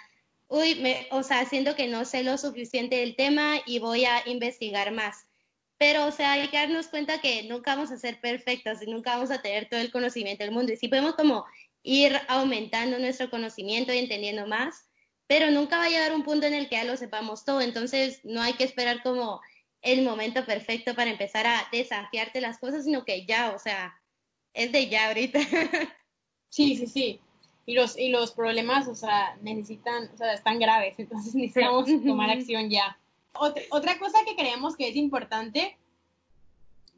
uy, 0.48 0.76
me, 0.76 1.06
o 1.10 1.22
sea, 1.22 1.44
siento 1.46 1.74
que 1.76 1.88
no 1.88 2.04
sé 2.04 2.22
lo 2.22 2.38
suficiente 2.38 2.96
del 2.96 3.16
tema 3.16 3.56
y 3.66 3.78
voy 3.78 4.04
a 4.04 4.22
investigar 4.26 4.92
más. 4.92 5.26
Pero, 5.78 6.06
o 6.06 6.12
sea, 6.12 6.32
hay 6.32 6.48
que 6.48 6.56
darnos 6.56 6.88
cuenta 6.88 7.20
que 7.20 7.42
nunca 7.44 7.74
vamos 7.74 7.90
a 7.90 7.98
ser 7.98 8.20
perfectos 8.20 8.80
y 8.82 8.86
nunca 8.86 9.16
vamos 9.16 9.30
a 9.30 9.42
tener 9.42 9.68
todo 9.68 9.80
el 9.80 9.90
conocimiento 9.90 10.44
del 10.44 10.52
mundo. 10.52 10.72
Y 10.72 10.76
si 10.76 10.88
podemos 10.88 11.14
como 11.14 11.44
ir 11.82 12.18
aumentando 12.28 12.98
nuestro 12.98 13.28
conocimiento 13.30 13.92
y 13.92 13.98
entendiendo 13.98 14.46
más, 14.46 14.86
pero 15.26 15.50
nunca 15.50 15.78
va 15.78 15.84
a 15.84 15.88
llegar 15.90 16.14
un 16.14 16.22
punto 16.22 16.46
en 16.46 16.54
el 16.54 16.68
que 16.68 16.76
ya 16.76 16.84
lo 16.84 16.96
sepamos 16.96 17.44
todo, 17.44 17.60
entonces 17.60 18.20
no 18.24 18.40
hay 18.42 18.54
que 18.54 18.64
esperar 18.64 19.02
como 19.02 19.40
el 19.82 20.02
momento 20.02 20.44
perfecto 20.46 20.94
para 20.94 21.10
empezar 21.10 21.46
a 21.46 21.68
desafiarte 21.72 22.40
las 22.40 22.58
cosas, 22.58 22.84
sino 22.84 23.04
que 23.04 23.26
ya, 23.26 23.52
o 23.54 23.58
sea, 23.58 23.94
es 24.54 24.72
de 24.72 24.88
ya 24.88 25.08
ahorita. 25.08 25.40
Sí, 26.48 26.76
sí, 26.76 26.86
sí. 26.86 27.20
Y 27.66 27.74
los, 27.74 27.98
y 27.98 28.10
los 28.10 28.30
problemas, 28.30 28.86
o 28.86 28.94
sea, 28.94 29.36
necesitan, 29.42 30.08
o 30.14 30.16
sea, 30.16 30.34
están 30.34 30.60
graves, 30.60 30.94
entonces 30.98 31.34
necesitamos 31.34 31.86
tomar 32.04 32.30
acción 32.30 32.70
ya. 32.70 32.96
Otra, 33.36 33.98
cosa 33.98 34.18
que 34.24 34.36
creemos 34.36 34.76
que 34.76 34.88
es 34.88 34.94
importante 34.94 35.76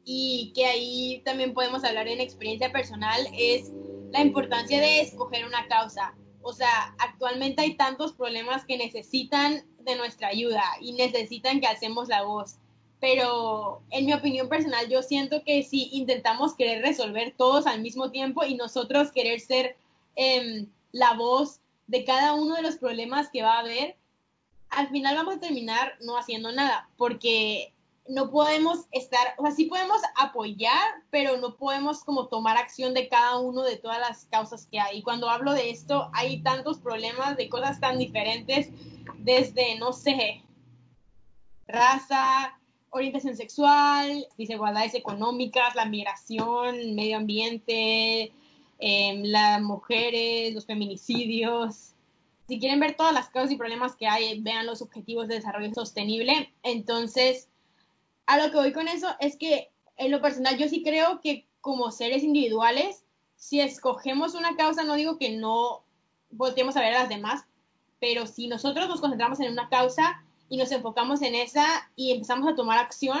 y 0.05 0.53
que 0.53 0.67
ahí 0.67 1.23
también 1.25 1.55
podemos 1.55 1.83
hablar 1.83 2.07
en 2.07 2.21
experiencia 2.21 2.71
personal 2.71 3.27
es 3.33 3.71
la 4.11 4.21
importancia 4.21 4.79
de 4.79 5.01
escoger 5.01 5.47
una 5.47 5.67
causa. 5.67 6.15
O 6.43 6.53
sea, 6.53 6.93
actualmente 6.99 7.63
hay 7.63 7.75
tantos 7.75 8.13
problemas 8.13 8.63
que 8.63 8.77
necesitan 8.77 9.65
de 9.79 9.95
nuestra 9.95 10.27
ayuda 10.27 10.63
y 10.79 10.93
necesitan 10.93 11.59
que 11.59 11.67
hacemos 11.67 12.09
la 12.09 12.21
voz. 12.21 12.59
Pero 12.99 13.83
en 13.91 14.05
mi 14.05 14.13
opinión 14.13 14.49
personal, 14.49 14.89
yo 14.89 15.03
siento 15.03 15.43
que 15.43 15.63
si 15.63 15.89
intentamos 15.91 16.55
querer 16.55 16.81
resolver 16.81 17.33
todos 17.37 17.67
al 17.67 17.81
mismo 17.81 18.11
tiempo 18.11 18.43
y 18.43 18.55
nosotros 18.55 19.11
querer 19.11 19.39
ser 19.39 19.77
em, 20.15 20.67
la 20.91 21.13
voz 21.13 21.59
de 21.85 22.03
cada 22.05 22.33
uno 22.33 22.55
de 22.55 22.63
los 22.63 22.77
problemas 22.77 23.29
que 23.29 23.43
va 23.43 23.53
a 23.53 23.59
haber, 23.59 23.95
al 24.69 24.89
final 24.89 25.15
vamos 25.15 25.35
a 25.35 25.39
terminar 25.39 25.93
no 26.01 26.17
haciendo 26.17 26.51
nada, 26.51 26.89
porque 26.97 27.73
no 28.09 28.31
podemos 28.31 28.85
estar, 28.91 29.35
o 29.37 29.43
sea, 29.43 29.51
sí 29.51 29.65
podemos 29.65 30.01
apoyar, 30.15 31.03
pero 31.09 31.37
no 31.37 31.55
podemos 31.55 32.03
como 32.03 32.27
tomar 32.27 32.57
acción 32.57 32.93
de 32.93 33.09
cada 33.09 33.37
uno 33.37 33.63
de 33.63 33.77
todas 33.77 33.99
las 33.99 34.25
causas 34.25 34.67
que 34.71 34.79
hay. 34.79 34.99
Y 34.99 35.03
cuando 35.03 35.29
hablo 35.29 35.53
de 35.53 35.69
esto, 35.69 36.09
hay 36.13 36.41
tantos 36.41 36.79
problemas 36.79 37.37
de 37.37 37.49
cosas 37.49 37.79
tan 37.79 37.97
diferentes, 37.97 38.69
desde, 39.19 39.77
no 39.77 39.93
sé, 39.93 40.41
raza, 41.67 42.56
orientación 42.89 43.35
sexual, 43.35 44.27
desigualdades 44.37 44.93
económicas, 44.95 45.75
la 45.75 45.85
migración, 45.85 46.95
medio 46.95 47.17
ambiente, 47.17 48.31
em, 48.79 49.23
las 49.23 49.61
mujeres, 49.61 50.53
los 50.53 50.65
feminicidios. 50.65 51.93
Si 52.47 52.59
quieren 52.59 52.79
ver 52.79 52.95
todas 52.95 53.13
las 53.13 53.29
causas 53.29 53.51
y 53.51 53.57
problemas 53.57 53.95
que 53.95 54.07
hay, 54.07 54.39
vean 54.41 54.65
los 54.65 54.81
objetivos 54.81 55.27
de 55.27 55.35
desarrollo 55.35 55.73
sostenible. 55.73 56.53
Entonces, 56.63 57.49
a 58.25 58.37
lo 58.37 58.51
que 58.51 58.57
voy 58.57 58.73
con 58.73 58.87
eso 58.87 59.07
es 59.19 59.37
que 59.37 59.69
en 59.97 60.11
lo 60.11 60.21
personal 60.21 60.57
yo 60.57 60.67
sí 60.69 60.83
creo 60.83 61.19
que 61.21 61.47
como 61.61 61.91
seres 61.91 62.23
individuales, 62.23 63.03
si 63.35 63.59
escogemos 63.59 64.35
una 64.35 64.55
causa, 64.55 64.83
no 64.83 64.95
digo 64.95 65.17
que 65.17 65.35
no 65.37 65.83
volteemos 66.29 66.77
a 66.77 66.81
ver 66.81 66.93
a 66.93 66.99
las 66.99 67.09
demás, 67.09 67.45
pero 67.99 68.27
si 68.27 68.47
nosotros 68.47 68.87
nos 68.87 69.01
concentramos 69.01 69.39
en 69.39 69.51
una 69.51 69.69
causa 69.69 70.23
y 70.49 70.57
nos 70.57 70.71
enfocamos 70.71 71.21
en 71.21 71.35
esa 71.35 71.65
y 71.95 72.11
empezamos 72.11 72.47
a 72.47 72.55
tomar 72.55 72.79
acción, 72.79 73.19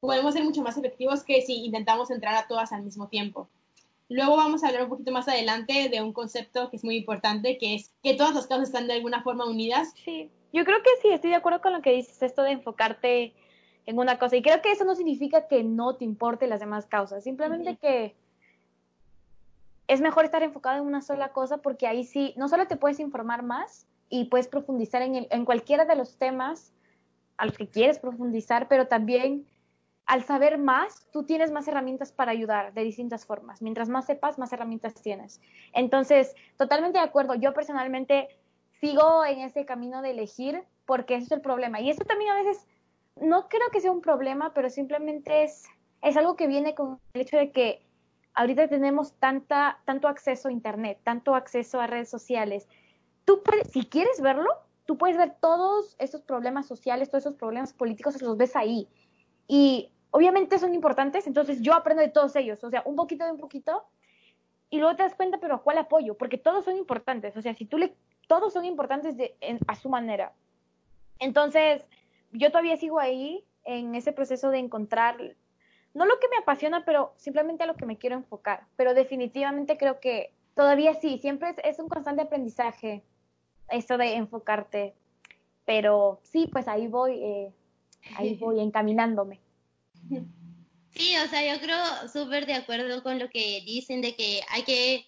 podemos 0.00 0.34
ser 0.34 0.44
mucho 0.44 0.62
más 0.62 0.76
efectivos 0.76 1.22
que 1.22 1.42
si 1.42 1.64
intentamos 1.64 2.10
entrar 2.10 2.34
a 2.34 2.46
todas 2.46 2.72
al 2.72 2.82
mismo 2.82 3.08
tiempo. 3.08 3.48
Luego 4.08 4.36
vamos 4.36 4.62
a 4.62 4.68
hablar 4.68 4.84
un 4.84 4.90
poquito 4.90 5.12
más 5.12 5.28
adelante 5.28 5.88
de 5.88 6.02
un 6.02 6.12
concepto 6.12 6.68
que 6.70 6.76
es 6.76 6.84
muy 6.84 6.96
importante, 6.96 7.56
que 7.56 7.74
es 7.74 7.92
que 8.02 8.14
todas 8.14 8.34
las 8.34 8.46
causas 8.46 8.68
están 8.68 8.86
de 8.86 8.94
alguna 8.94 9.22
forma 9.22 9.46
unidas. 9.46 9.92
Sí, 10.04 10.30
yo 10.52 10.64
creo 10.64 10.82
que 10.82 10.90
sí, 11.00 11.08
estoy 11.08 11.30
de 11.30 11.36
acuerdo 11.36 11.62
con 11.62 11.72
lo 11.72 11.80
que 11.80 11.92
dices, 11.92 12.22
esto 12.22 12.42
de 12.42 12.52
enfocarte 12.52 13.34
en 13.86 13.98
una 13.98 14.18
cosa. 14.18 14.36
Y 14.36 14.42
creo 14.42 14.60
que 14.60 14.72
eso 14.72 14.84
no 14.84 14.94
significa 14.94 15.48
que 15.48 15.64
no 15.64 15.96
te 15.96 16.04
importe 16.04 16.46
las 16.46 16.60
demás 16.60 16.86
causas, 16.86 17.24
simplemente 17.24 17.76
que 17.76 18.14
es 19.88 20.00
mejor 20.00 20.24
estar 20.24 20.42
enfocado 20.42 20.80
en 20.80 20.86
una 20.86 21.02
sola 21.02 21.32
cosa 21.32 21.58
porque 21.58 21.86
ahí 21.86 22.04
sí, 22.04 22.34
no 22.36 22.48
solo 22.48 22.66
te 22.66 22.76
puedes 22.76 23.00
informar 23.00 23.42
más 23.42 23.86
y 24.08 24.26
puedes 24.26 24.48
profundizar 24.48 25.02
en, 25.02 25.26
en 25.28 25.44
cualquiera 25.44 25.84
de 25.84 25.96
los 25.96 26.16
temas 26.16 26.72
a 27.36 27.46
los 27.46 27.56
que 27.56 27.68
quieres 27.68 27.98
profundizar, 27.98 28.68
pero 28.68 28.86
también 28.86 29.46
al 30.06 30.22
saber 30.24 30.58
más, 30.58 31.06
tú 31.12 31.24
tienes 31.24 31.50
más 31.50 31.66
herramientas 31.66 32.12
para 32.12 32.32
ayudar 32.32 32.74
de 32.74 32.84
distintas 32.84 33.24
formas. 33.24 33.62
Mientras 33.62 33.88
más 33.88 34.06
sepas, 34.06 34.38
más 34.38 34.52
herramientas 34.52 34.94
tienes. 34.94 35.40
Entonces, 35.72 36.34
totalmente 36.56 36.98
de 36.98 37.04
acuerdo. 37.04 37.34
Yo 37.34 37.54
personalmente 37.54 38.28
sigo 38.80 39.24
en 39.24 39.40
ese 39.40 39.64
camino 39.64 40.02
de 40.02 40.10
elegir 40.10 40.62
porque 40.84 41.14
ese 41.14 41.26
es 41.26 41.32
el 41.32 41.40
problema. 41.40 41.80
Y 41.80 41.88
eso 41.88 42.04
también 42.04 42.32
a 42.32 42.42
veces 42.42 42.66
no 43.20 43.48
creo 43.48 43.70
que 43.72 43.80
sea 43.80 43.92
un 43.92 44.02
problema, 44.02 44.52
pero 44.52 44.68
simplemente 44.68 45.44
es, 45.44 45.64
es 46.02 46.16
algo 46.16 46.36
que 46.36 46.46
viene 46.46 46.74
con 46.74 47.00
el 47.14 47.22
hecho 47.22 47.38
de 47.38 47.50
que 47.50 47.82
ahorita 48.34 48.68
tenemos 48.68 49.14
tanta, 49.14 49.78
tanto 49.86 50.08
acceso 50.08 50.48
a 50.48 50.52
Internet, 50.52 50.98
tanto 51.02 51.34
acceso 51.34 51.80
a 51.80 51.86
redes 51.86 52.10
sociales. 52.10 52.68
Tú 53.24 53.42
puedes, 53.42 53.68
si 53.68 53.84
quieres 53.84 54.20
verlo, 54.20 54.50
tú 54.86 54.98
puedes 54.98 55.16
ver 55.16 55.34
todos 55.40 55.96
esos 55.98 56.22
problemas 56.22 56.66
sociales, 56.66 57.10
todos 57.10 57.24
esos 57.24 57.36
problemas 57.36 57.72
políticos, 57.72 58.20
los 58.20 58.36
ves 58.36 58.56
ahí. 58.56 58.88
Y 59.48 59.90
obviamente 60.10 60.58
son 60.58 60.74
importantes, 60.74 61.26
entonces 61.26 61.60
yo 61.60 61.74
aprendo 61.74 62.02
de 62.02 62.08
todos 62.08 62.36
ellos, 62.36 62.62
o 62.64 62.70
sea, 62.70 62.82
un 62.84 62.96
poquito 62.96 63.24
de 63.24 63.32
un 63.32 63.38
poquito, 63.38 63.84
y 64.70 64.78
luego 64.78 64.96
te 64.96 65.02
das 65.02 65.14
cuenta, 65.14 65.38
pero 65.38 65.54
¿a 65.54 65.62
cuál 65.62 65.78
apoyo? 65.78 66.16
Porque 66.16 66.38
todos 66.38 66.64
son 66.64 66.76
importantes, 66.76 67.36
o 67.36 67.42
sea, 67.42 67.54
si 67.54 67.64
tú 67.64 67.78
le, 67.78 67.94
todos 68.26 68.52
son 68.52 68.64
importantes 68.64 69.16
de, 69.16 69.36
a 69.66 69.74
su 69.74 69.88
manera. 69.88 70.32
Entonces, 71.18 71.82
yo 72.32 72.50
todavía 72.50 72.76
sigo 72.76 72.98
ahí 72.98 73.44
en 73.64 73.94
ese 73.94 74.12
proceso 74.12 74.50
de 74.50 74.58
encontrar, 74.58 75.16
no 75.94 76.06
lo 76.06 76.18
que 76.18 76.28
me 76.28 76.38
apasiona, 76.38 76.84
pero 76.84 77.12
simplemente 77.16 77.62
a 77.62 77.66
lo 77.66 77.76
que 77.76 77.86
me 77.86 77.98
quiero 77.98 78.16
enfocar. 78.16 78.66
Pero 78.76 78.94
definitivamente 78.94 79.78
creo 79.78 80.00
que 80.00 80.32
todavía 80.54 80.94
sí, 80.94 81.18
siempre 81.18 81.54
es, 81.62 81.78
un 81.78 81.88
constante 81.88 82.22
aprendizaje 82.22 83.02
eso 83.68 83.98
de 83.98 84.14
enfocarte. 84.14 84.94
Pero 85.64 86.20
sí, 86.22 86.48
pues 86.52 86.68
ahí 86.68 86.86
voy, 86.86 87.22
eh, 87.22 87.52
ahí 88.16 88.34
voy 88.40 88.60
encaminándome. 88.60 89.40
Sí, 90.90 91.16
o 91.16 91.28
sea, 91.28 91.54
yo 91.54 91.60
creo 91.60 91.78
súper 92.12 92.46
de 92.46 92.54
acuerdo 92.54 93.02
con 93.02 93.18
lo 93.18 93.28
que 93.30 93.62
dicen 93.64 94.00
de 94.00 94.14
que 94.14 94.40
hay 94.50 94.62
que 94.62 95.06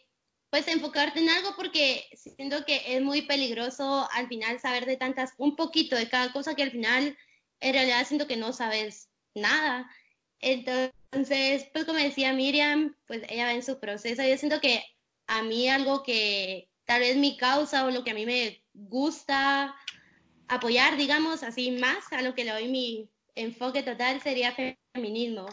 pues 0.51 0.69
enfocarte 0.69 1.21
en 1.21 1.29
algo 1.29 1.51
porque 1.57 2.05
siento 2.15 2.65
que 2.65 2.81
es 2.87 3.03
muy 3.03 3.23
peligroso 3.23 4.09
al 4.13 4.29
final 4.29 4.59
saber 4.61 4.87
de 4.87 4.97
tantas, 4.97 5.35
un 5.39 5.57
poquito 5.57 5.97
de 5.97 6.09
cada 6.09 6.33
cosa 6.33 6.55
que 6.55 6.63
al 6.63 6.71
final 6.71 7.17
en 7.61 7.73
realidad 7.73 8.07
siento 8.07 8.27
que 8.27 8.37
no 8.37 8.53
sabes 8.53 9.11
nada. 9.35 9.91
Entonces, 10.41 11.69
pues 11.73 11.85
como 11.85 11.99
decía 11.99 12.33
Miriam, 12.33 12.97
pues 13.07 13.23
ella 13.29 13.47
va 13.47 13.53
en 13.53 13.63
su 13.63 13.79
proceso. 13.79 14.23
Yo 14.23 14.37
siento 14.39 14.61
que 14.61 14.83
a 15.27 15.43
mí 15.43 15.69
algo 15.69 16.03
que 16.03 16.69
tal 16.87 17.01
vez 17.01 17.17
mi 17.17 17.37
causa 17.37 17.85
o 17.85 17.91
lo 17.91 18.05
que 18.05 18.13
a 18.13 18.15
mí 18.15 18.25
me 18.25 18.63
gusta 18.73 19.75
apoyar, 20.49 20.97
digamos, 20.97 21.43
así 21.43 21.73
más 21.73 22.13
a 22.13 22.23
lo 22.23 22.35
que 22.35 22.45
le 22.45 22.53
doy 22.53 22.69
mi 22.69 23.11
enfoque 23.35 23.83
total 23.83 24.23
sería 24.23 24.57
feminismo. 24.95 25.47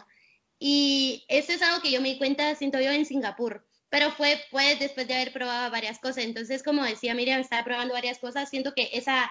Y 0.58 1.24
eso 1.28 1.52
es 1.52 1.60
algo 1.60 1.82
que 1.82 1.90
yo 1.90 2.00
me 2.00 2.10
di 2.10 2.18
cuenta, 2.18 2.54
siento 2.54 2.80
yo, 2.80 2.90
en 2.90 3.04
Singapur 3.04 3.66
pero 3.94 4.10
fue 4.10 4.40
pues 4.50 4.80
después 4.80 5.06
de 5.06 5.14
haber 5.14 5.32
probado 5.32 5.70
varias 5.70 6.00
cosas. 6.00 6.24
Entonces, 6.24 6.64
como 6.64 6.82
decía 6.82 7.14
Miriam, 7.14 7.40
estaba 7.40 7.62
probando 7.62 7.94
varias 7.94 8.18
cosas, 8.18 8.50
siento 8.50 8.74
que 8.74 8.90
esa 8.92 9.30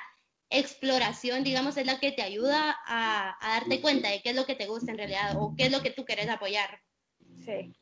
exploración, 0.50 1.44
digamos, 1.44 1.76
es 1.76 1.86
la 1.86 2.00
que 2.00 2.14
te 2.14 2.22
ayuda 2.22 2.78
a, 2.86 3.36
darte 3.42 3.82
cuenta 3.82 4.10
de 4.10 4.22
qué 4.22 4.30
es 4.30 4.38
lo 4.38 4.46
que 4.46 4.56
te 4.56 4.68
gusta 4.68 4.92
en 4.92 5.00
realidad 5.00 5.36
o 5.38 5.54
qué 5.58 5.66
es 5.66 5.72
lo 5.74 5.82
que 5.82 5.92
tú 5.92 6.06
quieres 6.06 6.30
apoyar. 6.30 6.80
Sí, 7.44 7.76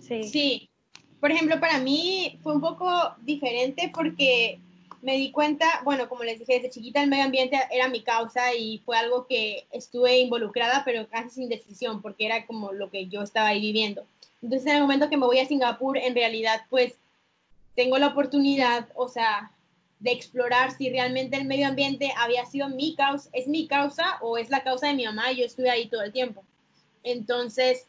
sí. 0.00 0.22
Sí. 0.22 0.71
Por 1.22 1.30
ejemplo, 1.30 1.60
para 1.60 1.78
mí 1.78 2.36
fue 2.42 2.52
un 2.52 2.60
poco 2.60 2.90
diferente 3.20 3.92
porque 3.94 4.58
me 5.02 5.16
di 5.16 5.30
cuenta, 5.30 5.80
bueno, 5.84 6.08
como 6.08 6.24
les 6.24 6.36
dije, 6.36 6.54
desde 6.54 6.70
chiquita 6.70 7.00
el 7.00 7.08
medio 7.08 7.22
ambiente 7.22 7.60
era 7.70 7.86
mi 7.86 8.02
causa 8.02 8.52
y 8.54 8.78
fue 8.78 8.96
algo 8.96 9.28
que 9.28 9.64
estuve 9.70 10.18
involucrada, 10.18 10.82
pero 10.84 11.06
casi 11.06 11.30
sin 11.30 11.48
decisión, 11.48 12.02
porque 12.02 12.26
era 12.26 12.44
como 12.44 12.72
lo 12.72 12.90
que 12.90 13.06
yo 13.06 13.22
estaba 13.22 13.50
ahí 13.50 13.60
viviendo. 13.60 14.04
Entonces, 14.42 14.66
en 14.66 14.74
el 14.74 14.82
momento 14.82 15.08
que 15.08 15.16
me 15.16 15.26
voy 15.26 15.38
a 15.38 15.46
Singapur, 15.46 15.96
en 15.96 16.16
realidad, 16.16 16.62
pues, 16.68 16.94
tengo 17.76 17.98
la 17.98 18.08
oportunidad, 18.08 18.88
o 18.96 19.08
sea, 19.08 19.52
de 20.00 20.10
explorar 20.10 20.72
si 20.72 20.90
realmente 20.90 21.36
el 21.36 21.44
medio 21.44 21.68
ambiente 21.68 22.12
había 22.16 22.44
sido 22.46 22.68
mi 22.68 22.96
causa, 22.96 23.30
es 23.32 23.46
mi 23.46 23.68
causa 23.68 24.18
o 24.22 24.38
es 24.38 24.50
la 24.50 24.64
causa 24.64 24.88
de 24.88 24.94
mi 24.94 25.04
mamá 25.04 25.30
y 25.30 25.36
yo 25.36 25.44
estuve 25.44 25.70
ahí 25.70 25.86
todo 25.86 26.02
el 26.02 26.12
tiempo. 26.12 26.42
Entonces, 27.04 27.86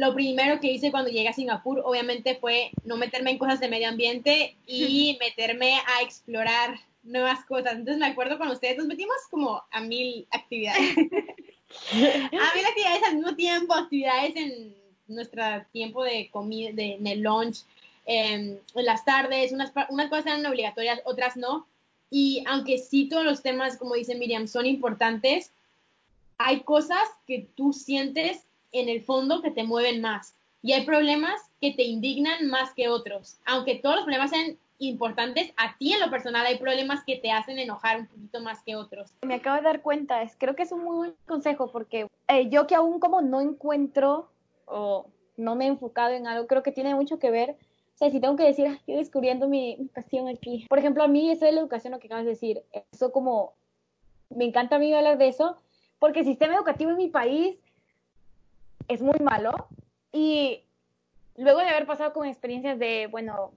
lo 0.00 0.14
primero 0.14 0.60
que 0.60 0.72
hice 0.72 0.90
cuando 0.90 1.10
llegué 1.10 1.28
a 1.28 1.34
Singapur, 1.34 1.82
obviamente, 1.84 2.34
fue 2.36 2.70
no 2.84 2.96
meterme 2.96 3.32
en 3.32 3.38
cosas 3.38 3.60
de 3.60 3.68
medio 3.68 3.86
ambiente 3.86 4.56
y 4.66 5.18
meterme 5.20 5.74
a 5.74 6.00
explorar 6.02 6.80
nuevas 7.02 7.44
cosas. 7.44 7.74
Entonces, 7.74 7.98
me 7.98 8.06
acuerdo 8.06 8.38
con 8.38 8.48
ustedes, 8.48 8.78
nos 8.78 8.86
metimos 8.86 9.16
como 9.30 9.62
a 9.70 9.80
mil 9.82 10.26
actividades. 10.30 10.96
a 10.96 12.54
mil 12.56 12.66
actividades 12.66 13.02
al 13.08 13.16
mismo 13.16 13.36
tiempo, 13.36 13.74
actividades 13.74 14.36
en 14.36 14.74
nuestro 15.06 15.42
tiempo 15.70 16.02
de 16.02 16.30
comida, 16.30 16.70
de, 16.72 16.94
en 16.94 17.06
el 17.06 17.20
lunch, 17.20 17.58
em, 18.06 18.56
en 18.74 18.84
las 18.86 19.04
tardes, 19.04 19.52
unas, 19.52 19.70
unas 19.90 20.08
cosas 20.08 20.28
eran 20.28 20.46
obligatorias, 20.46 21.02
otras 21.04 21.36
no. 21.36 21.66
Y 22.10 22.42
aunque 22.46 22.78
sí 22.78 23.06
todos 23.06 23.26
los 23.26 23.42
temas, 23.42 23.76
como 23.76 23.96
dice 23.96 24.14
Miriam, 24.14 24.48
son 24.48 24.64
importantes, 24.64 25.52
hay 26.38 26.60
cosas 26.60 27.02
que 27.26 27.46
tú 27.54 27.74
sientes 27.74 28.46
en 28.72 28.88
el 28.88 29.02
fondo 29.02 29.42
que 29.42 29.50
te 29.50 29.64
mueven 29.64 30.00
más. 30.00 30.34
Y 30.62 30.72
hay 30.72 30.84
problemas 30.84 31.40
que 31.60 31.72
te 31.72 31.84
indignan 31.84 32.48
más 32.48 32.74
que 32.74 32.88
otros. 32.88 33.38
Aunque 33.46 33.76
todos 33.76 33.96
los 33.96 34.04
problemas 34.04 34.30
sean 34.30 34.58
importantes, 34.78 35.52
a 35.56 35.76
ti 35.76 35.92
en 35.92 36.00
lo 36.00 36.10
personal 36.10 36.44
hay 36.46 36.58
problemas 36.58 37.04
que 37.04 37.16
te 37.16 37.30
hacen 37.30 37.58
enojar 37.58 38.00
un 38.00 38.06
poquito 38.06 38.40
más 38.40 38.62
que 38.62 38.76
otros. 38.76 39.12
Me 39.22 39.34
acabo 39.34 39.56
de 39.56 39.62
dar 39.62 39.82
cuenta, 39.82 40.22
es, 40.22 40.34
creo 40.36 40.56
que 40.56 40.62
es 40.62 40.72
un 40.72 40.84
muy 40.84 40.96
buen 40.96 41.14
consejo 41.26 41.70
porque 41.70 42.06
eh, 42.28 42.48
yo 42.48 42.66
que 42.66 42.74
aún 42.74 42.98
como 42.98 43.20
no 43.20 43.40
encuentro 43.40 44.30
o 44.66 45.06
no 45.36 45.54
me 45.54 45.66
he 45.66 45.68
enfocado 45.68 46.14
en 46.14 46.26
algo, 46.26 46.46
creo 46.46 46.62
que 46.62 46.72
tiene 46.72 46.94
mucho 46.94 47.18
que 47.18 47.30
ver. 47.30 47.56
O 47.94 47.98
sea, 48.00 48.10
si 48.10 48.20
tengo 48.20 48.36
que 48.36 48.44
decir, 48.44 48.66
estoy 48.66 48.96
descubriendo 48.96 49.48
mi, 49.48 49.76
mi 49.76 49.86
pasión 49.86 50.28
aquí. 50.28 50.66
Por 50.68 50.78
ejemplo, 50.78 51.02
a 51.02 51.08
mí 51.08 51.30
eso 51.30 51.44
de 51.44 51.52
la 51.52 51.60
educación, 51.60 51.92
lo 51.92 52.00
que 52.00 52.06
acabas 52.06 52.24
de 52.24 52.30
decir, 52.30 52.62
eso 52.92 53.12
como, 53.12 53.52
me 54.30 54.46
encanta 54.46 54.76
a 54.76 54.78
mí 54.78 54.92
hablar 54.94 55.18
de 55.18 55.28
eso, 55.28 55.56
porque 55.98 56.20
el 56.20 56.26
sistema 56.26 56.54
educativo 56.54 56.90
en 56.90 56.96
mi 56.96 57.08
país 57.08 57.58
es 58.90 59.02
muy 59.02 59.18
malo. 59.20 59.68
Y 60.12 60.64
luego 61.36 61.60
de 61.60 61.68
haber 61.68 61.86
pasado 61.86 62.12
con 62.12 62.26
experiencias 62.26 62.78
de, 62.78 63.06
bueno, 63.06 63.52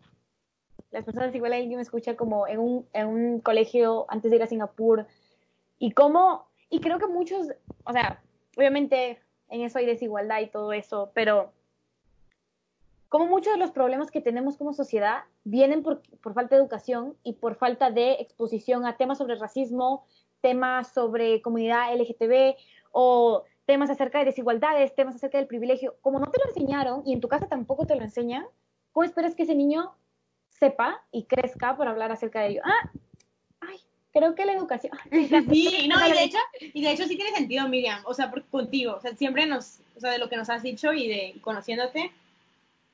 las 0.91 1.03
personas 1.03 1.34
igual 1.34 1.53
alguien 1.53 1.75
me 1.75 1.81
escucha 1.81 2.15
como 2.15 2.47
en 2.47 2.59
un, 2.59 2.88
en 2.93 3.07
un 3.07 3.39
colegio 3.39 4.05
antes 4.09 4.29
de 4.29 4.38
ir 4.38 4.43
a 4.43 4.47
Singapur. 4.47 5.07
Y 5.79 5.91
cómo, 5.91 6.47
y 6.69 6.79
creo 6.79 6.99
que 6.99 7.07
muchos, 7.07 7.47
o 7.84 7.91
sea, 7.91 8.21
obviamente 8.55 9.19
en 9.49 9.61
eso 9.61 9.79
hay 9.79 9.88
desigualdad 9.88 10.39
y 10.39 10.47
todo 10.47 10.71
eso, 10.71 11.11
pero 11.15 11.51
como 13.09 13.25
muchos 13.25 13.53
de 13.53 13.59
los 13.59 13.71
problemas 13.71 14.11
que 14.11 14.21
tenemos 14.21 14.57
como 14.57 14.73
sociedad 14.73 15.23
vienen 15.43 15.84
por, 15.84 16.01
por, 16.21 16.34
falta 16.34 16.55
de 16.55 16.61
educación 16.61 17.15
y 17.23 17.34
por 17.34 17.55
falta 17.55 17.91
de 17.91 18.13
exposición 18.13 18.86
a 18.86 18.97
temas 18.97 19.17
sobre 19.17 19.36
racismo, 19.36 20.05
temas 20.41 20.91
sobre 20.91 21.41
comunidad 21.41 21.93
LGTB 21.95 22.55
o 22.91 23.43
temas 23.66 23.89
acerca 23.89 24.20
de 24.20 24.26
desigualdades, 24.26 24.95
temas 24.95 25.16
acerca 25.16 25.38
del 25.38 25.47
privilegio. 25.47 25.95
Como 26.01 26.20
no 26.20 26.28
te 26.28 26.39
lo 26.39 26.47
enseñaron 26.47 27.03
y 27.05 27.14
en 27.14 27.22
tu 27.22 27.28
casa 27.28 27.47
tampoco 27.47 27.86
te 27.86 27.95
lo 27.95 28.03
enseñan, 28.03 28.45
¿cómo 28.91 29.03
esperas 29.03 29.36
que 29.36 29.43
ese 29.43 29.55
niño 29.55 29.95
sepa 30.49 31.03
y 31.11 31.24
crezca 31.24 31.76
por 31.76 31.88
hablar 31.88 32.11
acerca 32.11 32.41
de 32.41 32.49
ello? 32.49 32.61
Ah, 32.66 32.91
ay, 33.61 33.80
creo 34.11 34.36
que 34.36 34.45
la 34.45 34.53
educación. 34.53 34.97
Sí, 35.51 35.88
no, 35.88 36.07
y 36.07 36.11
de 36.11 36.24
hecho, 36.24 36.38
y 36.59 36.82
de 36.82 36.91
hecho 36.91 37.05
sí 37.05 37.16
tiene 37.16 37.32
sentido, 37.32 37.68
Miriam, 37.68 38.01
o 38.05 38.14
sea, 38.14 38.30
por, 38.30 38.43
contigo, 38.45 38.95
o 38.95 39.01
sea, 39.01 39.16
siempre 39.16 39.45
nos, 39.45 39.80
o 39.95 39.99
sea, 39.99 40.11
de 40.11 40.20
lo 40.20 40.30
que 40.30 40.38
nos 40.38 40.49
has 40.49 40.64
dicho 40.64 40.93
y 40.93 41.07
de 41.07 41.34
y 41.36 41.39
conociéndote, 41.39 42.11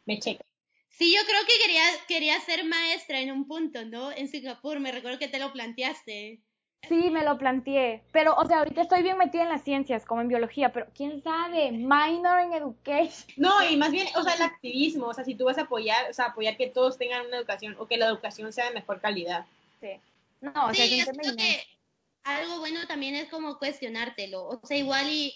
me 0.05 0.20
checa. 0.20 0.43
Sí, 0.89 1.15
yo 1.15 1.22
creo 1.26 1.39
que 1.47 1.63
quería, 1.63 1.84
quería 2.07 2.39
ser 2.41 2.65
maestra 2.65 3.22
en 3.22 3.32
un 3.32 3.47
punto, 3.47 3.86
¿no? 3.86 4.11
En 4.11 4.28
Singapur, 4.28 4.80
me 4.82 4.91
recuerdo 4.91 5.17
que 5.17 5.30
te 5.30 5.39
lo 5.39 5.53
planteaste. 5.53 6.41
Sí, 6.88 7.09
me 7.09 7.23
lo 7.23 7.38
planteé, 7.38 8.01
pero, 8.11 8.36
o 8.36 8.45
sea, 8.45 8.59
ahorita 8.59 8.82
estoy 8.82 9.03
bien 9.03 9.17
metida 9.17 9.43
en 9.43 9.49
las 9.49 9.63
ciencias, 9.63 10.05
como 10.05 10.21
en 10.21 10.27
biología, 10.27 10.71
pero 10.71 10.88
quién 10.95 11.21
sabe, 11.21 11.71
minor 11.71 12.39
en 12.39 12.53
education. 12.53 13.27
No, 13.36 13.63
y 13.69 13.77
más 13.77 13.91
bien, 13.91 14.07
o 14.15 14.23
sea, 14.23 14.34
el 14.36 14.41
activismo, 14.41 15.07
o 15.07 15.13
sea, 15.13 15.23
si 15.23 15.36
tú 15.36 15.45
vas 15.45 15.57
a 15.57 15.63
apoyar, 15.63 16.09
o 16.09 16.13
sea, 16.13 16.25
apoyar 16.27 16.57
que 16.57 16.67
todos 16.67 16.97
tengan 16.97 17.27
una 17.27 17.38
educación 17.38 17.75
o 17.77 17.86
que 17.86 17.97
la 17.97 18.07
educación 18.07 18.53
sea 18.53 18.65
de 18.65 18.73
mejor 18.73 19.01
calidad. 19.01 19.45
Sí. 19.82 19.99
No, 20.41 20.51
o 20.67 20.73
sea, 20.73 20.86
sí, 20.86 20.99
yo 20.99 21.11
creo 21.11 21.36
que 21.36 21.63
algo 22.23 22.59
bueno 22.59 22.80
también 22.88 23.13
es 23.15 23.30
como 23.30 23.59
cuestionártelo, 23.59 24.47
o 24.47 24.61
sea, 24.65 24.77
igual 24.77 25.07
y, 25.09 25.34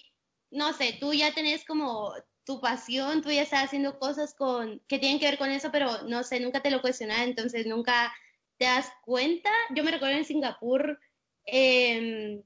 no 0.49 0.73
sé, 0.73 0.97
tú 0.99 1.13
ya 1.13 1.33
tenés 1.33 1.65
como 1.65 2.13
tu 2.45 2.59
pasión, 2.61 3.21
tú 3.21 3.31
ya 3.31 3.41
estás 3.41 3.65
haciendo 3.65 3.99
cosas 3.99 4.33
con 4.33 4.81
que 4.87 4.99
tienen 4.99 5.19
que 5.19 5.25
ver 5.25 5.37
con 5.37 5.51
eso, 5.51 5.71
pero 5.71 6.03
no 6.03 6.23
sé, 6.23 6.39
nunca 6.39 6.61
te 6.61 6.71
lo 6.71 6.81
cuestionas, 6.81 7.19
entonces 7.19 7.65
nunca 7.65 8.13
te 8.57 8.65
das 8.65 8.91
cuenta. 9.03 9.49
Yo 9.71 9.83
me 9.83 9.91
recuerdo 9.91 10.17
en 10.17 10.25
Singapur, 10.25 10.99
eh, 11.45 12.41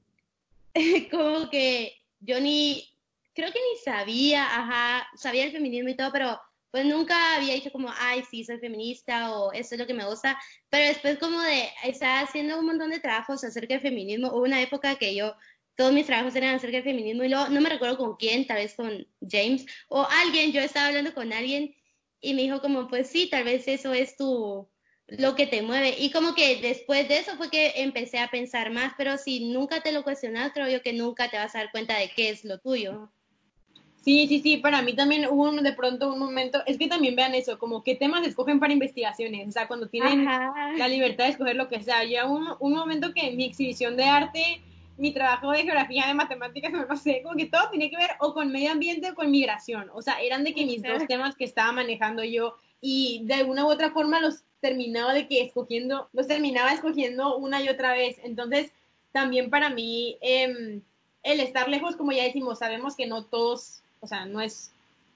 como 1.10 1.50
que 1.50 1.94
yo 2.20 2.40
ni, 2.40 2.88
creo 3.34 3.52
que 3.52 3.58
ni 3.58 3.78
sabía, 3.80 4.44
ajá, 4.44 5.08
sabía 5.16 5.44
el 5.44 5.52
feminismo 5.52 5.88
y 5.90 5.96
todo, 5.96 6.10
pero 6.12 6.40
pues 6.70 6.84
nunca 6.84 7.36
había 7.36 7.54
dicho 7.54 7.72
como, 7.72 7.88
ay, 7.98 8.22
sí, 8.30 8.44
soy 8.44 8.58
feminista 8.58 9.32
o 9.36 9.52
eso 9.52 9.74
es 9.74 9.80
lo 9.80 9.86
que 9.86 9.94
me 9.94 10.04
gusta, 10.04 10.38
pero 10.68 10.86
después 10.86 11.18
como 11.18 11.40
de 11.40 11.68
estar 11.84 12.24
haciendo 12.24 12.58
un 12.58 12.66
montón 12.66 12.90
de 12.90 13.00
trabajos 13.00 13.42
acerca 13.44 13.74
del 13.74 13.82
feminismo, 13.82 14.28
hubo 14.28 14.42
una 14.42 14.60
época 14.60 14.96
que 14.96 15.14
yo, 15.14 15.34
todos 15.76 15.92
mis 15.92 16.06
trabajos 16.06 16.34
eran 16.36 16.56
acerca 16.56 16.76
del 16.78 16.84
feminismo 16.84 17.24
y 17.24 17.28
luego 17.28 17.48
no 17.48 17.60
me 17.60 17.70
recuerdo 17.70 17.96
con 17.96 18.16
quién, 18.16 18.46
tal 18.46 18.58
vez 18.58 18.74
con 18.74 19.06
James 19.20 19.64
o 19.88 20.06
alguien, 20.22 20.52
yo 20.52 20.60
estaba 20.60 20.88
hablando 20.88 21.14
con 21.14 21.32
alguien 21.32 21.74
y 22.20 22.34
me 22.34 22.42
dijo 22.42 22.60
como, 22.60 22.88
pues 22.88 23.08
sí, 23.08 23.28
tal 23.30 23.44
vez 23.44 23.66
eso 23.68 23.94
es 23.94 24.16
tu, 24.16 24.68
lo 25.08 25.34
que 25.34 25.46
te 25.46 25.62
mueve. 25.62 25.94
Y 25.98 26.10
como 26.10 26.34
que 26.34 26.60
después 26.60 27.08
de 27.08 27.18
eso 27.18 27.36
fue 27.36 27.50
que 27.50 27.72
empecé 27.76 28.18
a 28.18 28.28
pensar 28.28 28.70
más, 28.70 28.92
pero 28.96 29.16
si 29.16 29.50
nunca 29.50 29.80
te 29.80 29.92
lo 29.92 30.04
cuestionas, 30.04 30.52
creo 30.52 30.68
yo 30.68 30.82
que 30.82 30.92
nunca 30.92 31.30
te 31.30 31.38
vas 31.38 31.54
a 31.54 31.58
dar 31.58 31.70
cuenta 31.70 31.98
de 31.98 32.10
qué 32.14 32.30
es 32.30 32.44
lo 32.44 32.58
tuyo. 32.58 33.10
Sí, 34.02 34.26
sí, 34.28 34.40
sí, 34.40 34.58
para 34.58 34.80
mí 34.80 34.94
también 34.94 35.26
hubo 35.28 35.50
un, 35.50 35.62
de 35.62 35.72
pronto 35.72 36.12
un 36.12 36.18
momento, 36.18 36.62
es 36.66 36.78
que 36.78 36.88
también 36.88 37.16
vean 37.16 37.34
eso, 37.34 37.58
como 37.58 37.82
qué 37.82 37.94
temas 37.94 38.26
escogen 38.26 38.60
para 38.60 38.72
investigaciones, 38.72 39.48
o 39.48 39.50
sea, 39.50 39.66
cuando 39.66 39.88
tienen 39.88 40.26
Ajá. 40.26 40.72
la 40.76 40.88
libertad 40.88 41.24
de 41.24 41.30
escoger 41.30 41.56
lo 41.56 41.68
que 41.68 41.82
sea. 41.82 42.04
Ya 42.04 42.26
un, 42.26 42.46
un 42.60 42.72
momento 42.72 43.12
que 43.12 43.32
mi 43.32 43.44
exhibición 43.44 43.96
de 43.96 44.04
arte, 44.04 44.62
mi 44.96 45.12
trabajo 45.12 45.50
de 45.50 45.62
geografía, 45.62 46.06
de 46.06 46.14
matemáticas, 46.14 46.72
no 46.88 46.96
sé, 46.96 47.22
como 47.22 47.36
que 47.36 47.46
todo 47.46 47.68
tenía 47.70 47.90
que 47.90 47.96
ver 47.96 48.10
o 48.20 48.32
con 48.32 48.50
medio 48.52 48.70
ambiente 48.70 49.10
o 49.10 49.14
con 49.14 49.30
migración, 49.30 49.90
o 49.92 50.00
sea, 50.00 50.20
eran 50.20 50.44
de 50.44 50.54
que 50.54 50.64
mis 50.64 50.82
dos 50.82 51.06
temas 51.06 51.34
que 51.34 51.44
estaba 51.44 51.72
manejando 51.72 52.24
yo 52.24 52.54
y 52.80 53.22
de 53.24 53.34
alguna 53.34 53.66
u 53.66 53.68
otra 53.68 53.90
forma 53.90 54.20
los 54.20 54.44
terminaba 54.60 55.14
de 55.14 55.26
que 55.28 55.42
escogiendo, 55.42 56.08
los 56.12 56.26
terminaba 56.26 56.72
escogiendo 56.72 57.36
una 57.36 57.62
y 57.62 57.68
otra 57.68 57.92
vez. 57.92 58.16
Entonces, 58.22 58.70
también 59.12 59.50
para 59.50 59.70
mí, 59.70 60.16
eh, 60.20 60.80
el 61.22 61.40
estar 61.40 61.68
lejos, 61.68 61.96
como 61.96 62.12
ya 62.12 62.24
decimos, 62.24 62.58
sabemos 62.58 62.96
que 62.96 63.06
no 63.06 63.24
todos, 63.24 63.82
o 64.00 64.06
sea, 64.06 64.26
no 64.26 64.40
es 64.40 64.72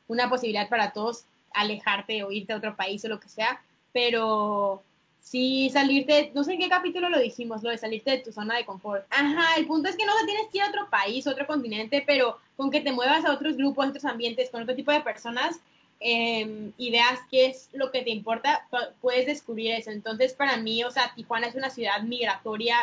una 0.09 0.29
posibilidad 0.29 0.69
para 0.69 0.93
todos 0.93 1.25
alejarte 1.55 2.23
o 2.25 2.33
irte 2.33 2.53
a 2.53 2.57
otro 2.57 2.77
país 2.77 3.05
o 3.05 3.09
lo 3.09 3.21
que 3.21 3.29
sea, 3.29 3.63
pero 3.93 4.83
sí 5.21 5.71
salirte, 5.71 6.33
no 6.35 6.45
sé 6.45 6.55
en 6.55 6.61
qué 6.61 6.69
capítulo 6.69 7.09
lo 7.09 7.19
dijimos, 7.19 7.63
lo 7.63 7.71
de 7.71 7.79
salirte 7.79 8.11
de 8.11 8.19
tu 8.19 8.33
zona 8.33 8.57
de 8.57 8.65
confort. 8.65 9.07
Ajá, 9.11 9.55
el 9.57 9.67
punto 9.67 9.89
es 9.89 9.97
que 9.97 10.05
no 10.05 10.13
tienes 10.27 10.49
que 10.51 10.59
ir 10.59 10.65
a 10.65 10.69
otro 10.69 10.89
país, 10.91 11.27
otro 11.27 11.47
continente, 11.47 12.03
pero 12.07 12.39
con 12.57 12.71
que 12.71 12.81
te 12.81 12.93
muevas 12.93 13.25
a 13.25 13.33
otros 13.33 13.57
grupos, 13.57 13.87
a 13.87 13.89
otros 13.91 14.05
ambientes, 14.05 14.51
con 14.51 14.63
otro 14.63 14.75
tipo 14.75 14.93
de 14.93 15.01
personas, 15.01 15.61
eh, 16.03 16.73
y 16.77 16.91
veas 16.91 17.21
qué 17.31 17.47
es 17.47 17.69
lo 17.73 17.91
que 17.91 18.03
te 18.03 18.11
importa, 18.11 18.67
puedes 19.01 19.27
descubrir 19.27 19.73
eso. 19.73 19.91
Entonces, 19.91 20.33
para 20.33 20.57
mí, 20.57 20.83
o 20.85 20.91
sea, 20.91 21.13
Tijuana 21.15 21.47
es 21.47 21.55
una 21.55 21.71
ciudad 21.71 22.03
migratoria, 22.03 22.77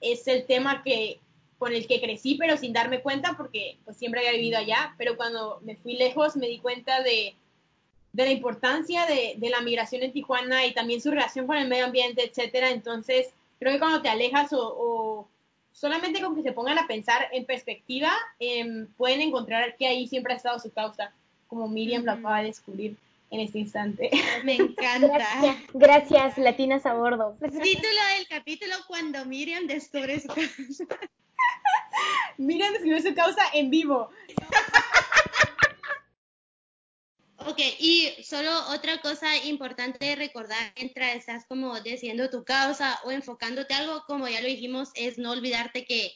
es 0.00 0.26
el 0.28 0.46
tema 0.46 0.82
que 0.82 1.20
con 1.58 1.72
el 1.72 1.86
que 1.86 2.00
crecí, 2.00 2.34
pero 2.34 2.56
sin 2.56 2.72
darme 2.72 3.00
cuenta, 3.00 3.34
porque 3.36 3.78
pues 3.84 3.96
siempre 3.96 4.20
había 4.20 4.32
vivido 4.32 4.58
allá, 4.58 4.94
pero 4.98 5.16
cuando 5.16 5.60
me 5.62 5.76
fui 5.76 5.94
lejos 5.94 6.36
me 6.36 6.48
di 6.48 6.58
cuenta 6.58 7.02
de, 7.02 7.34
de 8.12 8.24
la 8.24 8.30
importancia 8.30 9.06
de, 9.06 9.34
de, 9.36 9.50
la 9.50 9.60
migración 9.60 10.02
en 10.02 10.12
Tijuana 10.12 10.66
y 10.66 10.74
también 10.74 11.00
su 11.00 11.10
relación 11.10 11.46
con 11.46 11.56
el 11.56 11.68
medio 11.68 11.86
ambiente, 11.86 12.24
etcétera. 12.24 12.70
Entonces, 12.70 13.28
creo 13.58 13.72
que 13.72 13.78
cuando 13.78 14.02
te 14.02 14.08
alejas 14.08 14.52
o, 14.52 14.60
o 14.60 15.28
solamente 15.72 16.20
con 16.20 16.34
que 16.34 16.42
se 16.42 16.52
pongan 16.52 16.78
a 16.78 16.86
pensar 16.86 17.28
en 17.32 17.44
perspectiva, 17.44 18.12
eh, 18.40 18.86
pueden 18.96 19.20
encontrar 19.20 19.76
que 19.76 19.86
ahí 19.86 20.06
siempre 20.06 20.32
ha 20.32 20.36
estado 20.36 20.58
su 20.58 20.72
causa 20.72 21.12
como 21.54 21.68
Miriam 21.68 22.04
lo 22.04 22.12
acaba 22.12 22.40
de 22.40 22.46
descubrir 22.46 22.96
en 23.30 23.40
este 23.40 23.58
instante. 23.58 24.10
Me 24.44 24.56
encanta. 24.56 25.06
Gracias, 25.08 25.56
gracias 25.72 26.38
latinas 26.38 26.84
a 26.86 26.94
bordo. 26.94 27.36
Título 27.40 28.00
del 28.16 28.28
capítulo 28.28 28.74
cuando 28.86 29.24
Miriam 29.24 29.66
descubre 29.66 30.20
su 30.20 30.28
causa. 30.28 30.84
Miriam 32.38 32.72
descubrió 32.72 33.00
su 33.00 33.14
causa 33.14 33.42
en 33.52 33.70
vivo. 33.70 34.10
Ok, 37.46 37.58
y 37.78 38.10
solo 38.24 38.50
otra 38.70 39.00
cosa 39.02 39.36
importante 39.44 40.06
de 40.06 40.16
recordar 40.16 40.72
mientras 40.76 41.14
estás 41.14 41.44
como 41.46 41.78
diciendo 41.80 42.30
tu 42.30 42.42
causa 42.42 42.98
o 43.04 43.10
enfocándote 43.10 43.74
algo, 43.74 44.02
como 44.06 44.26
ya 44.28 44.40
lo 44.40 44.48
dijimos, 44.48 44.90
es 44.94 45.18
no 45.18 45.32
olvidarte 45.32 45.84
que 45.84 46.12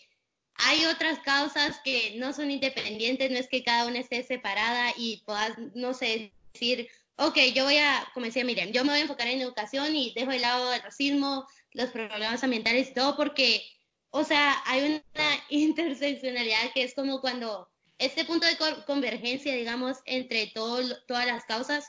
hay 0.59 0.85
otras 0.87 1.21
causas 1.21 1.81
que 1.85 2.15
no 2.17 2.33
son 2.33 2.51
independientes, 2.51 3.31
no 3.31 3.39
es 3.39 3.49
que 3.49 3.63
cada 3.63 3.87
una 3.87 4.01
esté 4.01 4.23
separada 4.25 4.93
y 4.97 5.23
puedas, 5.25 5.57
no 5.75 5.95
sé, 5.95 6.33
decir, 6.53 6.89
ok, 7.17 7.37
yo 7.55 7.65
voy 7.65 7.77
a, 7.77 8.07
como 8.13 8.27
decía 8.27 8.45
Miriam, 8.45 8.71
yo 8.73 8.85
me 8.85 8.91
voy 8.91 8.99
a 8.99 9.03
enfocar 9.03 9.29
en 9.29 9.41
educación 9.41 9.95
y 9.95 10.13
dejo 10.15 10.31
de 10.31 10.41
lado 10.41 10.73
el 10.73 10.83
racismo, 10.83 11.47
los 11.73 11.91
problemas 11.91 12.43
ambientales 12.43 12.91
y 12.91 12.95
todo, 12.95 13.17
porque, 13.17 13.63
o 14.11 14.25
sea, 14.25 14.61
hay 14.67 15.03
una 15.17 15.45
interseccionalidad 15.49 16.73
que 16.75 16.83
es 16.83 16.95
como 16.95 17.21
cuando 17.21 17.69
este 17.99 18.25
punto 18.25 18.47
de 18.47 18.57
convergencia, 18.87 19.55
digamos, 19.55 19.99
entre 20.07 20.49
todo, 20.49 20.81
todas 21.07 21.27
las 21.27 21.45
causas 21.45 21.89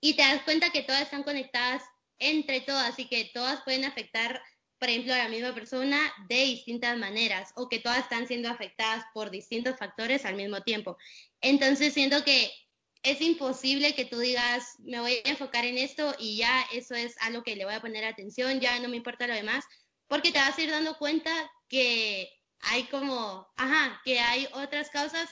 y 0.00 0.14
te 0.14 0.22
das 0.22 0.42
cuenta 0.42 0.70
que 0.70 0.82
todas 0.82 1.02
están 1.02 1.22
conectadas 1.22 1.82
entre 2.18 2.60
todas 2.60 2.98
y 2.98 3.06
que 3.06 3.30
todas 3.32 3.62
pueden 3.62 3.84
afectar 3.84 4.42
por 4.84 4.90
ejemplo, 4.90 5.14
a 5.14 5.16
la 5.16 5.30
misma 5.30 5.54
persona 5.54 6.12
de 6.28 6.42
distintas 6.44 6.98
maneras 6.98 7.52
o 7.56 7.70
que 7.70 7.78
todas 7.78 8.00
están 8.00 8.26
siendo 8.26 8.50
afectadas 8.50 9.02
por 9.14 9.30
distintos 9.30 9.78
factores 9.78 10.26
al 10.26 10.34
mismo 10.34 10.60
tiempo. 10.60 10.98
Entonces, 11.40 11.94
siento 11.94 12.22
que 12.22 12.52
es 13.02 13.22
imposible 13.22 13.94
que 13.94 14.04
tú 14.04 14.18
digas, 14.18 14.74
me 14.80 15.00
voy 15.00 15.22
a 15.24 15.30
enfocar 15.30 15.64
en 15.64 15.78
esto 15.78 16.14
y 16.18 16.36
ya 16.36 16.66
eso 16.70 16.94
es 16.94 17.16
algo 17.22 17.42
que 17.42 17.56
le 17.56 17.64
voy 17.64 17.72
a 17.72 17.80
poner 17.80 18.04
atención, 18.04 18.60
ya 18.60 18.78
no 18.78 18.90
me 18.90 18.98
importa 18.98 19.26
lo 19.26 19.32
demás, 19.32 19.64
porque 20.06 20.32
te 20.32 20.38
vas 20.38 20.58
a 20.58 20.62
ir 20.62 20.70
dando 20.70 20.98
cuenta 20.98 21.30
que 21.66 22.28
hay 22.60 22.82
como, 22.84 23.48
ajá, 23.56 24.02
que 24.04 24.20
hay 24.20 24.46
otras 24.52 24.90
causas 24.90 25.30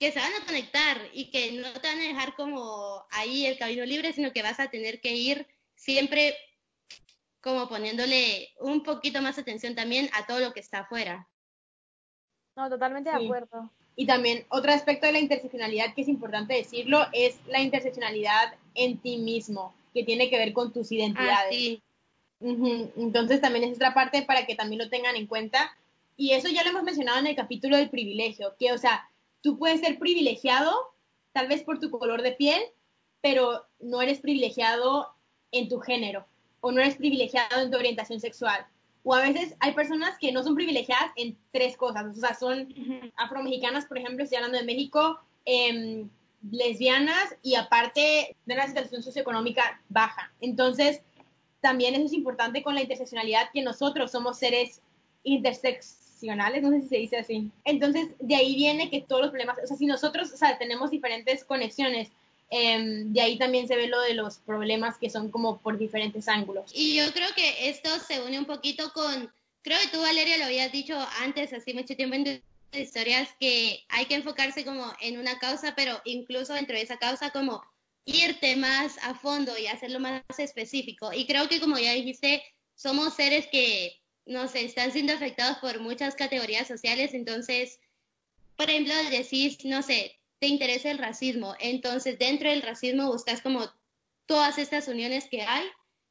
que 0.00 0.10
se 0.10 0.18
van 0.18 0.32
a 0.32 0.44
conectar 0.46 1.00
y 1.12 1.30
que 1.30 1.52
no 1.52 1.72
te 1.74 1.86
van 1.86 2.00
a 2.00 2.08
dejar 2.08 2.34
como 2.34 3.06
ahí 3.12 3.46
el 3.46 3.56
camino 3.56 3.84
libre, 3.84 4.12
sino 4.12 4.32
que 4.32 4.42
vas 4.42 4.58
a 4.58 4.68
tener 4.68 5.00
que 5.00 5.14
ir 5.14 5.46
siempre 5.76 6.36
como 7.40 7.68
poniéndole 7.68 8.48
un 8.60 8.82
poquito 8.82 9.22
más 9.22 9.38
atención 9.38 9.74
también 9.74 10.10
a 10.12 10.26
todo 10.26 10.40
lo 10.40 10.52
que 10.52 10.60
está 10.60 10.80
afuera. 10.80 11.28
No, 12.56 12.68
totalmente 12.68 13.10
de 13.10 13.24
acuerdo. 13.24 13.70
Y 13.96 14.06
también 14.06 14.44
otro 14.48 14.72
aspecto 14.72 15.06
de 15.06 15.12
la 15.12 15.18
interseccionalidad 15.18 15.94
que 15.94 16.02
es 16.02 16.08
importante 16.08 16.54
decirlo 16.54 17.06
es 17.12 17.38
la 17.46 17.60
interseccionalidad 17.60 18.54
en 18.74 18.98
ti 18.98 19.18
mismo, 19.18 19.74
que 19.92 20.04
tiene 20.04 20.30
que 20.30 20.38
ver 20.38 20.52
con 20.52 20.72
tus 20.72 20.92
identidades. 20.92 21.78
Ah, 21.78 22.86
Entonces 22.96 23.40
también 23.40 23.64
es 23.64 23.76
otra 23.76 23.94
parte 23.94 24.22
para 24.22 24.46
que 24.46 24.54
también 24.54 24.82
lo 24.82 24.88
tengan 24.88 25.16
en 25.16 25.26
cuenta. 25.26 25.76
Y 26.16 26.32
eso 26.32 26.48
ya 26.48 26.62
lo 26.62 26.70
hemos 26.70 26.82
mencionado 26.82 27.18
en 27.18 27.26
el 27.26 27.36
capítulo 27.36 27.76
del 27.76 27.90
privilegio, 27.90 28.54
que 28.58 28.72
o 28.72 28.78
sea, 28.78 29.08
tú 29.40 29.58
puedes 29.58 29.80
ser 29.80 29.98
privilegiado 29.98 30.74
tal 31.32 31.48
vez 31.48 31.62
por 31.62 31.80
tu 31.80 31.90
color 31.90 32.22
de 32.22 32.32
piel, 32.32 32.60
pero 33.22 33.66
no 33.80 34.02
eres 34.02 34.20
privilegiado 34.20 35.14
en 35.52 35.68
tu 35.68 35.80
género 35.80 36.26
o 36.60 36.72
no 36.72 36.80
eres 36.80 36.96
privilegiado 36.96 37.62
en 37.62 37.70
tu 37.70 37.76
orientación 37.76 38.20
sexual. 38.20 38.66
O 39.02 39.14
a 39.14 39.22
veces 39.22 39.54
hay 39.60 39.72
personas 39.72 40.18
que 40.18 40.32
no 40.32 40.42
son 40.42 40.54
privilegiadas 40.54 41.10
en 41.16 41.36
tres 41.52 41.76
cosas, 41.76 42.16
o 42.16 42.20
sea, 42.20 42.34
son 42.34 42.74
afromexicanas, 43.16 43.86
por 43.86 43.98
ejemplo, 43.98 44.24
estoy 44.24 44.36
hablando 44.36 44.58
de 44.58 44.64
México, 44.64 45.18
em, 45.46 46.08
lesbianas 46.50 47.34
y 47.42 47.54
aparte 47.54 48.36
de 48.44 48.54
una 48.54 48.66
situación 48.66 49.02
socioeconómica 49.02 49.80
baja. 49.88 50.32
Entonces, 50.40 51.00
también 51.60 51.94
eso 51.94 52.06
es 52.06 52.12
importante 52.12 52.62
con 52.62 52.74
la 52.74 52.82
interseccionalidad, 52.82 53.50
que 53.52 53.62
nosotros 53.62 54.10
somos 54.10 54.38
seres 54.38 54.80
interseccionales, 55.22 56.62
no 56.62 56.70
sé 56.70 56.82
si 56.82 56.88
se 56.88 56.96
dice 56.96 57.16
así. 57.18 57.50
Entonces, 57.64 58.08
de 58.18 58.36
ahí 58.36 58.54
viene 58.54 58.90
que 58.90 59.02
todos 59.02 59.22
los 59.22 59.30
problemas, 59.30 59.58
o 59.62 59.66
sea, 59.66 59.76
si 59.76 59.86
nosotros, 59.86 60.32
o 60.32 60.36
sea, 60.36 60.58
tenemos 60.58 60.90
diferentes 60.90 61.44
conexiones, 61.44 62.10
Em, 62.52 63.12
de 63.12 63.20
ahí 63.20 63.38
también 63.38 63.68
se 63.68 63.76
ve 63.76 63.86
lo 63.86 64.00
de 64.00 64.14
los 64.14 64.38
problemas 64.38 64.98
que 64.98 65.08
son 65.08 65.30
como 65.30 65.58
por 65.60 65.78
diferentes 65.78 66.26
ángulos. 66.26 66.72
Y 66.74 66.96
yo 66.96 67.12
creo 67.12 67.28
que 67.36 67.70
esto 67.70 67.88
se 68.00 68.20
une 68.22 68.40
un 68.40 68.44
poquito 68.44 68.92
con, 68.92 69.32
creo 69.62 69.78
que 69.80 69.88
tú 69.88 70.00
Valeria 70.00 70.36
lo 70.36 70.46
habías 70.46 70.72
dicho 70.72 70.98
antes, 71.20 71.52
hace 71.52 71.72
mucho 71.74 71.94
tiempo 71.94 72.16
en 72.16 72.24
tus 72.24 72.40
historias, 72.80 73.28
que 73.38 73.84
hay 73.88 74.06
que 74.06 74.16
enfocarse 74.16 74.64
como 74.64 74.92
en 75.00 75.18
una 75.18 75.38
causa, 75.38 75.74
pero 75.76 76.00
incluso 76.04 76.52
dentro 76.54 76.74
de 76.74 76.82
esa 76.82 76.98
causa 76.98 77.30
como 77.30 77.62
irte 78.04 78.56
más 78.56 78.98
a 79.02 79.14
fondo 79.14 79.56
y 79.56 79.68
hacerlo 79.68 80.00
más 80.00 80.22
específico. 80.38 81.12
Y 81.12 81.26
creo 81.26 81.48
que 81.48 81.60
como 81.60 81.78
ya 81.78 81.92
dijiste, 81.92 82.42
somos 82.74 83.14
seres 83.14 83.46
que, 83.46 84.00
no 84.26 84.48
sé, 84.48 84.64
están 84.64 84.90
siendo 84.90 85.12
afectados 85.12 85.58
por 85.58 85.78
muchas 85.78 86.16
categorías 86.16 86.66
sociales, 86.66 87.14
entonces, 87.14 87.78
por 88.56 88.68
ejemplo, 88.68 88.94
decís, 89.10 89.64
no 89.64 89.82
sé, 89.82 90.19
te 90.40 90.48
interesa 90.48 90.90
el 90.90 90.98
racismo. 90.98 91.54
Entonces, 91.60 92.18
dentro 92.18 92.50
del 92.50 92.62
racismo 92.62 93.12
buscas 93.12 93.42
como 93.42 93.70
todas 94.26 94.58
estas 94.58 94.88
uniones 94.88 95.28
que 95.30 95.42
hay 95.42 95.64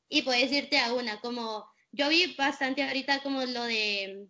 y 0.07 0.21
puedes 0.21 0.51
irte 0.51 0.79
a 0.79 0.93
una, 0.93 1.19
como 1.19 1.67
yo 1.91 2.07
vi 2.09 2.35
bastante 2.35 2.83
ahorita 2.83 3.21
como 3.23 3.41
lo 3.45 3.63
de 3.63 4.27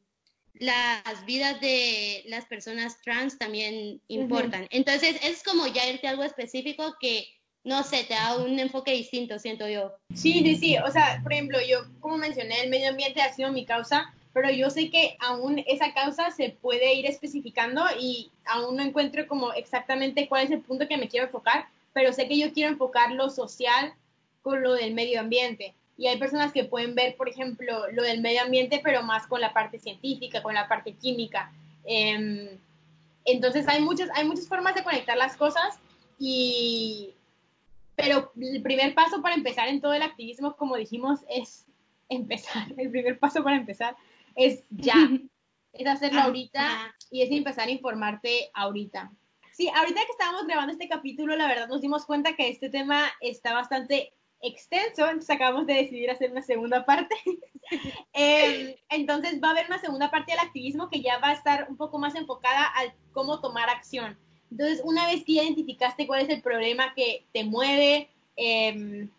las 0.54 1.26
vidas 1.26 1.60
de 1.62 2.24
las 2.28 2.46
personas 2.46 3.00
trans 3.02 3.38
también 3.38 4.02
importan. 4.08 4.68
Entonces, 4.72 5.18
es 5.24 5.44
como 5.44 5.68
ya 5.68 5.88
irte 5.88 6.08
a 6.08 6.12
algo 6.12 6.24
específico 6.24 6.96
que, 7.00 7.28
no 7.64 7.84
sé, 7.84 8.04
te 8.06 8.14
da 8.14 8.38
un 8.38 8.58
enfoque 8.60 8.92
distinto, 8.92 9.40
siento 9.40 9.68
yo. 9.68 9.94
Sí, 10.14 10.42
sí, 10.44 10.56
sí. 10.56 10.78
O 10.78 10.92
sea, 10.92 11.20
por 11.24 11.34
ejemplo, 11.34 11.60
yo, 11.68 11.80
como 12.00 12.18
mencioné, 12.18 12.62
el 12.62 12.70
medio 12.70 12.90
ambiente 12.90 13.22
ha 13.22 13.34
sido 13.34 13.52
mi 13.52 13.66
causa 13.66 14.14
pero 14.34 14.52
yo 14.52 14.70
sé 14.70 14.90
que 14.90 15.18
aún 15.20 15.64
esa 15.68 15.94
causa 15.94 16.32
se 16.32 16.50
puede 16.50 16.94
ir 16.94 17.06
especificando 17.06 17.84
y 18.00 18.32
aún 18.46 18.76
no 18.76 18.84
encuentro 18.84 19.28
como 19.28 19.54
exactamente 19.54 20.28
cuál 20.28 20.46
es 20.46 20.52
el 20.52 20.62
punto 20.62 20.88
que 20.88 20.98
me 20.98 21.08
quiero 21.08 21.26
enfocar, 21.26 21.68
pero 21.94 22.14
sé 22.14 22.28
que 22.28 22.38
yo 22.38 22.54
quiero 22.54 22.72
enfocar 22.72 23.12
lo 23.12 23.30
social 23.30 23.94
con 24.42 24.62
lo 24.62 24.74
del 24.74 24.94
medio 24.94 25.20
ambiente. 25.20 25.74
Y 25.98 26.08
hay 26.08 26.18
personas 26.18 26.54
que 26.54 26.64
pueden 26.64 26.96
ver, 26.96 27.18
por 27.18 27.28
ejemplo, 27.28 27.92
lo 27.92 28.04
del 28.04 28.22
medio 28.22 28.42
ambiente, 28.44 28.80
pero 28.84 29.04
más 29.04 29.28
con 29.28 29.42
la 29.42 29.52
parte 29.52 29.80
científica, 29.80 30.42
con 30.42 30.54
la 30.54 30.68
parte 30.68 30.94
química. 30.94 31.52
Em, 31.84 32.48
entonces 33.26 33.68
hay 33.68 33.82
muchas, 33.82 34.10
hay 34.14 34.26
muchas 34.26 34.48
formas 34.48 34.76
de 34.76 34.84
conectar 34.84 35.18
las 35.18 35.36
cosas 35.36 35.78
y, 36.18 37.10
pero 37.96 38.32
el 38.40 38.62
primer 38.62 38.94
paso 38.94 39.22
para 39.22 39.36
empezar 39.36 39.68
en 39.68 39.82
todo 39.82 39.94
el 39.94 40.04
activismo, 40.04 40.56
como 40.56 40.78
dijimos, 40.78 41.20
es 41.30 41.66
empezar. 42.08 42.68
El 42.78 42.90
primer 42.90 43.20
paso 43.20 43.44
para 43.44 43.58
empezar 43.58 43.96
es 44.36 44.64
ya, 44.70 44.96
es 45.74 45.88
hacerlo 45.88 46.22
ahorita 46.22 46.96
y 47.12 47.22
es 47.22 47.32
empezar 47.32 47.68
a 47.68 47.72
informarte 47.72 48.50
ahorita. 48.54 49.12
Sí, 49.54 49.68
ahorita 49.68 50.06
que 50.06 50.12
estábamos 50.12 50.48
grabando 50.48 50.72
este 50.72 50.88
capítulo, 50.88 51.36
la 51.36 51.48
verdad 51.48 51.68
nos 51.68 51.82
dimos 51.82 52.06
cuenta 52.06 52.36
que 52.36 52.48
este 52.48 52.70
tema 52.70 53.12
está 53.20 53.54
bastante 53.54 54.14
extenso, 54.42 55.04
entonces 55.06 55.30
acabamos 55.30 55.68
de 55.68 55.74
decidir 55.74 56.10
hacer 56.10 56.32
una 56.32 56.42
segunda 56.42 56.86
parte. 56.86 57.16
Em, 58.14 58.74
entonces 58.90 59.40
va 59.44 59.50
a 59.50 59.52
haber 59.52 59.68
una 59.68 59.80
segunda 59.80 60.10
parte 60.10 60.32
del 60.32 60.40
activismo 60.40 60.90
que 60.90 61.02
ya 61.02 61.20
va 61.20 61.30
a 61.30 61.34
estar 61.34 61.68
un 61.70 61.78
poco 61.78 62.00
más 62.00 62.16
enfocada 62.16 62.66
al 62.66 62.94
cómo 63.12 63.42
tomar 63.42 63.70
acción. 63.70 64.18
Entonces, 64.50 64.82
una 64.84 65.06
vez 65.06 65.24
que 65.24 65.34
identificaste 65.34 66.08
cuál 66.08 66.22
es 66.22 66.30
el 66.30 66.42
problema 66.42 66.94
que 66.96 67.26
te 67.32 67.44
mueve, 67.44 68.10
em, 68.36 69.10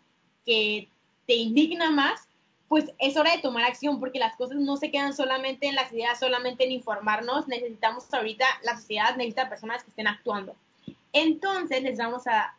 que 0.45 0.89
te 1.25 1.35
indigna 1.35 1.91
más, 1.91 2.27
pues 2.71 2.85
es 2.99 3.17
hora 3.17 3.35
de 3.35 3.41
tomar 3.41 3.65
acción 3.65 3.99
porque 3.99 4.17
las 4.17 4.37
cosas 4.37 4.55
no 4.55 4.77
se 4.77 4.91
quedan 4.91 5.13
solamente 5.13 5.67
en 5.67 5.75
las 5.75 5.91
ideas, 5.91 6.17
solamente 6.17 6.63
en 6.63 6.71
informarnos. 6.71 7.45
Necesitamos 7.49 8.05
ahorita, 8.13 8.45
la 8.63 8.77
sociedad 8.77 9.17
necesita 9.17 9.49
personas 9.49 9.83
que 9.83 9.89
estén 9.89 10.07
actuando. 10.07 10.55
Entonces 11.11 11.83
les 11.83 11.97
vamos 11.97 12.23
a, 12.27 12.55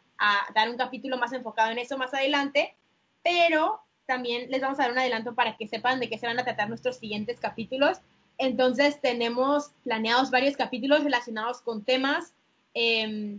dar 0.55 0.69
un 0.69 0.77
capítulo 0.77 1.17
más 1.17 1.33
enfocado 1.33 1.73
en 1.73 1.79
eso 1.79 1.97
más 1.97 2.13
adelante, 2.13 2.75
pero 3.23 3.81
también 4.05 4.51
les 4.51 4.61
vamos 4.61 4.79
a 4.79 4.83
dar 4.83 4.93
un 4.93 4.99
adelanto 4.99 5.35
para 5.35 5.57
que 5.57 5.67
sepan 5.67 5.99
de 5.99 6.11
qué 6.11 6.19
se 6.19 6.27
van 6.27 6.39
a 6.39 6.45
tratar 6.45 6.69
nuestros 6.69 6.99
siguientes 6.99 7.41
capítulos. 7.41 7.97
Entonces 8.37 9.01
tenemos 9.01 9.71
planeados 9.83 10.31
varios 10.31 10.59
capítulos 10.59 11.05
relacionados 11.05 11.63
con 11.63 11.85
temas. 11.85 12.35
Eh, 12.75 13.39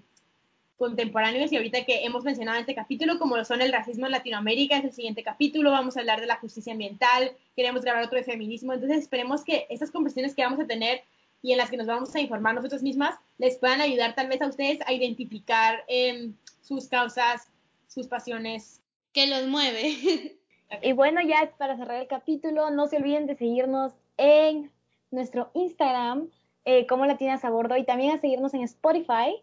contemporáneos 0.83 1.49
y 1.49 1.55
ahorita 1.55 1.85
que 1.85 2.03
hemos 2.03 2.25
mencionado 2.25 2.57
en 2.57 2.63
este 2.63 2.75
capítulo, 2.75 3.17
como 3.17 3.37
lo 3.37 3.45
son 3.45 3.61
el 3.61 3.71
racismo 3.71 4.05
en 4.05 4.11
Latinoamérica, 4.11 4.75
es 4.75 4.83
el 4.83 4.91
siguiente 4.91 5.23
capítulo, 5.23 5.71
vamos 5.71 5.95
a 5.95 6.01
hablar 6.01 6.19
de 6.19 6.27
la 6.27 6.35
justicia 6.35 6.73
ambiental, 6.73 7.31
queremos 7.55 7.83
grabar 7.83 8.03
otro 8.03 8.17
de 8.17 8.25
feminismo, 8.25 8.73
entonces 8.73 8.97
esperemos 8.97 9.45
que 9.45 9.65
estas 9.69 9.91
conversaciones 9.91 10.35
que 10.35 10.43
vamos 10.43 10.59
a 10.59 10.67
tener 10.67 11.01
y 11.41 11.53
en 11.53 11.57
las 11.57 11.69
que 11.69 11.77
nos 11.77 11.87
vamos 11.87 12.13
a 12.13 12.19
informar 12.19 12.53
nosotros 12.53 12.83
mismas 12.83 13.15
les 13.37 13.55
puedan 13.55 13.79
ayudar 13.79 14.13
tal 14.13 14.27
vez 14.27 14.41
a 14.41 14.47
ustedes 14.47 14.79
a 14.85 14.91
identificar 14.91 15.85
em, 15.87 16.35
sus 16.61 16.89
causas, 16.89 17.47
sus 17.87 18.07
pasiones. 18.07 18.81
Que 19.13 19.27
los 19.27 19.47
mueve. 19.47 20.35
Y 20.81 20.93
bueno, 20.93 21.21
ya 21.21 21.51
para 21.59 21.77
cerrar 21.77 22.01
el 22.01 22.07
capítulo, 22.07 22.71
no 22.71 22.87
se 22.87 22.97
olviden 22.97 23.27
de 23.27 23.35
seguirnos 23.35 23.93
en 24.17 24.71
nuestro 25.11 25.51
Instagram, 25.53 26.29
eh, 26.65 26.87
como 26.87 27.05
Latinas 27.05 27.45
a 27.45 27.51
Bordo, 27.51 27.77
y 27.77 27.83
también 27.83 28.09
a 28.09 28.19
seguirnos 28.19 28.55
en 28.55 28.63
Spotify. 28.63 29.35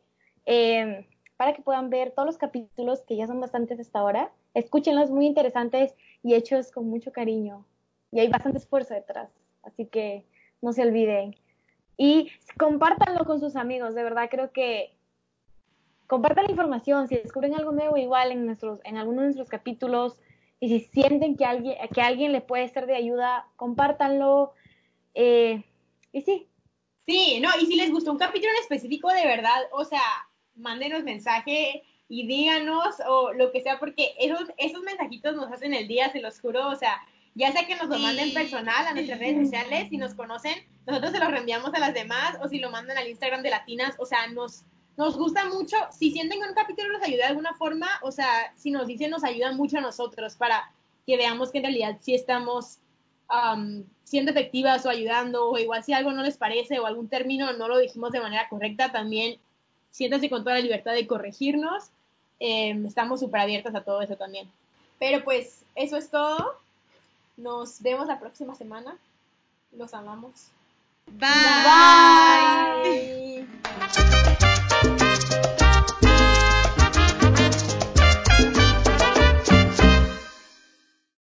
Eh, 0.45 1.07
para 1.41 1.55
que 1.55 1.63
puedan 1.63 1.89
ver 1.89 2.11
todos 2.11 2.27
los 2.27 2.37
capítulos, 2.37 3.01
que 3.01 3.17
ya 3.17 3.27
son 3.27 3.41
bastantes 3.41 3.81
hasta 3.81 3.99
ahora. 3.99 4.31
Escúchenlos, 4.53 5.11
muy 5.11 5.25
interesantes 5.25 5.95
y 6.23 6.35
hechos 6.35 6.71
con 6.71 6.87
mucho 6.87 7.13
cariño. 7.13 7.65
Y 8.13 8.21
hay 8.21 8.29
bastante 8.29 8.59
esfuerzo 8.59 8.93
detrás, 8.93 9.31
así 9.63 9.87
que 9.87 10.27
no 10.61 10.75
se 10.75 10.83
olviden. 10.83 11.35
Y 11.97 12.31
compártanlo 12.59 13.25
con 13.25 13.41
sus 13.41 13.57
amigos, 13.57 13.95
de 13.95 14.03
verdad 14.03 14.29
creo 14.31 14.53
que 14.53 14.95
compartan 16.07 16.45
la 16.45 16.51
información, 16.51 17.09
si 17.09 17.17
descubren 17.17 17.55
algo 17.55 17.73
nuevo 17.73 17.97
igual 17.97 18.33
en, 18.33 18.45
nuestros, 18.45 18.81
en 18.85 18.99
alguno 18.99 19.23
de 19.23 19.29
nuestros 19.29 19.49
capítulos 19.49 20.19
y 20.61 20.69
si 20.69 20.81
sienten 20.93 21.39
que 21.39 21.47
alguien, 21.47 21.79
que 21.95 22.03
alguien 22.03 22.33
le 22.33 22.43
puede 22.43 22.69
ser 22.69 22.85
de 22.85 22.97
ayuda, 22.97 23.47
compártanlo. 23.57 24.53
Eh, 25.15 25.65
y 26.13 26.21
sí. 26.21 26.49
Sí, 27.07 27.41
no, 27.41 27.49
y 27.59 27.65
si 27.65 27.77
les 27.77 27.91
gustó 27.91 28.13
un 28.13 28.19
capítulo 28.19 28.53
en 28.53 28.61
específico, 28.61 29.09
de 29.09 29.25
verdad, 29.25 29.63
o 29.73 29.87
sea, 29.87 30.03
mándenos 30.61 31.03
mensaje 31.03 31.83
y 32.09 32.27
díganos 32.27 32.97
o 33.07 33.33
lo 33.33 33.53
que 33.53 33.63
sea, 33.63 33.79
porque 33.79 34.15
esos, 34.19 34.51
esos 34.59 34.83
mensajitos 34.83 35.37
nos 35.37 35.51
hacen 35.53 35.75
el 35.75 35.87
día, 35.87 36.11
se 36.11 36.21
los 36.21 36.41
juro, 36.41 36.69
o 36.69 36.77
sea, 36.77 37.01
ya 37.35 37.53
sea 37.53 37.67
que 37.67 37.77
nos 37.77 37.89
lo 37.89 37.99
manden 37.99 38.35
personal 38.35 38.87
a 38.87 38.93
nuestras 38.93 39.21
redes 39.21 39.45
sociales, 39.45 39.89
si 39.89 39.97
nos 39.97 40.15
conocen, 40.15 40.55
nosotros 40.87 41.13
se 41.13 41.21
los 41.21 41.31
reenviamos 41.31 41.73
a 41.73 41.79
las 41.79 41.95
demás, 41.95 42.37
o 42.43 42.49
si 42.49 42.59
lo 42.59 42.71
mandan 42.71 42.99
al 42.99 43.09
Instagram 43.09 43.43
de 43.43 43.51
Latinas, 43.51 43.95
o 43.99 44.07
sea, 44.07 44.27
nos, 44.27 44.65
nos 44.97 45.17
gusta 45.17 45.45
mucho, 45.47 45.77
si 45.97 46.11
sienten 46.11 46.41
que 46.41 46.49
un 46.49 46.55
capítulo 46.55 46.93
nos 46.93 47.03
ayuda 47.03 47.25
de 47.25 47.31
alguna 47.31 47.55
forma, 47.55 47.89
o 48.03 48.11
sea, 48.11 48.53
si 48.57 48.73
nos 48.73 48.89
dicen, 48.89 49.11
nos 49.11 49.23
ayuda 49.23 49.53
mucho 49.53 49.79
a 49.79 49.81
nosotros 49.81 50.35
para 50.35 50.73
que 51.07 51.17
veamos 51.17 51.53
que 51.53 51.59
en 51.59 51.65
realidad 51.65 51.99
sí 52.01 52.15
estamos 52.15 52.79
um, 53.31 53.85
siendo 54.03 54.33
efectivas 54.33 54.85
o 54.85 54.91
ayudando, 54.91 55.49
o 55.49 55.59
igual 55.59 55.85
si 55.85 55.93
algo 55.93 56.11
no 56.11 56.23
les 56.23 56.37
parece 56.37 56.81
o 56.81 56.87
algún 56.87 57.09
término 57.09 57.53
no 57.53 57.69
lo 57.69 57.79
dijimos 57.79 58.11
de 58.11 58.21
manera 58.21 58.49
correcta, 58.49 58.91
también 58.91 59.39
siéntanse 59.91 60.31
con 60.31 60.43
toda 60.43 60.57
la 60.57 60.63
libertad 60.63 60.93
de 60.93 61.07
corregirnos. 61.07 61.85
Em, 62.39 62.87
estamos 62.87 63.21
súper 63.21 63.41
abiertas 63.41 63.75
a 63.75 63.83
todo 63.83 64.01
eso 64.03 64.17
también. 64.17 64.51
Pero 64.99 65.23
pues 65.25 65.63
eso 65.75 65.97
es 65.97 66.11
todo. 66.11 66.57
Nos 67.37 67.81
vemos 67.83 68.07
la 68.07 68.21
próxima 68.21 68.55
semana. 68.55 68.97
Los 69.73 69.95
amamos. 69.95 70.49
Bye. 71.07 71.29
Bye. 72.83 74.51